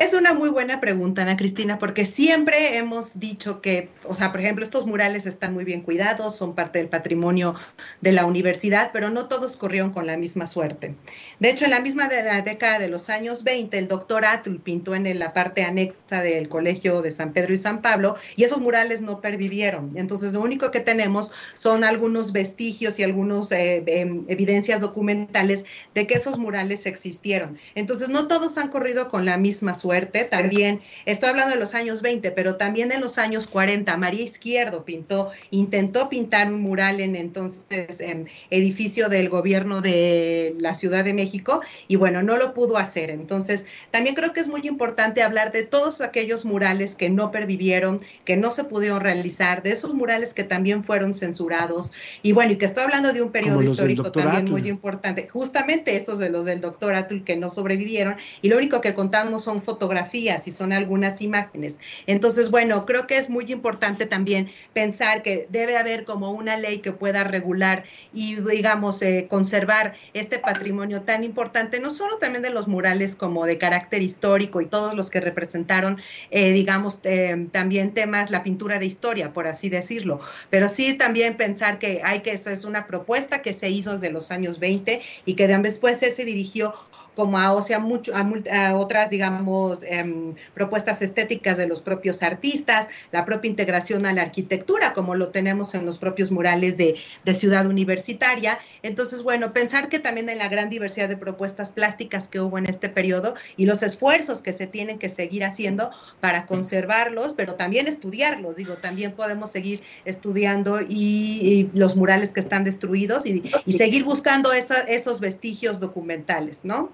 Es 0.00 0.14
una 0.14 0.32
muy 0.32 0.48
buena 0.48 0.80
pregunta, 0.80 1.20
Ana 1.20 1.36
Cristina, 1.36 1.78
porque 1.78 2.06
siempre 2.06 2.78
hemos 2.78 3.20
dicho 3.20 3.60
que, 3.60 3.90
o 4.08 4.14
sea, 4.14 4.32
por 4.32 4.40
ejemplo, 4.40 4.64
estos 4.64 4.86
murales 4.86 5.26
están 5.26 5.52
muy 5.52 5.66
bien 5.66 5.82
cuidados, 5.82 6.34
son 6.34 6.54
parte 6.54 6.78
del 6.78 6.88
patrimonio 6.88 7.54
de 8.00 8.12
la 8.12 8.24
universidad, 8.24 8.92
pero 8.94 9.10
no 9.10 9.28
todos 9.28 9.58
corrieron 9.58 9.92
con 9.92 10.06
la 10.06 10.16
misma 10.16 10.46
suerte. 10.46 10.94
De 11.38 11.50
hecho, 11.50 11.66
en 11.66 11.72
la 11.72 11.80
misma 11.80 12.08
de 12.08 12.22
la 12.22 12.40
década 12.40 12.78
de 12.78 12.88
los 12.88 13.10
años 13.10 13.44
20, 13.44 13.76
el 13.76 13.88
doctor 13.88 14.24
Atul 14.24 14.60
pintó 14.60 14.94
en 14.94 15.18
la 15.18 15.34
parte 15.34 15.64
anexa 15.64 16.22
del 16.22 16.48
Colegio 16.48 17.02
de 17.02 17.10
San 17.10 17.34
Pedro 17.34 17.52
y 17.52 17.58
San 17.58 17.82
Pablo 17.82 18.16
y 18.36 18.44
esos 18.44 18.58
murales 18.58 19.02
no 19.02 19.20
pervivieron. 19.20 19.90
Entonces, 19.96 20.32
lo 20.32 20.40
único 20.40 20.70
que 20.70 20.80
tenemos 20.80 21.30
son 21.52 21.84
algunos 21.84 22.32
vestigios 22.32 22.98
y 22.98 23.02
algunas 23.02 23.52
eh, 23.52 23.84
em, 23.86 24.24
evidencias 24.28 24.80
documentales 24.80 25.66
de 25.94 26.06
que 26.06 26.14
esos 26.14 26.38
murales 26.38 26.86
existieron. 26.86 27.58
Entonces, 27.74 28.08
no 28.08 28.28
todos 28.28 28.56
han 28.56 28.68
corrido 28.68 29.10
con 29.10 29.26
la 29.26 29.36
misma 29.36 29.74
suerte 29.74 29.89
también, 30.30 30.80
estoy 31.04 31.30
hablando 31.30 31.54
de 31.54 31.60
los 31.60 31.74
años 31.74 32.02
20, 32.02 32.30
pero 32.30 32.56
también 32.56 32.92
en 32.92 33.00
los 33.00 33.18
años 33.18 33.46
40, 33.46 33.96
María 33.96 34.22
Izquierdo 34.22 34.84
pintó, 34.84 35.30
intentó 35.50 36.08
pintar 36.08 36.52
un 36.52 36.60
mural 36.60 37.00
en 37.00 37.16
entonces 37.16 38.00
em, 38.00 38.24
edificio 38.50 39.08
del 39.08 39.28
gobierno 39.28 39.80
de 39.80 40.54
la 40.58 40.74
Ciudad 40.74 41.04
de 41.04 41.12
México 41.12 41.60
y 41.88 41.96
bueno, 41.96 42.22
no 42.22 42.36
lo 42.36 42.54
pudo 42.54 42.76
hacer. 42.76 43.10
Entonces, 43.10 43.66
también 43.90 44.14
creo 44.14 44.32
que 44.32 44.40
es 44.40 44.48
muy 44.48 44.66
importante 44.66 45.22
hablar 45.22 45.52
de 45.52 45.64
todos 45.64 46.00
aquellos 46.00 46.44
murales 46.44 46.94
que 46.94 47.10
no 47.10 47.30
pervivieron, 47.30 48.00
que 48.24 48.36
no 48.36 48.50
se 48.50 48.64
pudieron 48.64 49.00
realizar, 49.00 49.62
de 49.62 49.72
esos 49.72 49.94
murales 49.94 50.34
que 50.34 50.44
también 50.44 50.84
fueron 50.84 51.14
censurados. 51.14 51.92
Y 52.22 52.32
bueno, 52.32 52.52
y 52.52 52.56
que 52.56 52.66
estoy 52.66 52.84
hablando 52.84 53.12
de 53.12 53.22
un 53.22 53.32
periodo 53.32 53.62
histórico 53.62 54.12
también 54.12 54.50
muy 54.50 54.68
importante, 54.68 55.28
justamente 55.28 55.96
esos 55.96 56.18
de 56.18 56.30
los 56.30 56.44
del 56.44 56.60
doctor 56.60 56.94
Atul 56.94 57.24
que 57.24 57.36
no 57.36 57.50
sobrevivieron. 57.50 58.16
Y 58.42 58.48
lo 58.48 58.56
único 58.56 58.80
que 58.80 58.94
contamos 58.94 59.44
son 59.44 59.60
fotos 59.60 59.79
fotografías 59.80 60.46
y 60.46 60.52
son 60.52 60.74
algunas 60.74 61.22
imágenes. 61.22 61.78
Entonces, 62.06 62.50
bueno, 62.50 62.84
creo 62.84 63.06
que 63.06 63.16
es 63.16 63.30
muy 63.30 63.50
importante 63.50 64.04
también 64.04 64.50
pensar 64.74 65.22
que 65.22 65.46
debe 65.48 65.78
haber 65.78 66.04
como 66.04 66.32
una 66.32 66.58
ley 66.58 66.80
que 66.80 66.92
pueda 66.92 67.24
regular 67.24 67.84
y, 68.12 68.36
digamos, 68.36 69.00
eh, 69.00 69.26
conservar 69.30 69.94
este 70.12 70.38
patrimonio 70.38 71.00
tan 71.00 71.24
importante, 71.24 71.80
no 71.80 71.88
solo 71.88 72.18
también 72.18 72.42
de 72.42 72.50
los 72.50 72.68
murales 72.68 73.16
como 73.16 73.46
de 73.46 73.56
carácter 73.56 74.02
histórico 74.02 74.60
y 74.60 74.66
todos 74.66 74.94
los 74.94 75.08
que 75.08 75.20
representaron, 75.20 75.98
eh, 76.30 76.52
digamos, 76.52 77.00
eh, 77.04 77.46
también 77.50 77.94
temas, 77.94 78.30
la 78.30 78.42
pintura 78.42 78.78
de 78.78 78.84
historia, 78.84 79.32
por 79.32 79.46
así 79.46 79.70
decirlo, 79.70 80.20
pero 80.50 80.68
sí 80.68 80.92
también 80.92 81.38
pensar 81.38 81.78
que 81.78 82.02
hay 82.04 82.20
que, 82.20 82.32
eso 82.32 82.50
es 82.50 82.64
una 82.64 82.86
propuesta 82.86 83.40
que 83.40 83.54
se 83.54 83.70
hizo 83.70 83.94
desde 83.94 84.10
los 84.10 84.30
años 84.30 84.58
20 84.58 85.00
y 85.24 85.34
que 85.34 85.48
después 85.48 85.98
se 86.00 86.24
dirigió 86.24 86.74
como 87.14 87.38
a, 87.38 87.52
o 87.52 87.62
sea, 87.62 87.78
mucho, 87.78 88.12
a, 88.14 88.76
otras, 88.76 89.10
digamos, 89.10 89.82
em, 89.84 90.34
propuestas 90.54 91.02
estéticas 91.02 91.56
de 91.56 91.66
los 91.66 91.82
propios 91.82 92.22
artistas, 92.22 92.88
la 93.12 93.24
propia 93.24 93.50
integración 93.50 94.06
a 94.06 94.12
la 94.12 94.22
arquitectura, 94.22 94.92
como 94.92 95.14
lo 95.14 95.28
tenemos 95.28 95.74
en 95.74 95.84
los 95.84 95.98
propios 95.98 96.30
murales 96.30 96.76
de, 96.76 96.96
de 97.24 97.34
Ciudad 97.34 97.66
Universitaria. 97.66 98.58
Entonces, 98.82 99.22
bueno, 99.22 99.52
pensar 99.52 99.88
que 99.88 99.98
también 99.98 100.28
en 100.28 100.38
la 100.38 100.48
gran 100.48 100.70
diversidad 100.70 101.08
de 101.08 101.16
propuestas 101.16 101.72
plásticas 101.72 102.28
que 102.28 102.40
hubo 102.40 102.58
en 102.58 102.66
este 102.66 102.88
periodo 102.88 103.34
y 103.56 103.66
los 103.66 103.82
esfuerzos 103.82 104.42
que 104.42 104.52
se 104.52 104.66
tienen 104.66 104.98
que 104.98 105.08
seguir 105.08 105.44
haciendo 105.44 105.90
para 106.20 106.46
conservarlos, 106.46 107.34
pero 107.34 107.54
también 107.54 107.88
estudiarlos. 107.88 108.56
Digo, 108.56 108.74
también 108.74 109.12
podemos 109.12 109.50
seguir 109.50 109.82
estudiando 110.04 110.80
y, 110.80 111.70
los 111.74 111.96
murales 111.96 112.32
que 112.32 112.40
están 112.40 112.64
destruidos 112.64 113.26
y, 113.26 113.42
y 113.66 113.72
seguir 113.74 114.04
buscando 114.04 114.52
esos 114.52 115.20
vestigios 115.20 115.80
documentales, 115.80 116.64
¿no? 116.64 116.90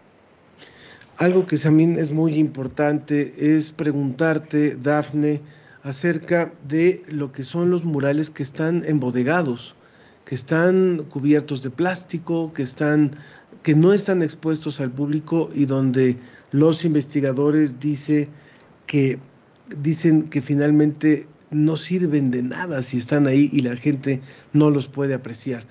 Algo 1.18 1.46
que 1.46 1.56
también 1.56 1.98
es 1.98 2.12
muy 2.12 2.34
importante 2.34 3.34
es 3.38 3.72
preguntarte, 3.72 4.76
Dafne, 4.76 5.40
acerca 5.82 6.52
de 6.68 7.02
lo 7.08 7.32
que 7.32 7.42
son 7.42 7.70
los 7.70 7.84
murales 7.84 8.28
que 8.28 8.42
están 8.42 8.84
embodegados, 8.84 9.76
que 10.26 10.34
están 10.34 11.06
cubiertos 11.08 11.62
de 11.62 11.70
plástico, 11.70 12.52
que 12.52 12.62
están 12.62 13.12
que 13.62 13.74
no 13.74 13.92
están 13.92 14.22
expuestos 14.22 14.78
al 14.80 14.92
público 14.92 15.48
y 15.54 15.64
donde 15.64 16.18
los 16.52 16.84
investigadores 16.84 17.80
dice 17.80 18.28
que 18.86 19.18
dicen 19.80 20.24
que 20.24 20.42
finalmente 20.42 21.26
no 21.50 21.76
sirven 21.76 22.30
de 22.30 22.42
nada 22.42 22.82
si 22.82 22.98
están 22.98 23.26
ahí 23.26 23.48
y 23.52 23.62
la 23.62 23.74
gente 23.74 24.20
no 24.52 24.70
los 24.70 24.86
puede 24.86 25.14
apreciar. 25.14 25.66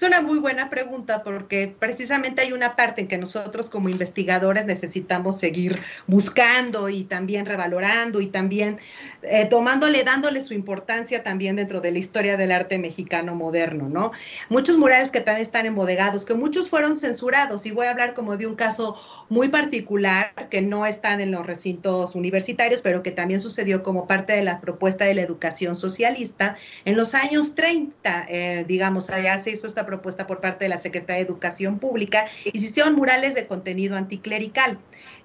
Es 0.00 0.06
una 0.06 0.22
muy 0.22 0.38
buena 0.38 0.70
pregunta 0.70 1.22
porque 1.22 1.76
precisamente 1.78 2.40
hay 2.40 2.54
una 2.54 2.74
parte 2.74 3.02
en 3.02 3.06
que 3.06 3.18
nosotros 3.18 3.68
como 3.68 3.90
investigadores 3.90 4.64
necesitamos 4.64 5.38
seguir 5.38 5.78
buscando 6.06 6.88
y 6.88 7.04
también 7.04 7.44
revalorando 7.44 8.22
y 8.22 8.28
también 8.28 8.78
eh, 9.20 9.44
tomándole, 9.44 10.02
dándole 10.02 10.40
su 10.40 10.54
importancia 10.54 11.22
también 11.22 11.56
dentro 11.56 11.82
de 11.82 11.92
la 11.92 11.98
historia 11.98 12.38
del 12.38 12.50
arte 12.50 12.78
mexicano 12.78 13.34
moderno, 13.34 13.90
¿no? 13.90 14.12
Muchos 14.48 14.78
murales 14.78 15.10
que 15.10 15.20
también 15.20 15.42
están 15.42 15.66
embodegados, 15.66 16.24
que 16.24 16.32
muchos 16.32 16.70
fueron 16.70 16.96
censurados 16.96 17.66
y 17.66 17.70
voy 17.70 17.86
a 17.86 17.90
hablar 17.90 18.14
como 18.14 18.38
de 18.38 18.46
un 18.46 18.54
caso 18.54 18.96
muy 19.28 19.48
particular 19.48 20.48
que 20.48 20.62
no 20.62 20.86
están 20.86 21.20
en 21.20 21.30
los 21.30 21.46
recintos 21.46 22.14
universitarios, 22.14 22.80
pero 22.80 23.02
que 23.02 23.10
también 23.10 23.38
sucedió 23.38 23.82
como 23.82 24.06
parte 24.06 24.32
de 24.32 24.44
la 24.44 24.62
propuesta 24.62 25.04
de 25.04 25.12
la 25.12 25.20
educación 25.20 25.76
socialista. 25.76 26.56
En 26.86 26.96
los 26.96 27.14
años 27.14 27.54
30, 27.54 28.24
eh, 28.30 28.64
digamos, 28.66 29.10
allá 29.10 29.36
se 29.36 29.50
hizo 29.50 29.66
esta 29.66 29.89
propuesta 29.90 30.28
por 30.28 30.38
parte 30.38 30.64
de 30.64 30.68
la 30.68 30.78
Secretaría 30.78 31.16
de 31.16 31.28
Educación 31.28 31.80
Pública 31.80 32.26
y 32.44 32.60
se 32.60 32.66
hicieron 32.66 32.94
murales 32.94 33.34
de 33.34 33.48
contenido 33.48 33.96
anticlerical. 33.96 34.78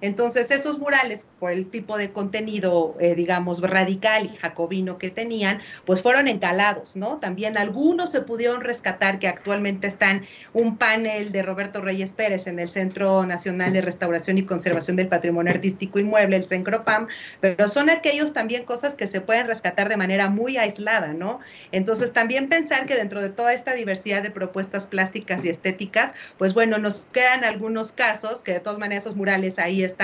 Entonces, 0.05 0.51
esos 0.51 0.79
murales, 0.79 1.27
por 1.39 1.51
el 1.51 1.67
tipo 1.67 1.97
de 1.97 2.11
contenido, 2.11 2.95
eh, 2.99 3.15
digamos, 3.15 3.61
radical 3.61 4.25
y 4.25 4.37
jacobino 4.37 4.97
que 4.97 5.09
tenían, 5.09 5.61
pues 5.85 6.01
fueron 6.01 6.27
encalados, 6.27 6.95
¿no? 6.95 7.17
También 7.17 7.57
algunos 7.57 8.11
se 8.11 8.21
pudieron 8.21 8.61
rescatar 8.61 9.17
que 9.17 9.27
actualmente 9.27 9.87
están 9.87 10.21
un 10.53 10.77
panel 10.77 11.31
de 11.31 11.41
Roberto 11.41 11.81
Reyes 11.81 12.11
Pérez 12.11 12.45
en 12.47 12.59
el 12.59 12.69
Centro 12.69 13.25
Nacional 13.25 13.73
de 13.73 13.81
Restauración 13.81 14.37
y 14.37 14.45
Conservación 14.45 14.95
del 14.95 15.07
Patrimonio 15.07 15.51
Artístico 15.51 15.97
Inmueble, 15.97 16.35
el 16.35 16.45
CENCROPAM, 16.45 17.07
pero 17.39 17.67
son 17.67 17.89
aquellos 17.89 18.33
también 18.33 18.63
cosas 18.63 18.95
que 18.95 19.07
se 19.07 19.21
pueden 19.21 19.47
rescatar 19.47 19.89
de 19.89 19.97
manera 19.97 20.29
muy 20.29 20.57
aislada, 20.57 21.13
¿no? 21.13 21.39
Entonces, 21.71 22.13
también 22.13 22.47
pensar 22.47 22.85
que 22.85 22.95
dentro 22.95 23.21
de 23.21 23.29
toda 23.29 23.53
esta 23.53 23.73
diversidad 23.73 24.21
de 24.21 24.29
propuestas 24.29 24.85
plásticas 24.85 25.43
y 25.45 25.49
estéticas, 25.49 26.13
pues 26.37 26.53
bueno, 26.53 26.77
nos 26.77 27.07
quedan 27.07 27.43
algunos 27.43 27.91
casos 27.91 28.43
que 28.43 28.53
de 28.53 28.59
todas 28.59 28.77
maneras 28.77 29.05
esos 29.05 29.15
murales 29.15 29.59
ahí 29.59 29.83
están 29.83 29.94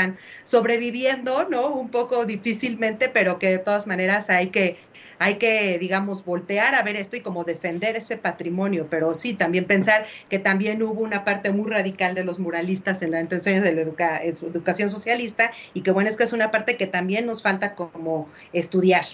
sobreviviendo, 0.43 1.47
¿no? 1.49 1.73
Un 1.73 1.89
poco 1.89 2.25
difícilmente, 2.25 3.09
pero 3.09 3.39
que 3.39 3.49
de 3.49 3.59
todas 3.59 3.87
maneras 3.87 4.29
hay 4.29 4.49
que 4.49 4.77
hay 5.21 5.35
que, 5.35 5.77
digamos, 5.77 6.25
voltear 6.25 6.73
a 6.73 6.81
ver 6.81 6.95
esto 6.95 7.15
y 7.15 7.21
como 7.21 7.43
defender 7.43 7.95
ese 7.95 8.17
patrimonio, 8.17 8.87
pero 8.89 9.13
sí, 9.13 9.35
también 9.35 9.65
pensar 9.65 10.03
que 10.29 10.39
también 10.39 10.81
hubo 10.81 11.01
una 11.01 11.23
parte 11.23 11.51
muy 11.51 11.69
radical 11.69 12.15
de 12.15 12.23
los 12.23 12.39
muralistas 12.39 13.03
en 13.03 13.11
la 13.11 13.21
intención 13.21 13.61
de 13.61 13.71
la 13.71 13.81
educación 14.23 14.89
socialista 14.89 15.51
y 15.75 15.81
que 15.81 15.91
bueno, 15.91 16.09
es 16.09 16.17
que 16.17 16.23
es 16.23 16.33
una 16.33 16.49
parte 16.49 16.75
que 16.75 16.87
también 16.87 17.27
nos 17.27 17.43
falta 17.43 17.75
como 17.75 18.29
estudiar. 18.51 19.05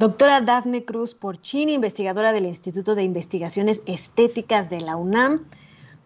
Doctora 0.00 0.40
Dafne 0.40 0.84
Cruz 0.84 1.14
Porcini, 1.14 1.74
investigadora 1.74 2.32
del 2.32 2.46
Instituto 2.46 2.96
de 2.96 3.04
Investigaciones 3.04 3.82
Estéticas 3.86 4.68
de 4.68 4.80
la 4.80 4.96
UNAM. 4.96 5.46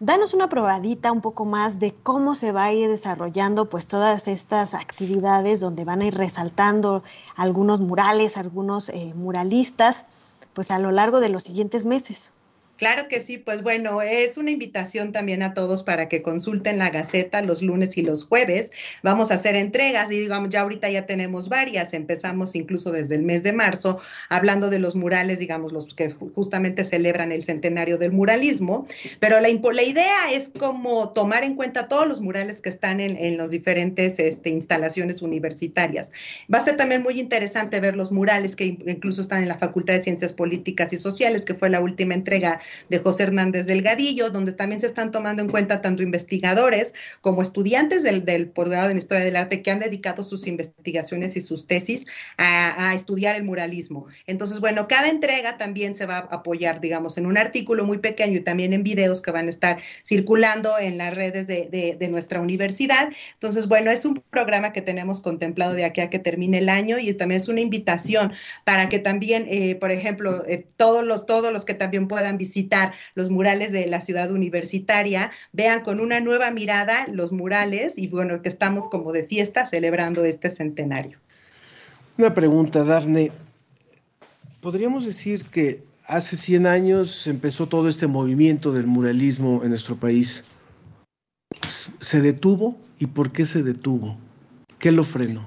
Danos 0.05 0.35
una 0.35 0.49
probadita 0.49 1.11
un 1.11 1.21
poco 1.21 1.45
más 1.45 1.79
de 1.79 1.91
cómo 1.91 2.35
se 2.35 2.51
va 2.51 2.65
a 2.65 2.71
ir 2.71 2.89
desarrollando 2.89 3.69
pues 3.69 3.87
todas 3.87 4.27
estas 4.27 4.75
actividades 4.75 5.59
donde 5.59 5.83
van 5.83 6.01
a 6.01 6.05
ir 6.05 6.13
resaltando 6.13 7.01
algunos 7.35 7.79
murales, 7.79 8.37
algunos 8.37 8.89
eh, 8.89 9.13
muralistas, 9.15 10.05
pues 10.53 10.69
a 10.69 10.77
lo 10.77 10.91
largo 10.91 11.21
de 11.21 11.29
los 11.29 11.41
siguientes 11.41 11.87
meses. 11.87 12.33
Claro 12.77 13.07
que 13.07 13.21
sí, 13.21 13.37
pues 13.37 13.63
bueno, 13.63 14.01
es 14.01 14.37
una 14.37 14.51
invitación 14.51 15.13
también 15.13 15.43
a 15.43 15.53
todos 15.53 15.83
para 15.83 16.09
que 16.09 16.21
consulten 16.21 16.77
la 16.77 16.89
Gaceta 16.89 17.41
los 17.41 17.61
lunes 17.61 17.95
y 17.97 18.01
los 18.01 18.25
jueves. 18.25 18.71
Vamos 19.01 19.31
a 19.31 19.35
hacer 19.35 19.55
entregas 19.55 20.11
y 20.11 20.19
digamos, 20.19 20.49
ya 20.49 20.61
ahorita 20.61 20.89
ya 20.89 21.05
tenemos 21.05 21.47
varias, 21.47 21.93
empezamos 21.93 22.53
incluso 22.53 22.91
desde 22.91 23.15
el 23.15 23.23
mes 23.23 23.43
de 23.43 23.53
marzo 23.53 24.01
hablando 24.29 24.69
de 24.69 24.79
los 24.79 24.95
murales, 24.95 25.39
digamos, 25.39 25.71
los 25.71 25.93
que 25.93 26.11
justamente 26.11 26.83
celebran 26.83 27.31
el 27.31 27.43
centenario 27.43 27.97
del 27.97 28.11
muralismo, 28.11 28.85
pero 29.21 29.39
la, 29.39 29.47
la 29.49 29.83
idea 29.83 30.31
es 30.31 30.49
como 30.49 31.11
tomar 31.13 31.45
en 31.45 31.55
cuenta 31.55 31.87
todos 31.87 32.07
los 32.07 32.19
murales 32.19 32.59
que 32.59 32.69
están 32.69 32.99
en, 32.99 33.15
en 33.15 33.37
las 33.37 33.51
diferentes 33.51 34.19
este, 34.19 34.49
instalaciones 34.49 35.21
universitarias. 35.21 36.11
Va 36.53 36.57
a 36.57 36.61
ser 36.61 36.75
también 36.75 37.03
muy 37.03 37.19
interesante 37.21 37.79
ver 37.79 37.95
los 37.95 38.11
murales 38.11 38.55
que 38.55 38.65
incluso 38.65 39.21
están 39.21 39.43
en 39.43 39.47
la 39.47 39.57
Facultad 39.57 39.93
de 39.93 40.03
Ciencias 40.03 40.33
Políticas 40.33 40.91
y 40.91 40.97
Sociales, 40.97 41.45
que 41.45 41.53
fue 41.53 41.69
la 41.69 41.79
última 41.79 42.13
entrega 42.13 42.59
de 42.89 42.99
José 42.99 43.23
Hernández 43.23 43.65
Delgadillo, 43.65 44.29
donde 44.29 44.51
también 44.51 44.81
se 44.81 44.87
están 44.87 45.11
tomando 45.11 45.41
en 45.41 45.49
cuenta 45.49 45.81
tanto 45.81 46.03
investigadores 46.03 46.93
como 47.21 47.41
estudiantes 47.41 48.03
del, 48.03 48.25
del 48.25 48.47
posgrado 48.47 48.89
en 48.89 48.97
Historia 48.97 49.23
del 49.23 49.35
Arte 49.35 49.61
que 49.61 49.71
han 49.71 49.79
dedicado 49.79 50.23
sus 50.23 50.47
investigaciones 50.47 51.35
y 51.35 51.41
sus 51.41 51.67
tesis 51.67 52.05
a, 52.37 52.93
estudiar 52.95 53.35
el 53.35 53.43
muralismo. 53.43 54.07
Entonces, 54.27 54.59
bueno, 54.59 54.87
cada 54.87 55.09
entrega 55.09 55.57
también 55.57 55.95
se 55.95 56.05
va 56.05 56.17
a 56.17 56.35
apoyar, 56.35 56.79
digamos, 56.79 57.17
en 57.17 57.25
un 57.25 57.37
artículo 57.37 57.85
muy 57.85 57.97
pequeño 57.97 58.37
y 58.37 58.43
también 58.43 58.73
en 58.73 58.83
videos 58.83 59.21
que 59.21 59.31
van 59.31 59.47
a 59.47 59.49
estar 59.49 59.77
circulando 60.05 60.77
en 60.79 60.97
las 60.97 61.13
redes 61.13 61.47
de, 61.47 61.95
de, 61.99 62.07
nuestra 62.07 62.39
universidad. 62.39 63.09
Entonces, 63.33 63.67
bueno, 63.67 63.91
es 63.91 64.05
un 64.05 64.21
programa 64.29 64.71
que 64.71 64.81
tenemos 64.81 65.19
contemplado 65.21 65.73
de 65.73 65.83
aquí 65.83 66.01
a 66.01 66.09
que 66.09 66.19
termine 66.19 66.59
el 66.59 66.69
año 66.69 66.99
y 66.99 67.11
también 67.13 67.37
es 67.37 67.47
una 67.47 67.61
invitación 67.61 68.31
para 68.63 68.89
que 68.89 68.99
también, 68.99 69.47
eh, 69.49 69.75
por 69.75 69.91
ejemplo, 69.91 70.45
eh, 70.47 70.65
todos, 70.77 71.03
los, 71.03 71.25
todos 71.25 71.51
los 71.51 71.65
que 71.65 71.73
también 71.73 72.07
puedan 72.07 72.37
visitar 72.37 72.54
visitar 72.55 72.93
los 73.15 73.29
murales 73.29 73.73
de 73.73 73.85
la 73.87 73.99
ciudad 73.99 74.31
universitaria, 74.31 75.29
vean 75.51 75.81
con 75.81 75.99
una 75.99 76.21
nueva 76.21 76.51
mirada 76.51 77.05
los 77.11 77.33
murales 77.33 77.97
y 77.97 78.07
bueno, 78.07 78.41
que 78.41 78.49
estamos 78.49 78.89
como 78.89 79.11
de 79.11 79.25
fiesta 79.25 79.65
celebrando 79.65 80.23
este 80.23 80.49
centenario. 80.49 81.19
Una 82.17 82.33
pregunta, 82.33 82.85
Darne. 82.85 83.31
¿Podríamos 84.61 85.05
decir 85.05 85.43
que 85.45 85.83
hace 86.07 86.37
100 86.37 86.65
años 86.65 87.27
empezó 87.27 87.67
todo 87.67 87.89
este 87.89 88.07
movimiento 88.07 88.71
del 88.71 88.87
muralismo 88.87 89.61
en 89.63 89.69
nuestro 89.69 89.97
país? 89.97 90.45
¿Se 91.99 92.21
detuvo? 92.21 92.77
¿Y 92.99 93.07
por 93.07 93.33
qué 93.33 93.45
se 93.45 93.63
detuvo? 93.63 94.17
¿Qué 94.79 94.93
lo 94.93 95.03
frenó? 95.03 95.45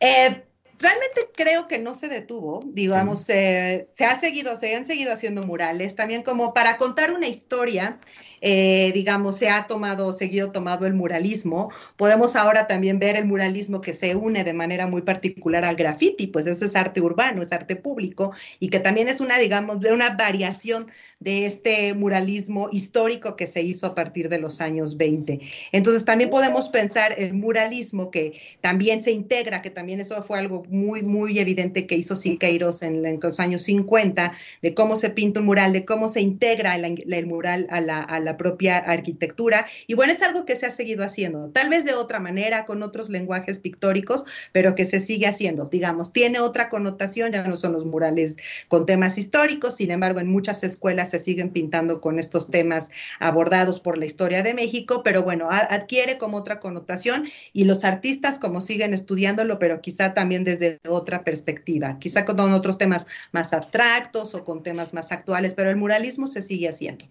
Eh, 0.00 0.44
realmente 0.82 1.28
creo 1.34 1.68
que 1.68 1.78
no 1.78 1.94
se 1.94 2.08
detuvo, 2.08 2.62
digamos, 2.66 3.20
se 3.20 3.86
ha 4.00 4.18
seguido, 4.18 4.56
se 4.56 4.74
han 4.74 4.84
seguido 4.84 5.12
haciendo 5.12 5.44
murales, 5.44 5.94
también 5.94 6.22
como 6.22 6.52
para 6.52 6.76
contar 6.76 7.12
una 7.12 7.28
historia, 7.28 7.98
eh, 8.40 8.90
digamos, 8.92 9.36
se 9.36 9.48
ha 9.48 9.66
tomado, 9.68 10.12
seguido 10.12 10.50
tomado 10.50 10.86
el 10.86 10.94
muralismo, 10.94 11.70
podemos 11.96 12.34
ahora 12.34 12.66
también 12.66 12.98
ver 12.98 13.16
el 13.16 13.24
muralismo 13.24 13.80
que 13.80 13.94
se 13.94 14.16
une 14.16 14.42
de 14.42 14.52
manera 14.52 14.88
muy 14.88 15.02
particular 15.02 15.64
al 15.64 15.76
graffiti, 15.76 16.26
pues 16.26 16.46
eso 16.46 16.64
es 16.64 16.74
arte 16.74 17.00
urbano, 17.00 17.40
es 17.42 17.52
arte 17.52 17.76
público, 17.76 18.32
y 18.58 18.68
que 18.68 18.80
también 18.80 19.08
es 19.08 19.20
una, 19.20 19.38
digamos, 19.38 19.80
de 19.80 19.92
una 19.92 20.10
variación 20.16 20.86
de 21.20 21.46
este 21.46 21.94
muralismo 21.94 22.68
histórico 22.72 23.36
que 23.36 23.46
se 23.46 23.62
hizo 23.62 23.86
a 23.86 23.94
partir 23.94 24.28
de 24.28 24.40
los 24.40 24.60
años 24.60 24.96
20. 24.96 25.40
Entonces 25.70 26.04
también 26.04 26.30
podemos 26.30 26.68
pensar 26.68 27.14
el 27.16 27.34
muralismo 27.34 28.10
que 28.10 28.40
también 28.60 29.00
se 29.02 29.12
integra, 29.12 29.62
que 29.62 29.70
también 29.70 30.00
eso 30.00 30.20
fue 30.24 30.40
algo 30.40 30.64
muy, 30.72 31.02
muy 31.02 31.38
evidente 31.38 31.86
que 31.86 31.94
hizo 31.94 32.16
Siqueiros 32.16 32.82
en, 32.82 33.04
en 33.04 33.20
los 33.22 33.38
años 33.38 33.62
50, 33.62 34.34
de 34.62 34.74
cómo 34.74 34.96
se 34.96 35.10
pinta 35.10 35.40
un 35.40 35.46
mural, 35.46 35.72
de 35.72 35.84
cómo 35.84 36.08
se 36.08 36.20
integra 36.20 36.74
el, 36.74 37.26
mural 37.26 37.66
a 37.70 37.80
la, 37.80 38.00
a 38.00 38.18
la 38.20 38.36
propia 38.36 38.78
arquitectura. 38.78 39.66
Y 39.86 39.94
bueno, 39.94 40.12
es 40.12 40.22
algo 40.22 40.44
que 40.44 40.56
se 40.56 40.66
ha 40.66 40.70
seguido 40.70 41.04
haciendo, 41.04 41.50
tal 41.50 41.68
vez 41.68 41.84
de 41.84 41.94
otra 41.94 42.18
manera, 42.18 42.64
con 42.64 42.82
otros 42.82 43.10
lenguajes 43.10 43.58
pictóricos, 43.58 44.24
pero 44.52 44.74
que 44.74 44.86
se 44.86 44.98
sigue 44.98 45.26
haciendo. 45.26 45.66
Digamos, 45.66 46.12
tiene 46.12 46.40
otra 46.40 46.68
connotación, 46.68 47.32
ya 47.32 47.46
no 47.46 47.56
son 47.56 47.72
los 47.72 47.84
murales 47.84 48.36
con 48.68 48.86
temas 48.86 49.18
históricos, 49.18 49.76
sin 49.76 49.90
embargo, 49.90 50.20
en 50.20 50.28
muchas 50.28 50.64
escuelas 50.64 51.10
se 51.10 51.18
siguen 51.18 51.50
pintando 51.50 52.00
con 52.00 52.18
estos 52.18 52.50
temas 52.50 52.90
abordados 53.20 53.78
por 53.78 53.98
la 53.98 54.06
historia 54.06 54.42
de 54.42 54.54
México, 54.54 55.02
pero 55.02 55.22
bueno, 55.22 55.48
adquiere 55.50 56.16
como 56.16 56.38
otra 56.38 56.60
connotación 56.60 57.24
y 57.52 57.64
los 57.64 57.84
artistas 57.84 58.38
como 58.38 58.60
siguen 58.60 58.94
estudiándolo, 58.94 59.58
pero 59.58 59.80
quizá 59.80 60.14
también 60.14 60.44
desde 60.44 60.61
otra 60.88 61.24
perspectiva, 61.24 61.98
quizá 61.98 62.24
con 62.24 62.40
otros 62.52 62.78
temas 62.78 63.06
más 63.32 63.52
abstractos 63.52 64.34
o 64.34 64.44
con 64.44 64.62
temas 64.62 64.94
más 64.94 65.12
actuales, 65.12 65.54
pero 65.54 65.70
el 65.70 65.76
muralismo 65.76 66.26
se 66.26 66.42
sigue 66.42 66.68
haciendo. 66.68 67.06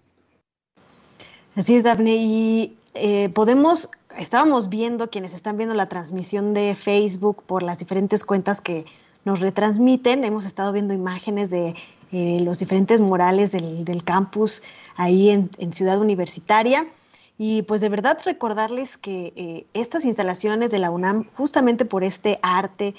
Así 1.56 1.76
es, 1.76 1.84
Dafne. 1.84 2.16
Y 2.16 2.78
eh, 2.94 3.30
podemos, 3.30 3.90
estábamos 4.18 4.70
viendo, 4.70 5.10
quienes 5.10 5.34
están 5.34 5.58
viendo 5.58 5.76
la 5.76 5.90
transmisión 5.90 6.54
de 6.54 6.76
Facebook 6.76 7.44
por 7.44 7.64
las 7.64 7.78
diferentes 7.78 8.24
cuentas 8.24 8.62
que 8.62 8.86
nos 9.26 9.40
retransmiten, 9.40 10.24
hemos 10.24 10.46
estado 10.46 10.72
viendo 10.72 10.94
imágenes 10.94 11.50
de 11.50 11.76
eh, 12.12 12.40
los 12.42 12.60
diferentes 12.60 13.00
murales 13.00 13.52
del, 13.52 14.04
campus 14.04 14.64
ahí 14.96 15.30
en, 15.30 15.74
Ciudad 15.74 16.00
Universitaria. 16.00 16.88
Y 17.38 17.64
pues 17.64 17.82
de 17.82 17.90
verdad 17.90 18.20
recordarles 18.26 18.98
que 18.98 19.34
eh, 19.36 19.66
estas 19.74 20.06
instalaciones 20.06 20.72
de 20.72 20.80
la 20.80 20.92
UNAM, 20.92 21.28
justamente 21.36 21.86
por 21.86 22.04
este 22.04 22.38
arte, 22.42 22.94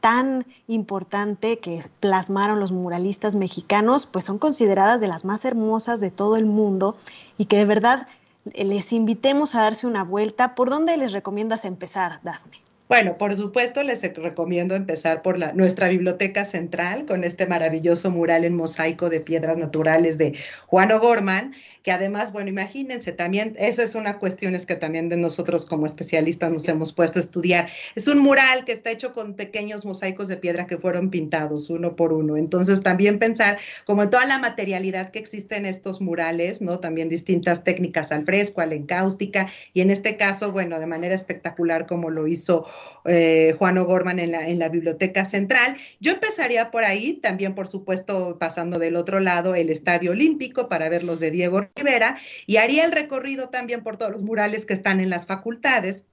tan 0.00 0.46
importante 0.66 1.58
que 1.58 1.82
plasmaron 2.00 2.60
los 2.60 2.72
muralistas 2.72 3.36
mexicanos, 3.36 4.06
pues 4.06 4.24
son 4.24 4.38
consideradas 4.38 5.00
de 5.00 5.08
las 5.08 5.24
más 5.24 5.44
hermosas 5.44 6.00
de 6.00 6.10
todo 6.10 6.36
el 6.36 6.46
mundo 6.46 6.96
y 7.36 7.46
que 7.46 7.56
de 7.56 7.64
verdad 7.64 8.06
les 8.54 8.92
invitemos 8.92 9.54
a 9.54 9.62
darse 9.62 9.86
una 9.86 10.04
vuelta. 10.04 10.54
¿Por 10.54 10.70
dónde 10.70 10.96
les 10.96 11.12
recomiendas 11.12 11.64
empezar, 11.64 12.20
Dafne? 12.22 12.57
Bueno, 12.88 13.18
por 13.18 13.36
supuesto, 13.36 13.82
les 13.82 14.00
recomiendo 14.14 14.74
empezar 14.74 15.20
por 15.20 15.38
la, 15.38 15.52
nuestra 15.52 15.88
biblioteca 15.88 16.46
central 16.46 17.04
con 17.04 17.22
este 17.22 17.46
maravilloso 17.46 18.10
mural 18.10 18.46
en 18.46 18.56
mosaico 18.56 19.10
de 19.10 19.20
piedras 19.20 19.58
naturales 19.58 20.16
de 20.16 20.38
Juan 20.68 20.90
O'Gorman, 20.92 21.52
que 21.82 21.92
además, 21.92 22.32
bueno, 22.32 22.48
imagínense, 22.48 23.12
también, 23.12 23.54
esa 23.58 23.82
es 23.82 23.94
una 23.94 24.18
cuestión 24.18 24.54
es 24.54 24.64
que 24.64 24.74
también 24.74 25.10
de 25.10 25.18
nosotros 25.18 25.66
como 25.66 25.84
especialistas 25.84 26.50
nos 26.50 26.66
hemos 26.66 26.94
puesto 26.94 27.18
a 27.18 27.20
estudiar. 27.20 27.68
Es 27.94 28.08
un 28.08 28.20
mural 28.20 28.64
que 28.64 28.72
está 28.72 28.90
hecho 28.90 29.12
con 29.12 29.34
pequeños 29.34 29.84
mosaicos 29.84 30.26
de 30.28 30.38
piedra 30.38 30.66
que 30.66 30.78
fueron 30.78 31.10
pintados 31.10 31.68
uno 31.68 31.94
por 31.94 32.14
uno. 32.14 32.38
Entonces, 32.38 32.82
también 32.82 33.18
pensar 33.18 33.58
como 33.84 34.02
en 34.02 34.08
toda 34.08 34.24
la 34.24 34.38
materialidad 34.38 35.10
que 35.10 35.18
existe 35.18 35.56
en 35.56 35.66
estos 35.66 36.00
murales, 36.00 36.62
¿no? 36.62 36.80
También 36.80 37.10
distintas 37.10 37.64
técnicas 37.64 38.12
al 38.12 38.24
fresco, 38.24 38.62
a 38.62 38.66
la 38.66 38.76
encáustica, 38.76 39.46
y 39.74 39.82
en 39.82 39.90
este 39.90 40.16
caso, 40.16 40.52
bueno, 40.52 40.80
de 40.80 40.86
manera 40.86 41.14
espectacular 41.14 41.84
como 41.86 42.08
lo 42.08 42.26
hizo 42.26 42.64
eh, 43.04 43.54
Juan 43.58 43.78
O'Gorman 43.78 44.18
en 44.18 44.32
la, 44.32 44.48
en 44.48 44.58
la 44.58 44.68
Biblioteca 44.68 45.24
Central. 45.24 45.76
Yo 46.00 46.12
empezaría 46.12 46.70
por 46.70 46.84
ahí, 46.84 47.14
también 47.14 47.54
por 47.54 47.66
supuesto 47.66 48.38
pasando 48.38 48.78
del 48.78 48.96
otro 48.96 49.20
lado 49.20 49.54
el 49.54 49.70
Estadio 49.70 50.12
Olímpico 50.12 50.68
para 50.68 50.88
ver 50.88 51.04
los 51.04 51.20
de 51.20 51.30
Diego 51.30 51.68
Rivera 51.74 52.16
y 52.46 52.56
haría 52.56 52.84
el 52.84 52.92
recorrido 52.92 53.48
también 53.48 53.82
por 53.82 53.96
todos 53.96 54.12
los 54.12 54.22
murales 54.22 54.66
que 54.66 54.74
están 54.74 55.00
en 55.00 55.10
las 55.10 55.26
facultades 55.26 56.08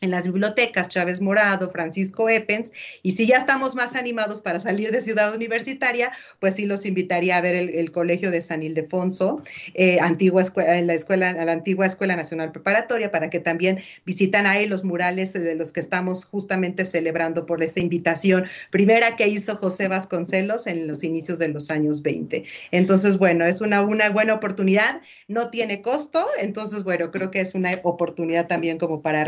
en 0.00 0.10
las 0.10 0.26
bibliotecas 0.26 0.88
Chávez 0.88 1.20
Morado, 1.20 1.70
Francisco 1.70 2.28
Epens, 2.28 2.72
y 3.02 3.12
si 3.12 3.26
ya 3.26 3.38
estamos 3.38 3.74
más 3.74 3.94
animados 3.94 4.40
para 4.40 4.60
salir 4.60 4.90
de 4.92 5.00
Ciudad 5.00 5.34
Universitaria, 5.34 6.12
pues 6.38 6.56
sí 6.56 6.66
los 6.66 6.84
invitaría 6.84 7.36
a 7.36 7.40
ver 7.40 7.54
el, 7.54 7.92
Colegio 7.92 8.30
de 8.30 8.40
San 8.40 8.62
Ildefonso, 8.62 9.42
eh, 9.74 10.00
antigua 10.00 10.42
escuela, 10.42 10.78
en 10.78 10.86
la 10.86 10.94
escuela, 10.94 11.32
la 11.32 11.52
antigua 11.52 11.86
Escuela 11.86 12.16
Nacional 12.16 12.50
Preparatoria, 12.50 13.10
para 13.10 13.30
que 13.30 13.38
también 13.38 13.78
visitan 14.04 14.46
ahí 14.46 14.66
los 14.66 14.84
murales 14.84 15.32
de 15.32 15.54
los 15.54 15.70
que 15.70 15.80
estamos 15.80 16.24
justamente 16.24 16.84
celebrando 16.84 17.46
por 17.46 17.62
esta 17.62 17.80
invitación 17.80 18.46
primera 18.70 19.16
que 19.16 19.28
hizo 19.28 19.56
José 19.56 19.88
Vasconcelos 19.88 20.66
en 20.66 20.86
los 20.86 21.04
inicios 21.04 21.38
de 21.38 21.48
los 21.48 21.70
años 21.70 22.02
20. 22.02 22.44
Entonces, 22.70 23.18
bueno, 23.18 23.44
es 23.44 23.60
una, 23.60 23.82
una 23.82 24.10
buena 24.10 24.34
oportunidad, 24.34 25.00
no 25.28 25.50
tiene 25.50 25.82
costo, 25.82 26.26
entonces, 26.40 26.84
bueno, 26.84 27.10
creo 27.10 27.30
que 27.30 27.40
es 27.40 27.54
una 27.54 27.70
oportunidad 27.82 28.46
también 28.46 28.78
como 28.78 29.02
para 29.02 29.24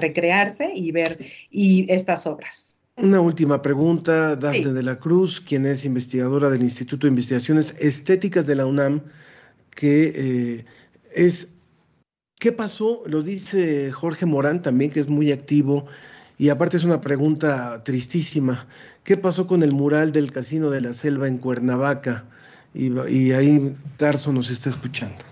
y 0.75 0.91
ver 0.91 1.19
y 1.51 1.91
estas 1.91 2.27
obras. 2.27 2.77
Una 2.97 3.21
última 3.21 3.61
pregunta, 3.61 4.37
Dafne 4.37 4.73
de 4.73 4.83
la 4.83 4.99
Cruz, 4.99 5.39
quien 5.41 5.67
es 5.67 5.85
investigadora 5.85 6.49
del 6.49 6.63
Instituto 6.63 7.07
de 7.07 7.11
Investigaciones 7.11 7.75
Estéticas 7.79 8.47
de 8.47 8.55
la 8.55 8.65
UNAM, 8.65 9.03
que 9.71 10.13
eh, 10.15 10.65
es, 11.15 11.49
¿qué 12.39 12.53
pasó? 12.53 13.03
Lo 13.05 13.23
dice 13.23 13.93
Jorge 13.93 14.25
Morán 14.25 14.63
también, 14.63 14.91
que 14.91 15.01
es 15.01 15.09
muy 15.09 15.31
activo, 15.31 15.87
y 16.39 16.49
aparte 16.49 16.79
es 16.79 16.85
una 16.85 17.03
pregunta 17.03 17.85
tristísima. 17.85 18.67
¿Qué 19.05 19.19
pasó 19.19 19.47
con 19.47 19.63
el 19.63 19.73
mural 19.73 20.13
del 20.13 20.33
Casino 20.33 20.71
de 20.71 20.81
la 20.81 20.95
Selva 20.95 21.29
en 21.29 21.37
Cuernavaca? 21.37 22.25
Y, 22.73 22.91
y 23.11 23.33
ahí 23.33 23.75
Tarso 23.99 24.33
nos 24.33 24.51
está 24.51 24.71
escuchando. 24.71 25.23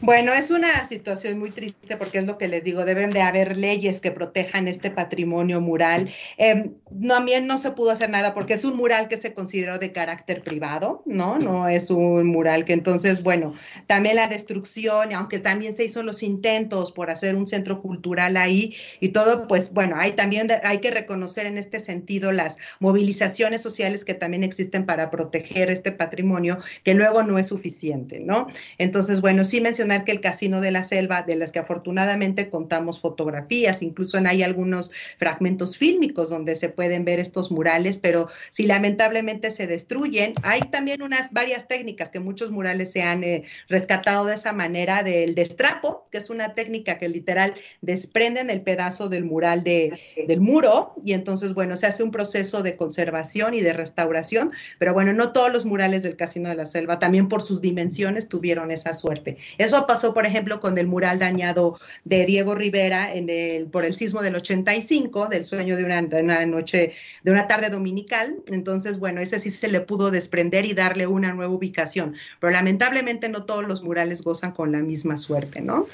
Bueno, 0.00 0.32
es 0.32 0.50
una 0.50 0.84
situación 0.84 1.38
muy 1.38 1.50
triste 1.50 1.96
porque 1.96 2.18
es 2.18 2.26
lo 2.26 2.38
que 2.38 2.48
les 2.48 2.64
digo, 2.64 2.84
deben 2.84 3.10
de 3.10 3.22
haber 3.22 3.56
leyes 3.56 4.00
que 4.00 4.10
protejan 4.10 4.68
este 4.68 4.90
patrimonio 4.90 5.60
mural. 5.60 6.08
Eh, 6.38 6.70
no, 6.90 7.16
también 7.16 7.46
no 7.46 7.56
se 7.56 7.70
pudo 7.70 7.92
hacer 7.92 8.10
nada 8.10 8.34
porque 8.34 8.52
es 8.52 8.64
un 8.64 8.76
mural 8.76 9.08
que 9.08 9.16
se 9.16 9.32
consideró 9.32 9.78
de 9.78 9.90
carácter 9.90 10.42
privado, 10.42 11.02
¿no? 11.06 11.38
No 11.38 11.66
es 11.66 11.90
un 11.90 12.26
mural 12.26 12.66
que 12.66 12.74
entonces, 12.74 13.22
bueno, 13.22 13.54
también 13.86 14.16
la 14.16 14.28
destrucción, 14.28 15.14
aunque 15.14 15.38
también 15.38 15.72
se 15.72 15.84
hizo 15.84 16.02
los 16.02 16.22
intentos 16.22 16.92
por 16.92 17.10
hacer 17.10 17.34
un 17.34 17.46
centro 17.46 17.80
cultural 17.80 18.36
ahí 18.36 18.76
y 19.00 19.08
todo, 19.08 19.46
pues 19.48 19.72
bueno, 19.72 19.96
hay 19.98 20.12
también 20.12 20.46
hay 20.62 20.78
que 20.80 20.90
reconocer 20.90 21.46
en 21.46 21.56
este 21.56 21.80
sentido 21.80 22.32
las 22.32 22.58
movilizaciones 22.80 23.62
sociales 23.62 24.04
que 24.04 24.12
también 24.12 24.44
existen 24.44 24.84
para 24.84 25.08
proteger 25.08 25.70
este 25.70 25.90
patrimonio, 25.92 26.58
que 26.84 26.92
luego 26.92 27.22
no 27.22 27.38
es 27.38 27.46
suficiente, 27.48 28.20
¿no? 28.20 28.46
Entonces, 28.76 29.22
bueno, 29.22 29.42
sí 29.42 29.62
mencioné 29.62 29.85
que 30.04 30.12
el 30.12 30.20
Casino 30.20 30.60
de 30.60 30.70
la 30.70 30.82
Selva, 30.82 31.22
de 31.22 31.36
las 31.36 31.52
que 31.52 31.58
afortunadamente 31.58 32.50
contamos 32.50 33.00
fotografías, 33.00 33.82
incluso 33.82 34.18
hay 34.26 34.42
algunos 34.42 34.90
fragmentos 35.18 35.76
fílmicos 35.76 36.30
donde 36.30 36.56
se 36.56 36.68
pueden 36.68 37.04
ver 37.04 37.20
estos 37.20 37.50
murales, 37.50 37.98
pero 37.98 38.28
si 38.50 38.64
lamentablemente 38.64 39.50
se 39.50 39.66
destruyen, 39.66 40.34
hay 40.42 40.60
también 40.60 41.02
unas 41.02 41.32
varias 41.32 41.68
técnicas 41.68 42.10
que 42.10 42.20
muchos 42.20 42.50
murales 42.50 42.92
se 42.92 43.02
han 43.02 43.22
eh, 43.24 43.44
rescatado 43.68 44.26
de 44.26 44.34
esa 44.34 44.52
manera, 44.52 45.02
del 45.02 45.34
destrapo, 45.34 46.04
que 46.10 46.18
es 46.18 46.30
una 46.30 46.54
técnica 46.54 46.98
que 46.98 47.08
literal 47.08 47.54
desprenden 47.82 48.50
el 48.50 48.62
pedazo 48.62 49.08
del 49.08 49.24
mural 49.24 49.64
de, 49.64 49.98
del 50.26 50.40
muro 50.40 50.94
y 51.04 51.12
entonces, 51.12 51.54
bueno, 51.54 51.76
se 51.76 51.86
hace 51.86 52.02
un 52.02 52.10
proceso 52.10 52.62
de 52.62 52.76
conservación 52.76 53.54
y 53.54 53.60
de 53.60 53.72
restauración, 53.72 54.50
pero 54.78 54.92
bueno, 54.94 55.12
no 55.12 55.32
todos 55.32 55.52
los 55.52 55.66
murales 55.66 56.02
del 56.02 56.16
Casino 56.16 56.48
de 56.48 56.54
la 56.54 56.66
Selva, 56.66 56.98
también 56.98 57.28
por 57.28 57.42
sus 57.42 57.60
dimensiones 57.60 58.28
tuvieron 58.28 58.70
esa 58.70 58.92
suerte. 58.92 59.36
Eso 59.58 59.75
pasó, 59.84 60.14
por 60.14 60.24
ejemplo, 60.24 60.60
con 60.60 60.78
el 60.78 60.86
mural 60.86 61.18
dañado 61.18 61.76
de 62.04 62.24
Diego 62.24 62.54
Rivera 62.54 63.12
en 63.12 63.28
el, 63.28 63.66
por 63.66 63.84
el 63.84 63.94
sismo 63.94 64.22
del 64.22 64.36
85, 64.36 65.26
del 65.26 65.44
sueño 65.44 65.76
de 65.76 65.84
una, 65.84 66.46
noche, 66.46 66.92
de 67.24 67.30
una 67.32 67.48
tarde 67.48 67.68
dominical. 67.68 68.36
Entonces, 68.46 68.98
bueno, 69.00 69.20
ese 69.20 69.40
sí 69.40 69.50
se 69.50 69.68
le 69.68 69.80
pudo 69.80 70.10
desprender 70.10 70.64
y 70.64 70.72
darle 70.72 71.06
una 71.06 71.34
nueva 71.34 71.52
ubicación. 71.52 72.14
Pero 72.40 72.52
lamentablemente 72.52 73.28
no 73.28 73.44
todos 73.44 73.66
los 73.66 73.82
murales 73.82 74.22
gozan 74.22 74.52
con 74.52 74.70
la 74.72 74.78
misma 74.78 75.16
suerte, 75.16 75.60
¿no? 75.60 75.86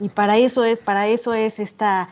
Y 0.00 0.08
para 0.08 0.38
eso 0.38 0.64
es, 0.64 0.80
para 0.80 1.06
eso 1.06 1.34
es 1.34 1.58
esta 1.58 2.08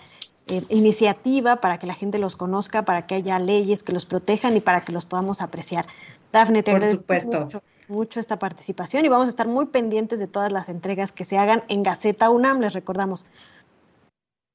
eh, 0.51 0.63
iniciativa, 0.69 1.61
para 1.61 1.79
que 1.79 1.87
la 1.87 1.95
gente 1.95 2.19
los 2.19 2.37
conozca, 2.37 2.85
para 2.85 3.07
que 3.07 3.15
haya 3.15 3.39
leyes 3.39 3.83
que 3.83 3.93
los 3.93 4.05
protejan 4.07 4.57
y 4.57 4.61
para 4.61 4.85
que 4.85 4.93
los 4.93 5.05
podamos 5.05 5.43
apreciar. 5.43 5.87
Dafne, 6.33 6.63
te 6.63 6.71
agradezco 6.71 7.13
mucho, 7.13 7.63
mucho, 7.89 8.21
esta 8.21 8.39
participación 8.39 9.05
y 9.05 9.09
vamos 9.09 9.27
a 9.27 9.31
estar 9.31 9.49
muy 9.49 9.67
pendientes 9.67 10.19
de 10.21 10.29
todas 10.29 10.53
las 10.53 10.69
entregas 10.69 11.13
que 11.13 11.25
se 11.25 11.39
hagan 11.39 11.65
en 11.69 11.83
Gaceta 11.83 12.31
UNAM, 12.31 12.61
les 12.61 12.73
recordamos. 12.73 13.27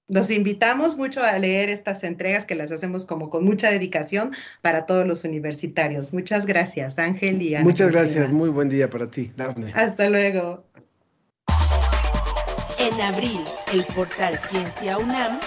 Los 0.07 0.29
invitamos 0.29 0.97
mucho 0.97 1.23
a 1.23 1.35
leer 1.39 1.69
estas 1.69 2.03
entregas 2.03 2.45
que 2.45 2.53
las 2.53 2.71
hacemos 2.71 3.05
como 3.05 3.31
con 3.31 3.43
mucha 3.43 3.71
dedicación 3.71 4.33
para 4.61 4.85
todos 4.85 5.07
los 5.07 5.23
universitarios. 5.23 6.13
Muchas 6.13 6.45
gracias, 6.45 6.99
Ángel 6.99 7.41
y 7.41 7.55
Ana 7.55 7.63
Muchas 7.63 7.91
gracias, 7.91 8.29
muy 8.29 8.49
buen 8.49 8.69
día 8.69 8.89
para 8.89 9.09
ti, 9.09 9.31
Dafne. 9.35 9.73
Hasta 9.73 10.09
luego. 10.09 10.63
En 12.77 13.01
abril, 13.01 13.41
el 13.73 13.83
portal 13.87 14.37
Ciencia 14.37 14.97
UNAM 14.97 15.39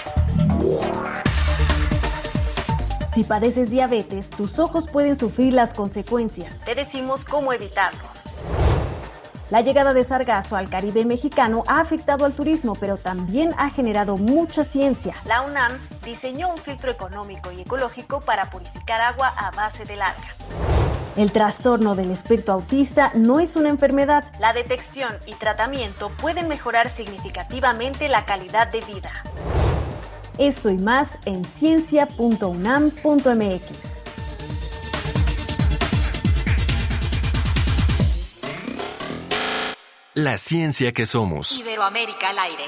si 3.19 3.25
padeces 3.25 3.69
diabetes, 3.69 4.31
tus 4.31 4.61
ojos 4.61 4.87
pueden 4.87 5.17
sufrir 5.17 5.53
las 5.53 5.75
consecuencias. 5.75 6.65
Te 6.65 6.77
decimos 6.77 7.25
cómo 7.25 7.53
evitarlo. 7.53 8.05
La 9.51 9.61
llegada 9.61 9.93
de 9.93 10.05
sargazo 10.05 10.57
al 10.57 10.71
Caribe 10.71 11.05
mexicano 11.05 11.65
ha 11.67 11.81
afectado 11.81 12.27
al 12.27 12.35
turismo, 12.35 12.75
pero 12.77 12.97
también 12.97 13.55
ha 13.59 13.71
generado 13.71 14.17
mucha 14.19 14.63
ciencia. 14.63 15.17
La 15.25 15.41
UNAM 15.41 15.73
diseñó 16.05 16.53
un 16.53 16.59
filtro 16.59 16.93
económico 16.93 17.51
y 17.51 17.63
ecológico 17.63 18.21
para 18.21 18.51
purificar 18.51 19.01
agua 19.01 19.33
a 19.37 19.51
base 19.51 19.85
de 19.85 19.95
alga. 19.95 20.35
El 21.17 21.33
trastorno 21.33 21.97
del 21.97 22.13
espectro 22.13 22.55
autista 22.55 23.11
no 23.15 23.41
es 23.41 23.57
una 23.57 23.71
enfermedad. 23.71 24.31
La 24.39 24.53
detección 24.53 25.17
y 25.27 25.35
tratamiento 25.35 26.11
pueden 26.21 26.47
mejorar 26.47 26.89
significativamente 26.89 28.09
la 28.09 28.27
calidad 28.27 28.69
de 28.69 28.83
vida. 28.83 29.11
Esto 30.39 30.71
y 30.71 30.79
más 30.79 31.19
en 31.25 31.45
ciencia.unam.mx. 31.45 34.05
La 40.15 40.39
ciencia 40.39 40.93
que 40.93 41.07
somos. 41.07 41.59
Iberoamérica 41.59 42.31
al 42.31 42.39
aire. 42.39 42.65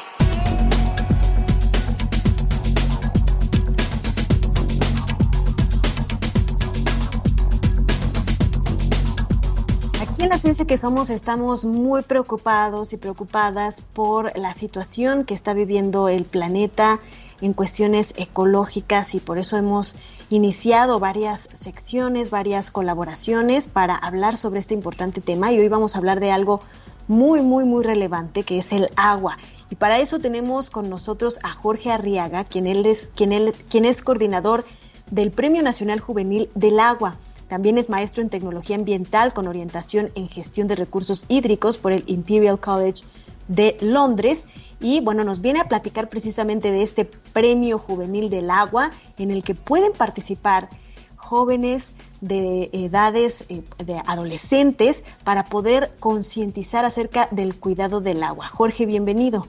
Aquí 10.00 10.22
en 10.22 10.28
la 10.28 10.38
ciencia 10.38 10.64
que 10.64 10.76
somos 10.76 11.10
estamos 11.10 11.64
muy 11.64 12.02
preocupados 12.02 12.92
y 12.92 12.96
preocupadas 12.96 13.80
por 13.80 14.36
la 14.36 14.54
situación 14.54 15.24
que 15.24 15.34
está 15.34 15.52
viviendo 15.52 16.08
el 16.08 16.24
planeta 16.24 16.98
en 17.40 17.52
cuestiones 17.52 18.14
ecológicas 18.16 19.14
y 19.14 19.20
por 19.20 19.38
eso 19.38 19.56
hemos 19.56 19.96
iniciado 20.28 20.98
varias 20.98 21.48
secciones, 21.52 22.30
varias 22.30 22.70
colaboraciones 22.70 23.68
para 23.68 23.94
hablar 23.94 24.36
sobre 24.36 24.60
este 24.60 24.74
importante 24.74 25.20
tema 25.20 25.52
y 25.52 25.58
hoy 25.58 25.68
vamos 25.68 25.94
a 25.94 25.98
hablar 25.98 26.20
de 26.20 26.30
algo 26.30 26.60
muy, 27.08 27.42
muy, 27.42 27.64
muy 27.64 27.82
relevante 27.82 28.44
que 28.44 28.58
es 28.58 28.72
el 28.72 28.88
agua. 28.96 29.36
Y 29.70 29.74
para 29.74 29.98
eso 29.98 30.18
tenemos 30.18 30.70
con 30.70 30.88
nosotros 30.88 31.40
a 31.42 31.48
Jorge 31.48 31.90
Arriaga, 31.90 32.44
quien, 32.44 32.66
él 32.66 32.86
es, 32.86 33.10
quien, 33.14 33.32
él, 33.32 33.52
quien 33.68 33.84
es 33.84 34.02
coordinador 34.02 34.64
del 35.10 35.32
Premio 35.32 35.62
Nacional 35.62 36.00
Juvenil 36.00 36.50
del 36.54 36.78
Agua. 36.78 37.16
También 37.48 37.78
es 37.78 37.88
maestro 37.88 38.22
en 38.22 38.30
tecnología 38.30 38.76
ambiental 38.76 39.32
con 39.32 39.48
orientación 39.48 40.08
en 40.14 40.28
gestión 40.28 40.68
de 40.68 40.76
recursos 40.76 41.24
hídricos 41.28 41.78
por 41.78 41.90
el 41.90 42.04
Imperial 42.06 42.60
College 42.60 43.02
de 43.50 43.76
Londres 43.80 44.46
y 44.78 45.00
bueno, 45.00 45.24
nos 45.24 45.40
viene 45.40 45.60
a 45.60 45.64
platicar 45.64 46.08
precisamente 46.08 46.70
de 46.70 46.82
este 46.82 47.04
Premio 47.04 47.78
Juvenil 47.78 48.30
del 48.30 48.48
Agua 48.48 48.92
en 49.18 49.30
el 49.30 49.42
que 49.42 49.54
pueden 49.54 49.92
participar 49.92 50.70
jóvenes 51.16 51.92
de 52.20 52.70
edades 52.72 53.44
eh, 53.48 53.62
de 53.84 54.00
adolescentes 54.06 55.04
para 55.24 55.44
poder 55.44 55.92
concientizar 55.98 56.84
acerca 56.84 57.28
del 57.32 57.56
cuidado 57.56 58.00
del 58.00 58.22
agua. 58.22 58.46
Jorge, 58.46 58.86
bienvenido. 58.86 59.46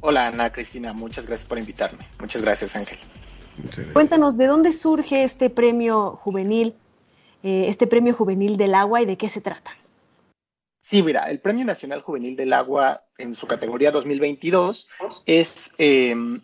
Hola 0.00 0.28
Ana 0.28 0.50
Cristina, 0.50 0.92
muchas 0.92 1.26
gracias 1.26 1.48
por 1.48 1.58
invitarme. 1.58 2.06
Muchas 2.20 2.42
gracias 2.42 2.76
Ángel. 2.76 2.98
Cuéntanos, 3.92 4.36
¿de 4.36 4.46
dónde 4.46 4.72
surge 4.72 5.24
este 5.24 5.50
premio 5.50 6.16
juvenil, 6.22 6.76
eh, 7.42 7.66
este 7.68 7.86
premio 7.86 8.14
juvenil 8.14 8.56
del 8.56 8.74
agua 8.74 9.02
y 9.02 9.06
de 9.06 9.16
qué 9.16 9.28
se 9.28 9.40
trata? 9.40 9.72
Sí, 10.88 11.02
mira, 11.02 11.28
el 11.28 11.40
Premio 11.40 11.64
Nacional 11.64 12.00
Juvenil 12.00 12.36
del 12.36 12.52
Agua 12.52 13.04
en 13.18 13.34
su 13.34 13.48
categoría 13.48 13.90
2022 13.90 14.86
es, 15.26 15.72
em, 15.78 16.40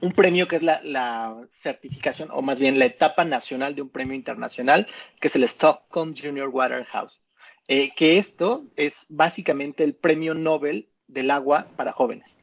un 0.00 0.12
premio 0.12 0.48
que 0.48 0.56
es 0.56 0.62
la, 0.62 1.36
certificación, 1.50 2.30
o 2.32 2.40
más 2.40 2.60
bien 2.60 2.78
la 2.78 2.86
etapa 2.86 3.26
nacional 3.26 3.74
de 3.74 3.82
un 3.82 3.90
premio 3.90 4.14
internacional, 4.14 4.86
que 5.20 5.28
es 5.28 5.36
el 5.36 5.44
Stockholm 5.44 6.14
Junior 6.16 6.48
Waterhouse. 6.48 7.20
Eh, 7.68 7.90
que 7.94 8.16
esto 8.16 8.64
es 8.74 9.04
básicamente 9.10 9.84
el 9.84 9.94
premio 9.94 10.32
Nobel 10.32 10.88
del 11.06 11.30
agua 11.30 11.68
para 11.76 11.92
jóvenes. 11.92 12.38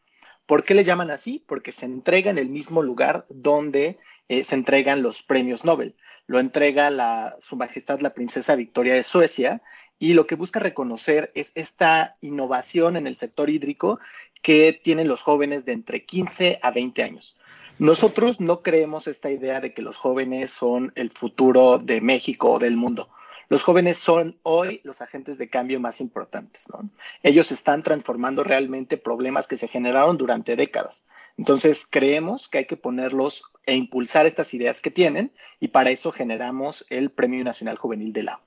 ¿Por 0.45 0.63
qué 0.63 0.75
le 0.75 0.83
llaman 0.83 1.09
así? 1.09 1.43
Porque 1.47 1.71
se 1.71 1.87
entrega 1.87 2.29
en 2.29 2.37
el 2.37 2.49
mismo 2.49 2.83
lugar 2.83 3.25
donde 3.29 3.97
eh, 4.27 4.43
se 4.43 4.53
entregan 4.53 5.01
los 5.01 5.23
premios 5.23 5.65
Nobel. 5.65 5.95
Lo 6.27 6.39
entrega 6.39 7.35
Su 7.39 7.55
Majestad 7.55 7.99
la 8.01 8.13
Princesa 8.13 8.55
Victoria 8.55 8.93
de 8.93 9.03
Suecia 9.03 9.61
y 10.03 10.15
lo 10.15 10.27
que 10.27 10.35
busca 10.35 10.59
reconocer 10.59 11.31
es 11.33 11.53
esta 11.55 12.15
innovación 12.19 12.97
en 12.97 13.07
el 13.07 13.15
sector 13.15 13.49
hídrico 13.49 14.01
que 14.41 14.73
tienen 14.73 15.07
los 15.07 15.21
jóvenes 15.21 15.63
de 15.63 15.71
entre 15.71 16.03
15 16.03 16.59
a 16.61 16.71
20 16.71 17.03
años. 17.03 17.37
Nosotros 17.79 18.41
no 18.41 18.61
creemos 18.63 19.07
esta 19.07 19.31
idea 19.31 19.61
de 19.61 19.73
que 19.73 19.81
los 19.81 19.95
jóvenes 19.95 20.51
son 20.51 20.91
el 20.95 21.09
futuro 21.09 21.77
de 21.77 22.01
México 22.01 22.51
o 22.51 22.59
del 22.59 22.75
mundo 22.75 23.09
los 23.49 23.61
jóvenes 23.61 23.99
son 23.99 24.39
hoy 24.41 24.81
los 24.83 25.01
agentes 25.01 25.37
de 25.37 25.47
cambio 25.47 25.79
más 25.79 26.01
importantes, 26.01 26.67
¿no? 26.69 26.89
Ellos 27.21 27.51
están 27.51 27.83
transformando 27.83 28.43
realmente 28.43 28.97
problemas 28.97 29.47
que 29.47 29.57
se 29.57 29.67
generaron 29.67 30.17
durante 30.17 30.55
décadas. 30.55 31.05
Entonces, 31.37 31.85
creemos 31.87 32.47
que 32.47 32.59
hay 32.59 32.65
que 32.65 32.77
ponerlos 32.77 33.43
e 33.67 33.75
impulsar 33.75 34.25
estas 34.25 34.55
ideas 34.55 34.81
que 34.81 34.89
tienen 34.89 35.33
y 35.59 35.67
para 35.67 35.91
eso 35.91 36.11
generamos 36.11 36.87
el 36.89 37.11
Premio 37.11 37.43
Nacional 37.43 37.77
Juvenil 37.77 38.11
del 38.11 38.29
Agua. 38.29 38.43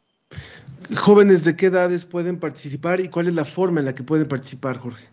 ¿Jóvenes 0.94 1.42
de 1.44 1.56
qué 1.56 1.66
edades 1.66 2.04
pueden 2.04 2.38
participar 2.38 3.00
y 3.00 3.08
cuál 3.08 3.28
es 3.28 3.34
la 3.34 3.44
forma 3.44 3.80
en 3.80 3.86
la 3.86 3.94
que 3.94 4.04
pueden 4.04 4.26
participar, 4.26 4.78
Jorge? 4.78 5.08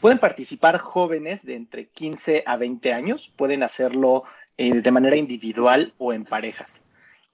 Pueden 0.00 0.18
participar 0.18 0.78
jóvenes 0.78 1.44
de 1.44 1.54
entre 1.56 1.88
15 1.88 2.44
a 2.46 2.56
20 2.56 2.92
años, 2.92 3.32
pueden 3.34 3.62
hacerlo 3.62 4.24
eh, 4.56 4.80
de 4.80 4.90
manera 4.90 5.16
individual 5.16 5.94
o 5.98 6.12
en 6.12 6.24
parejas. 6.24 6.82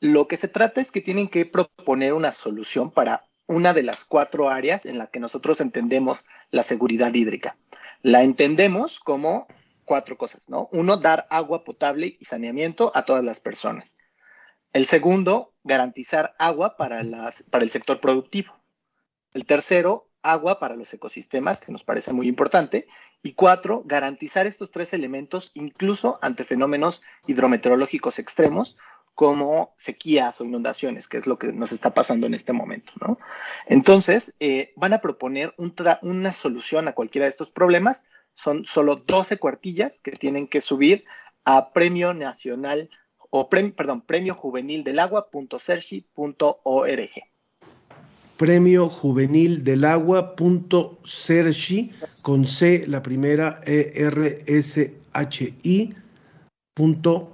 Lo 0.00 0.28
que 0.28 0.38
se 0.38 0.48
trata 0.48 0.80
es 0.80 0.90
que 0.90 1.02
tienen 1.02 1.28
que 1.28 1.44
proponer 1.44 2.14
una 2.14 2.32
solución 2.32 2.90
para 2.90 3.26
una 3.46 3.74
de 3.74 3.82
las 3.82 4.04
cuatro 4.04 4.48
áreas 4.48 4.86
en 4.86 4.96
la 4.96 5.08
que 5.08 5.20
nosotros 5.20 5.60
entendemos 5.60 6.24
la 6.50 6.62
seguridad 6.62 7.12
hídrica. 7.12 7.56
La 8.02 8.22
entendemos 8.22 9.00
como 9.00 9.46
cuatro 9.84 10.16
cosas, 10.16 10.48
¿no? 10.48 10.68
Uno, 10.72 10.96
dar 10.96 11.26
agua 11.28 11.64
potable 11.64 12.16
y 12.18 12.24
saneamiento 12.24 12.92
a 12.94 13.04
todas 13.04 13.24
las 13.24 13.40
personas. 13.40 13.98
El 14.72 14.86
segundo, 14.86 15.49
garantizar 15.64 16.34
agua 16.38 16.76
para, 16.76 17.02
las, 17.02 17.42
para 17.44 17.64
el 17.64 17.70
sector 17.70 18.00
productivo. 18.00 18.54
El 19.32 19.46
tercero, 19.46 20.08
agua 20.22 20.58
para 20.58 20.76
los 20.76 20.92
ecosistemas, 20.92 21.60
que 21.60 21.72
nos 21.72 21.84
parece 21.84 22.12
muy 22.12 22.28
importante. 22.28 22.86
Y 23.22 23.32
cuatro, 23.32 23.82
garantizar 23.84 24.46
estos 24.46 24.70
tres 24.70 24.92
elementos 24.92 25.52
incluso 25.54 26.18
ante 26.22 26.44
fenómenos 26.44 27.02
hidrometeorológicos 27.26 28.18
extremos 28.18 28.78
como 29.14 29.74
sequías 29.76 30.40
o 30.40 30.44
inundaciones, 30.44 31.06
que 31.06 31.18
es 31.18 31.26
lo 31.26 31.38
que 31.38 31.52
nos 31.52 31.72
está 31.72 31.92
pasando 31.92 32.26
en 32.26 32.32
este 32.32 32.54
momento, 32.54 32.92
¿no? 33.00 33.18
Entonces, 33.66 34.34
eh, 34.40 34.72
van 34.76 34.94
a 34.94 35.00
proponer 35.00 35.54
una 35.58 36.32
solución 36.32 36.88
a 36.88 36.94
cualquiera 36.94 37.26
de 37.26 37.30
estos 37.30 37.50
problemas. 37.50 38.04
Son 38.32 38.64
solo 38.64 38.96
12 38.96 39.36
cuartillas 39.36 40.00
que 40.00 40.12
tienen 40.12 40.46
que 40.46 40.62
subir 40.62 41.02
a 41.44 41.70
Premio 41.72 42.14
Nacional 42.14 42.88
o 43.30 43.48
perdón, 43.48 44.02
Premio 44.02 44.34
Juvenil 44.34 44.84
del 44.84 44.98
Agua.cerci.org. 44.98 47.10
Premio 48.36 48.88
Juvenil 48.88 49.64
del 49.64 49.84
Agua.cerci 49.84 51.90
con 52.22 52.46
C 52.46 52.84
la 52.86 53.02
primera 53.02 53.60
E 53.66 53.92
R 53.94 54.44
S 54.46 54.94
H 55.12 55.54
I 55.62 55.94
punto 56.74 57.32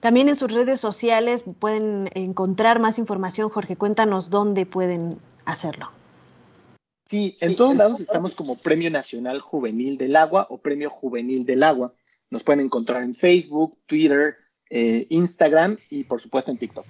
También 0.00 0.28
en 0.28 0.36
sus 0.36 0.52
redes 0.52 0.80
sociales 0.80 1.44
pueden 1.58 2.10
encontrar 2.14 2.78
más 2.78 2.98
información. 2.98 3.48
Jorge, 3.48 3.76
cuéntanos 3.76 4.30
dónde 4.30 4.64
pueden 4.64 5.18
hacerlo. 5.44 5.90
Sí, 7.08 7.36
en 7.40 7.56
todos 7.56 7.74
lados 7.74 8.00
estamos 8.00 8.34
como 8.34 8.56
Premio 8.56 8.90
Nacional 8.90 9.40
Juvenil 9.40 9.96
del 9.96 10.14
Agua 10.14 10.46
o 10.50 10.58
Premio 10.58 10.90
Juvenil 10.90 11.46
del 11.46 11.62
Agua. 11.62 11.94
Nos 12.28 12.44
pueden 12.44 12.60
encontrar 12.60 13.02
en 13.02 13.14
Facebook, 13.14 13.78
Twitter, 13.86 14.36
eh, 14.68 15.06
Instagram 15.08 15.78
y 15.88 16.04
por 16.04 16.20
supuesto 16.20 16.50
en 16.50 16.58
TikTok. 16.58 16.86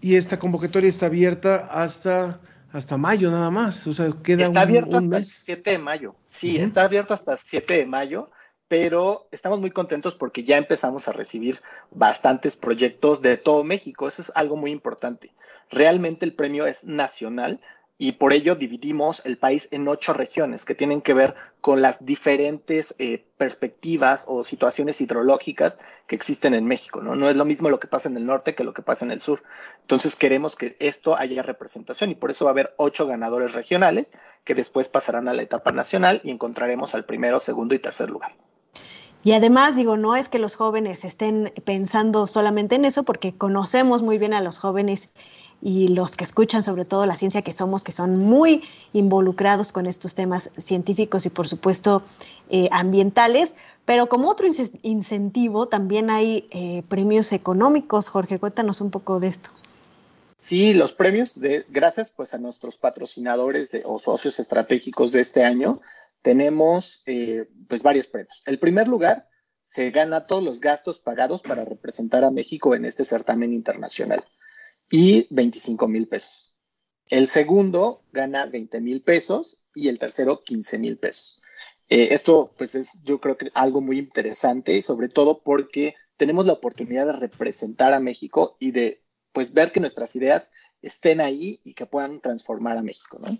Y 0.00 0.14
esta 0.14 0.38
convocatoria 0.38 0.88
está 0.88 1.06
abierta 1.06 1.66
hasta 1.70 2.40
hasta 2.72 2.96
mayo 2.98 3.30
nada 3.30 3.50
más, 3.50 3.86
o 3.86 3.94
sea, 3.94 4.10
queda 4.22 4.44
Está 4.44 4.60
abierto 4.60 4.98
hasta 4.98 5.16
el 5.16 5.26
7 5.26 5.70
de 5.70 5.78
mayo. 5.78 6.14
Sí, 6.28 6.58
está 6.58 6.84
abierto 6.84 7.14
hasta 7.14 7.32
el 7.32 7.38
7 7.38 7.78
de 7.78 7.86
mayo 7.86 8.28
pero 8.68 9.28
estamos 9.30 9.60
muy 9.60 9.70
contentos 9.70 10.14
porque 10.14 10.42
ya 10.42 10.56
empezamos 10.56 11.06
a 11.06 11.12
recibir 11.12 11.62
bastantes 11.90 12.56
proyectos 12.56 13.22
de 13.22 13.36
todo 13.36 13.62
México. 13.62 14.08
Eso 14.08 14.22
es 14.22 14.32
algo 14.34 14.56
muy 14.56 14.72
importante. 14.72 15.32
Realmente 15.70 16.24
el 16.24 16.34
premio 16.34 16.66
es 16.66 16.84
nacional 16.84 17.60
y 17.98 18.12
por 18.12 18.34
ello 18.34 18.56
dividimos 18.56 19.24
el 19.24 19.38
país 19.38 19.68
en 19.70 19.88
ocho 19.88 20.12
regiones 20.12 20.66
que 20.66 20.74
tienen 20.74 21.00
que 21.00 21.14
ver 21.14 21.34
con 21.62 21.80
las 21.80 22.04
diferentes 22.04 22.94
eh, 22.98 23.24
perspectivas 23.38 24.24
o 24.28 24.44
situaciones 24.44 25.00
hidrológicas 25.00 25.78
que 26.06 26.14
existen 26.14 26.52
en 26.52 26.66
México. 26.66 27.00
¿no? 27.00 27.16
no 27.16 27.30
es 27.30 27.36
lo 27.36 27.46
mismo 27.46 27.70
lo 27.70 27.80
que 27.80 27.88
pasa 27.88 28.10
en 28.10 28.18
el 28.18 28.26
norte 28.26 28.54
que 28.54 28.64
lo 28.64 28.74
que 28.74 28.82
pasa 28.82 29.06
en 29.06 29.12
el 29.12 29.20
sur. 29.20 29.42
Entonces 29.80 30.14
queremos 30.14 30.56
que 30.56 30.76
esto 30.78 31.16
haya 31.16 31.42
representación 31.42 32.10
y 32.10 32.14
por 32.14 32.30
eso 32.30 32.44
va 32.44 32.50
a 32.50 32.52
haber 32.52 32.74
ocho 32.76 33.06
ganadores 33.06 33.54
regionales 33.54 34.12
que 34.44 34.54
después 34.54 34.88
pasarán 34.88 35.28
a 35.28 35.32
la 35.32 35.42
etapa 35.42 35.72
nacional 35.72 36.20
y 36.22 36.30
encontraremos 36.30 36.94
al 36.94 37.06
primero, 37.06 37.40
segundo 37.40 37.74
y 37.74 37.78
tercer 37.78 38.10
lugar. 38.10 38.32
Y 39.24 39.32
además, 39.32 39.74
digo, 39.74 39.96
no 39.96 40.14
es 40.14 40.28
que 40.28 40.38
los 40.38 40.54
jóvenes 40.54 41.04
estén 41.04 41.52
pensando 41.64 42.28
solamente 42.28 42.76
en 42.76 42.84
eso, 42.84 43.02
porque 43.02 43.36
conocemos 43.36 44.02
muy 44.02 44.18
bien 44.18 44.34
a 44.34 44.40
los 44.40 44.58
jóvenes 44.58 45.14
y 45.62 45.88
los 45.88 46.16
que 46.16 46.24
escuchan 46.24 46.62
sobre 46.62 46.84
todo 46.84 47.06
la 47.06 47.16
ciencia 47.16 47.42
que 47.42 47.52
somos, 47.52 47.82
que 47.82 47.92
son 47.92 48.20
muy 48.20 48.62
involucrados 48.92 49.72
con 49.72 49.86
estos 49.86 50.14
temas 50.14 50.50
científicos 50.58 51.26
y 51.26 51.30
por 51.30 51.48
supuesto 51.48 52.04
eh, 52.50 52.68
ambientales, 52.70 53.56
pero 53.84 54.08
como 54.08 54.28
otro 54.28 54.46
incentivo 54.82 55.68
también 55.68 56.10
hay 56.10 56.46
eh, 56.50 56.82
premios 56.88 57.32
económicos. 57.32 58.08
Jorge, 58.08 58.38
cuéntanos 58.38 58.80
un 58.80 58.90
poco 58.90 59.20
de 59.20 59.28
esto. 59.28 59.50
Sí, 60.38 60.74
los 60.74 60.92
premios, 60.92 61.40
gracias 61.68 62.12
pues 62.12 62.34
a 62.34 62.38
nuestros 62.38 62.76
patrocinadores 62.76 63.70
o 63.84 63.98
socios 63.98 64.38
estratégicos 64.38 65.12
de 65.12 65.20
este 65.20 65.42
año, 65.44 65.80
tenemos 66.22 67.02
eh, 67.06 67.48
pues 67.68 67.82
varios 67.82 68.06
premios. 68.06 68.42
El 68.46 68.58
primer 68.58 68.86
lugar 68.86 69.28
se 69.60 69.90
gana 69.90 70.26
todos 70.26 70.44
los 70.44 70.60
gastos 70.60 70.98
pagados 70.98 71.42
para 71.42 71.64
representar 71.64 72.22
a 72.22 72.30
México 72.30 72.74
en 72.74 72.84
este 72.84 73.04
certamen 73.04 73.52
internacional 73.52 74.24
y 74.90 75.26
25 75.30 75.88
mil 75.88 76.08
pesos. 76.08 76.54
El 77.08 77.26
segundo 77.26 78.02
gana 78.12 78.46
20 78.46 78.80
mil 78.80 79.02
pesos 79.02 79.62
y 79.74 79.88
el 79.88 79.98
tercero 79.98 80.42
15 80.42 80.78
mil 80.78 80.98
pesos. 80.98 81.40
Eh, 81.88 82.08
esto 82.10 82.50
pues 82.58 82.74
es 82.74 83.02
yo 83.04 83.20
creo 83.20 83.36
que 83.36 83.50
algo 83.54 83.80
muy 83.80 83.98
interesante, 83.98 84.80
sobre 84.82 85.08
todo 85.08 85.42
porque 85.42 85.94
tenemos 86.16 86.46
la 86.46 86.54
oportunidad 86.54 87.06
de 87.06 87.12
representar 87.12 87.92
a 87.92 88.00
México 88.00 88.56
y 88.58 88.72
de 88.72 89.04
pues 89.32 89.52
ver 89.52 89.70
que 89.70 89.80
nuestras 89.80 90.16
ideas 90.16 90.50
estén 90.82 91.20
ahí 91.20 91.60
y 91.62 91.74
que 91.74 91.86
puedan 91.86 92.20
transformar 92.20 92.76
a 92.76 92.82
México, 92.82 93.18
¿no? 93.20 93.36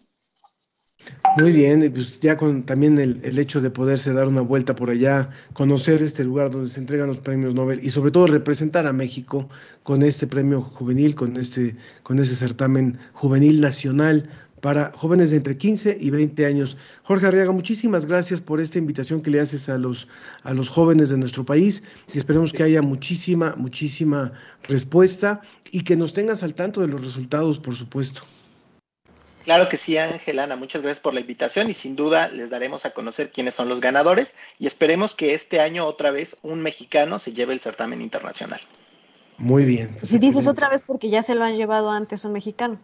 Muy 1.38 1.52
bien, 1.52 1.92
pues 1.94 2.18
ya 2.20 2.38
con 2.38 2.64
también 2.64 2.98
el, 2.98 3.38
hecho 3.38 3.60
de 3.60 3.70
poderse 3.70 4.12
dar 4.14 4.26
una 4.26 4.40
vuelta 4.40 4.74
por 4.74 4.88
allá, 4.88 5.28
conocer 5.52 6.02
este 6.02 6.24
lugar 6.24 6.50
donde 6.50 6.70
se 6.70 6.80
entregan 6.80 7.08
los 7.08 7.18
premios 7.18 7.54
Nobel 7.54 7.80
y 7.82 7.90
sobre 7.90 8.10
todo 8.10 8.26
representar 8.26 8.86
a 8.86 8.92
México 8.94 9.46
con 9.82 10.02
este 10.02 10.26
premio 10.26 10.62
juvenil, 10.62 11.14
con 11.14 11.36
este, 11.36 11.76
con 12.02 12.18
ese 12.18 12.34
certamen 12.34 12.98
juvenil 13.12 13.60
nacional 13.60 14.30
para 14.62 14.92
jóvenes 14.96 15.30
de 15.30 15.36
entre 15.36 15.58
15 15.58 15.98
y 16.00 16.08
20 16.08 16.46
años. 16.46 16.78
Jorge 17.02 17.26
Arriaga, 17.26 17.52
muchísimas 17.52 18.06
gracias 18.06 18.40
por 18.40 18.58
esta 18.58 18.78
invitación 18.78 19.20
que 19.20 19.30
le 19.30 19.40
haces 19.40 19.68
a 19.68 19.76
los, 19.76 20.08
a 20.42 20.54
los 20.54 20.70
jóvenes 20.70 21.10
de 21.10 21.18
nuestro 21.18 21.44
país 21.44 21.82
y 22.14 22.18
esperemos 22.18 22.50
que 22.50 22.62
haya 22.62 22.80
muchísima, 22.80 23.54
muchísima 23.58 24.32
respuesta 24.66 25.42
y 25.70 25.82
que 25.82 25.96
nos 25.96 26.14
tengas 26.14 26.42
al 26.42 26.54
tanto 26.54 26.80
de 26.80 26.88
los 26.88 27.04
resultados, 27.04 27.58
por 27.58 27.76
supuesto. 27.76 28.22
Claro 29.46 29.68
que 29.68 29.76
sí, 29.76 29.96
Angelana, 29.96 30.56
muchas 30.56 30.82
gracias 30.82 31.00
por 31.00 31.14
la 31.14 31.20
invitación 31.20 31.70
y 31.70 31.74
sin 31.74 31.94
duda 31.94 32.26
les 32.32 32.50
daremos 32.50 32.84
a 32.84 32.90
conocer 32.90 33.30
quiénes 33.30 33.54
son 33.54 33.68
los 33.68 33.80
ganadores 33.80 34.34
y 34.58 34.66
esperemos 34.66 35.14
que 35.14 35.34
este 35.34 35.60
año 35.60 35.86
otra 35.86 36.10
vez 36.10 36.38
un 36.42 36.62
mexicano 36.62 37.20
se 37.20 37.32
lleve 37.32 37.52
el 37.52 37.60
certamen 37.60 38.02
internacional. 38.02 38.58
Muy 39.38 39.64
bien. 39.64 39.94
Pues 40.00 40.10
si 40.10 40.18
dices 40.18 40.48
otra 40.48 40.68
vez 40.68 40.82
porque 40.84 41.10
ya 41.10 41.22
se 41.22 41.36
lo 41.36 41.44
han 41.44 41.54
llevado 41.54 41.92
antes 41.92 42.24
un 42.24 42.32
mexicano. 42.32 42.80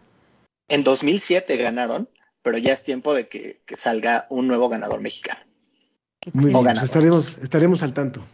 En 0.69 0.85
2007 0.85 1.57
ganaron, 1.57 2.07
pero 2.41 2.57
ya 2.57 2.71
es 2.71 2.83
tiempo 2.83 3.13
de 3.13 3.27
que, 3.27 3.59
salga 3.75 4.25
un 4.29 4.47
nuevo 4.47 4.69
ganador 4.69 5.01
mexicano. 5.01 5.41
Muy 6.31 6.53
bien, 6.53 6.63
pues 6.63 6.83
estaremos, 6.83 7.37
estaremos 7.41 7.83
al 7.83 7.93
tanto. 7.93 8.25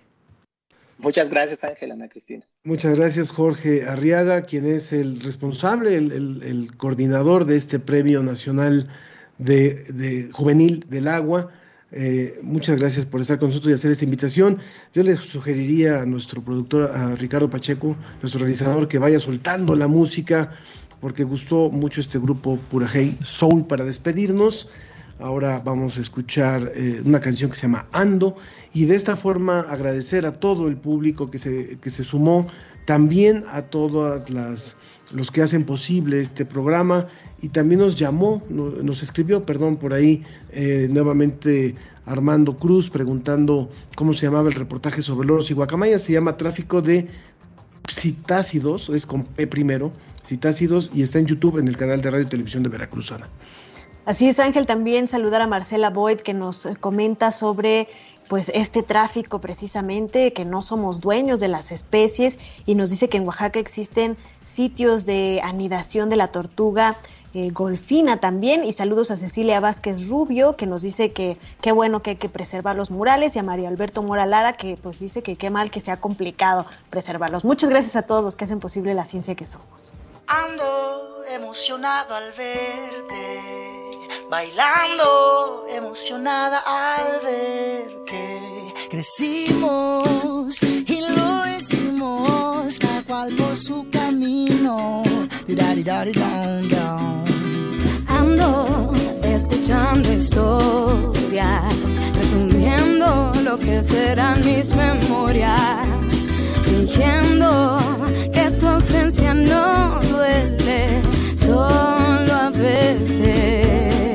Muchas 1.00 1.30
gracias, 1.30 1.64
Ángel, 1.64 1.94
Ana 1.94 2.10
Cristina. 2.10 2.46
Muchas 2.66 2.98
gracias, 2.98 3.32
Jorge 3.32 3.86
Arriaga, 3.86 4.42
quien 4.42 4.66
es 4.66 4.92
el 4.92 5.22
responsable, 5.22 5.96
el, 5.96 6.72
coordinador 6.76 7.46
de 7.46 7.56
este 7.56 7.80
Premio 7.80 8.22
Nacional 8.22 8.90
de, 9.38 10.30
juvenil 10.34 10.86
del 10.90 11.08
agua. 11.08 11.52
Eh, 11.92 12.38
muchas 12.44 12.78
gracias 12.78 13.06
por 13.06 13.22
estar 13.22 13.40
con 13.40 13.48
nosotros 13.48 13.72
y 13.72 13.76
hacer 13.76 13.92
esta 13.92 14.04
invitación. 14.04 14.60
Yo 14.94 15.04
le 15.04 15.16
sugeriría 15.16 16.02
a 16.02 16.06
nuestro 16.06 16.44
productor, 16.44 16.92
a 16.92 17.16
Ricardo 17.16 17.50
Pacheco, 17.50 17.96
nuestro 18.22 18.42
realizador, 18.42 18.90
que 18.90 19.00
vaya 19.00 19.22
soltando 19.22 19.76
la 19.76 19.88
música, 19.88 20.52
porque 21.00 21.24
gustó 21.24 21.70
mucho 21.70 22.02
este 22.02 22.20
grupo 22.20 22.60
Purajei 22.70 23.18
Soul 23.24 23.66
para 23.66 23.86
despedirnos. 23.86 24.68
Ahora 25.20 25.62
vamos 25.64 25.98
a 25.98 26.02
escuchar 26.02 26.72
eh, 26.76 27.02
una 27.04 27.20
canción 27.20 27.50
que 27.50 27.58
se 27.58 27.64
llama 27.64 27.88
Ando 27.92 28.38
y 28.74 28.86
de 28.86 28.96
esta 28.96 29.18
forma 29.18 29.62
agradecer 29.62 30.26
a 30.26 30.40
todo 30.40 30.68
el 30.68 30.78
público 30.78 31.30
que 31.30 31.40
se, 31.40 31.78
que 31.78 31.90
se 31.90 32.04
sumó, 32.04 32.48
también 32.86 33.44
a 33.50 33.64
todas 33.64 34.30
las 34.30 34.76
los 35.12 35.32
que 35.32 35.42
hacen 35.42 35.64
posible 35.64 36.22
este 36.22 36.46
programa 36.46 37.08
y 37.42 37.50
también 37.50 37.82
nos 37.82 37.96
llamó, 37.96 38.44
nos 38.50 39.02
escribió, 39.02 39.46
perdón, 39.46 39.78
por 39.78 39.94
ahí 39.94 40.24
eh, 40.52 40.88
nuevamente 40.90 41.76
Armando 42.06 42.56
Cruz 42.58 42.90
preguntando 42.90 43.70
cómo 43.96 44.14
se 44.14 44.26
llamaba 44.26 44.50
el 44.50 44.56
reportaje 44.56 45.02
sobre 45.02 45.28
loros 45.28 45.50
y 45.50 45.54
guacamayas, 45.54 46.04
se 46.04 46.14
llama 46.14 46.38
Tráfico 46.38 46.82
de 46.82 47.08
Citácidos, 47.92 48.90
es 48.90 49.06
con 49.06 49.24
P 49.24 49.48
primero, 49.48 49.92
Citácidos 50.24 50.92
y 50.94 51.02
está 51.02 51.20
en 51.20 51.26
YouTube 51.26 51.58
en 51.58 51.68
el 51.68 51.78
canal 51.78 52.02
de 52.02 52.12
Radio 52.12 52.26
y 52.26 52.30
Televisión 52.30 52.64
de 52.64 52.70
Veracruzana. 52.70 53.28
Así 54.10 54.28
es, 54.28 54.40
Ángel, 54.40 54.66
también 54.66 55.08
saludar 55.08 55.44
a 55.44 55.46
Marcela 55.46 55.92
Boyd 55.92 56.22
que 56.22 56.34
nos 56.34 56.68
comenta 56.80 57.32
sobre 57.32 57.88
pues 58.28 58.52
este 58.56 58.82
tráfico 58.82 59.40
precisamente, 59.40 60.34
que 60.34 60.46
no 60.46 60.64
somos 60.64 61.00
dueños 61.00 61.40
de 61.40 61.48
las 61.48 61.72
especies 61.72 62.40
y 62.66 62.74
nos 62.74 62.90
dice 62.90 63.08
que 63.08 63.18
en 63.18 63.28
Oaxaca 63.28 63.60
existen 63.60 64.18
sitios 64.42 65.06
de 65.06 65.40
anidación 65.44 66.10
de 66.10 66.16
la 66.16 66.30
tortuga 66.30 66.98
eh, 67.36 67.52
golfina 67.52 68.20
también 68.20 68.64
y 68.64 68.74
saludos 68.74 69.12
a 69.12 69.18
Cecilia 69.18 69.60
Vázquez 69.60 70.08
Rubio 70.08 70.56
que 70.56 70.66
nos 70.66 70.82
dice 70.82 71.12
que 71.12 71.38
qué 71.62 71.72
bueno 71.72 72.02
que 72.02 72.10
hay 72.10 72.16
que 72.16 72.30
preservar 72.30 72.76
los 72.76 72.90
murales 72.90 73.36
y 73.36 73.40
a 73.40 73.44
María 73.44 73.70
Alberto 73.70 74.02
Moralara 74.02 74.54
que 74.54 74.76
pues 74.76 75.00
dice 75.00 75.22
que 75.22 75.36
qué 75.36 75.52
mal 75.52 75.70
que 75.70 75.82
sea 75.82 75.98
complicado 75.98 76.66
preservarlos. 76.90 77.46
Muchas 77.46 77.70
gracias 77.70 77.96
a 77.96 78.02
todos 78.02 78.24
los 78.24 78.36
que 78.36 78.46
hacen 78.46 78.60
posible 78.60 78.96
la 78.96 79.06
ciencia 79.06 79.36
que 79.36 79.46
somos. 79.46 79.94
Ando 80.26 81.24
emocionado 81.28 82.16
al 82.16 82.34
verte 82.34 83.79
bailando, 84.30 85.66
emocionada 85.68 86.60
al 86.60 87.20
ver 87.22 88.04
que 88.06 88.74
crecimos 88.90 90.62
y 90.62 91.02
lo 91.02 91.58
hicimos, 91.58 92.78
cada 92.78 93.02
cual 93.04 93.34
por 93.36 93.56
su 93.56 93.88
camino. 93.90 95.02
Ando 98.08 98.94
escuchando 99.24 100.14
historias, 100.14 101.74
resumiendo 102.14 103.32
lo 103.44 103.58
que 103.58 103.82
serán 103.82 104.46
mis 104.46 104.70
memorias, 104.76 105.88
fingiendo 106.66 107.80
que 108.32 108.52
tu 108.60 108.68
ausencia 108.68 109.34
no 109.34 110.00
duele, 110.02 111.02
solo 111.36 112.34
a 112.34 112.50
veces. 112.52 114.09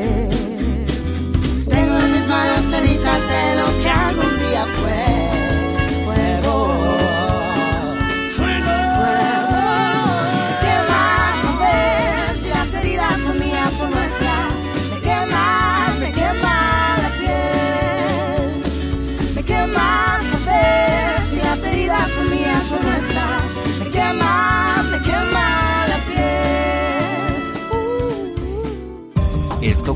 De 2.82 3.54
lo 3.54 3.73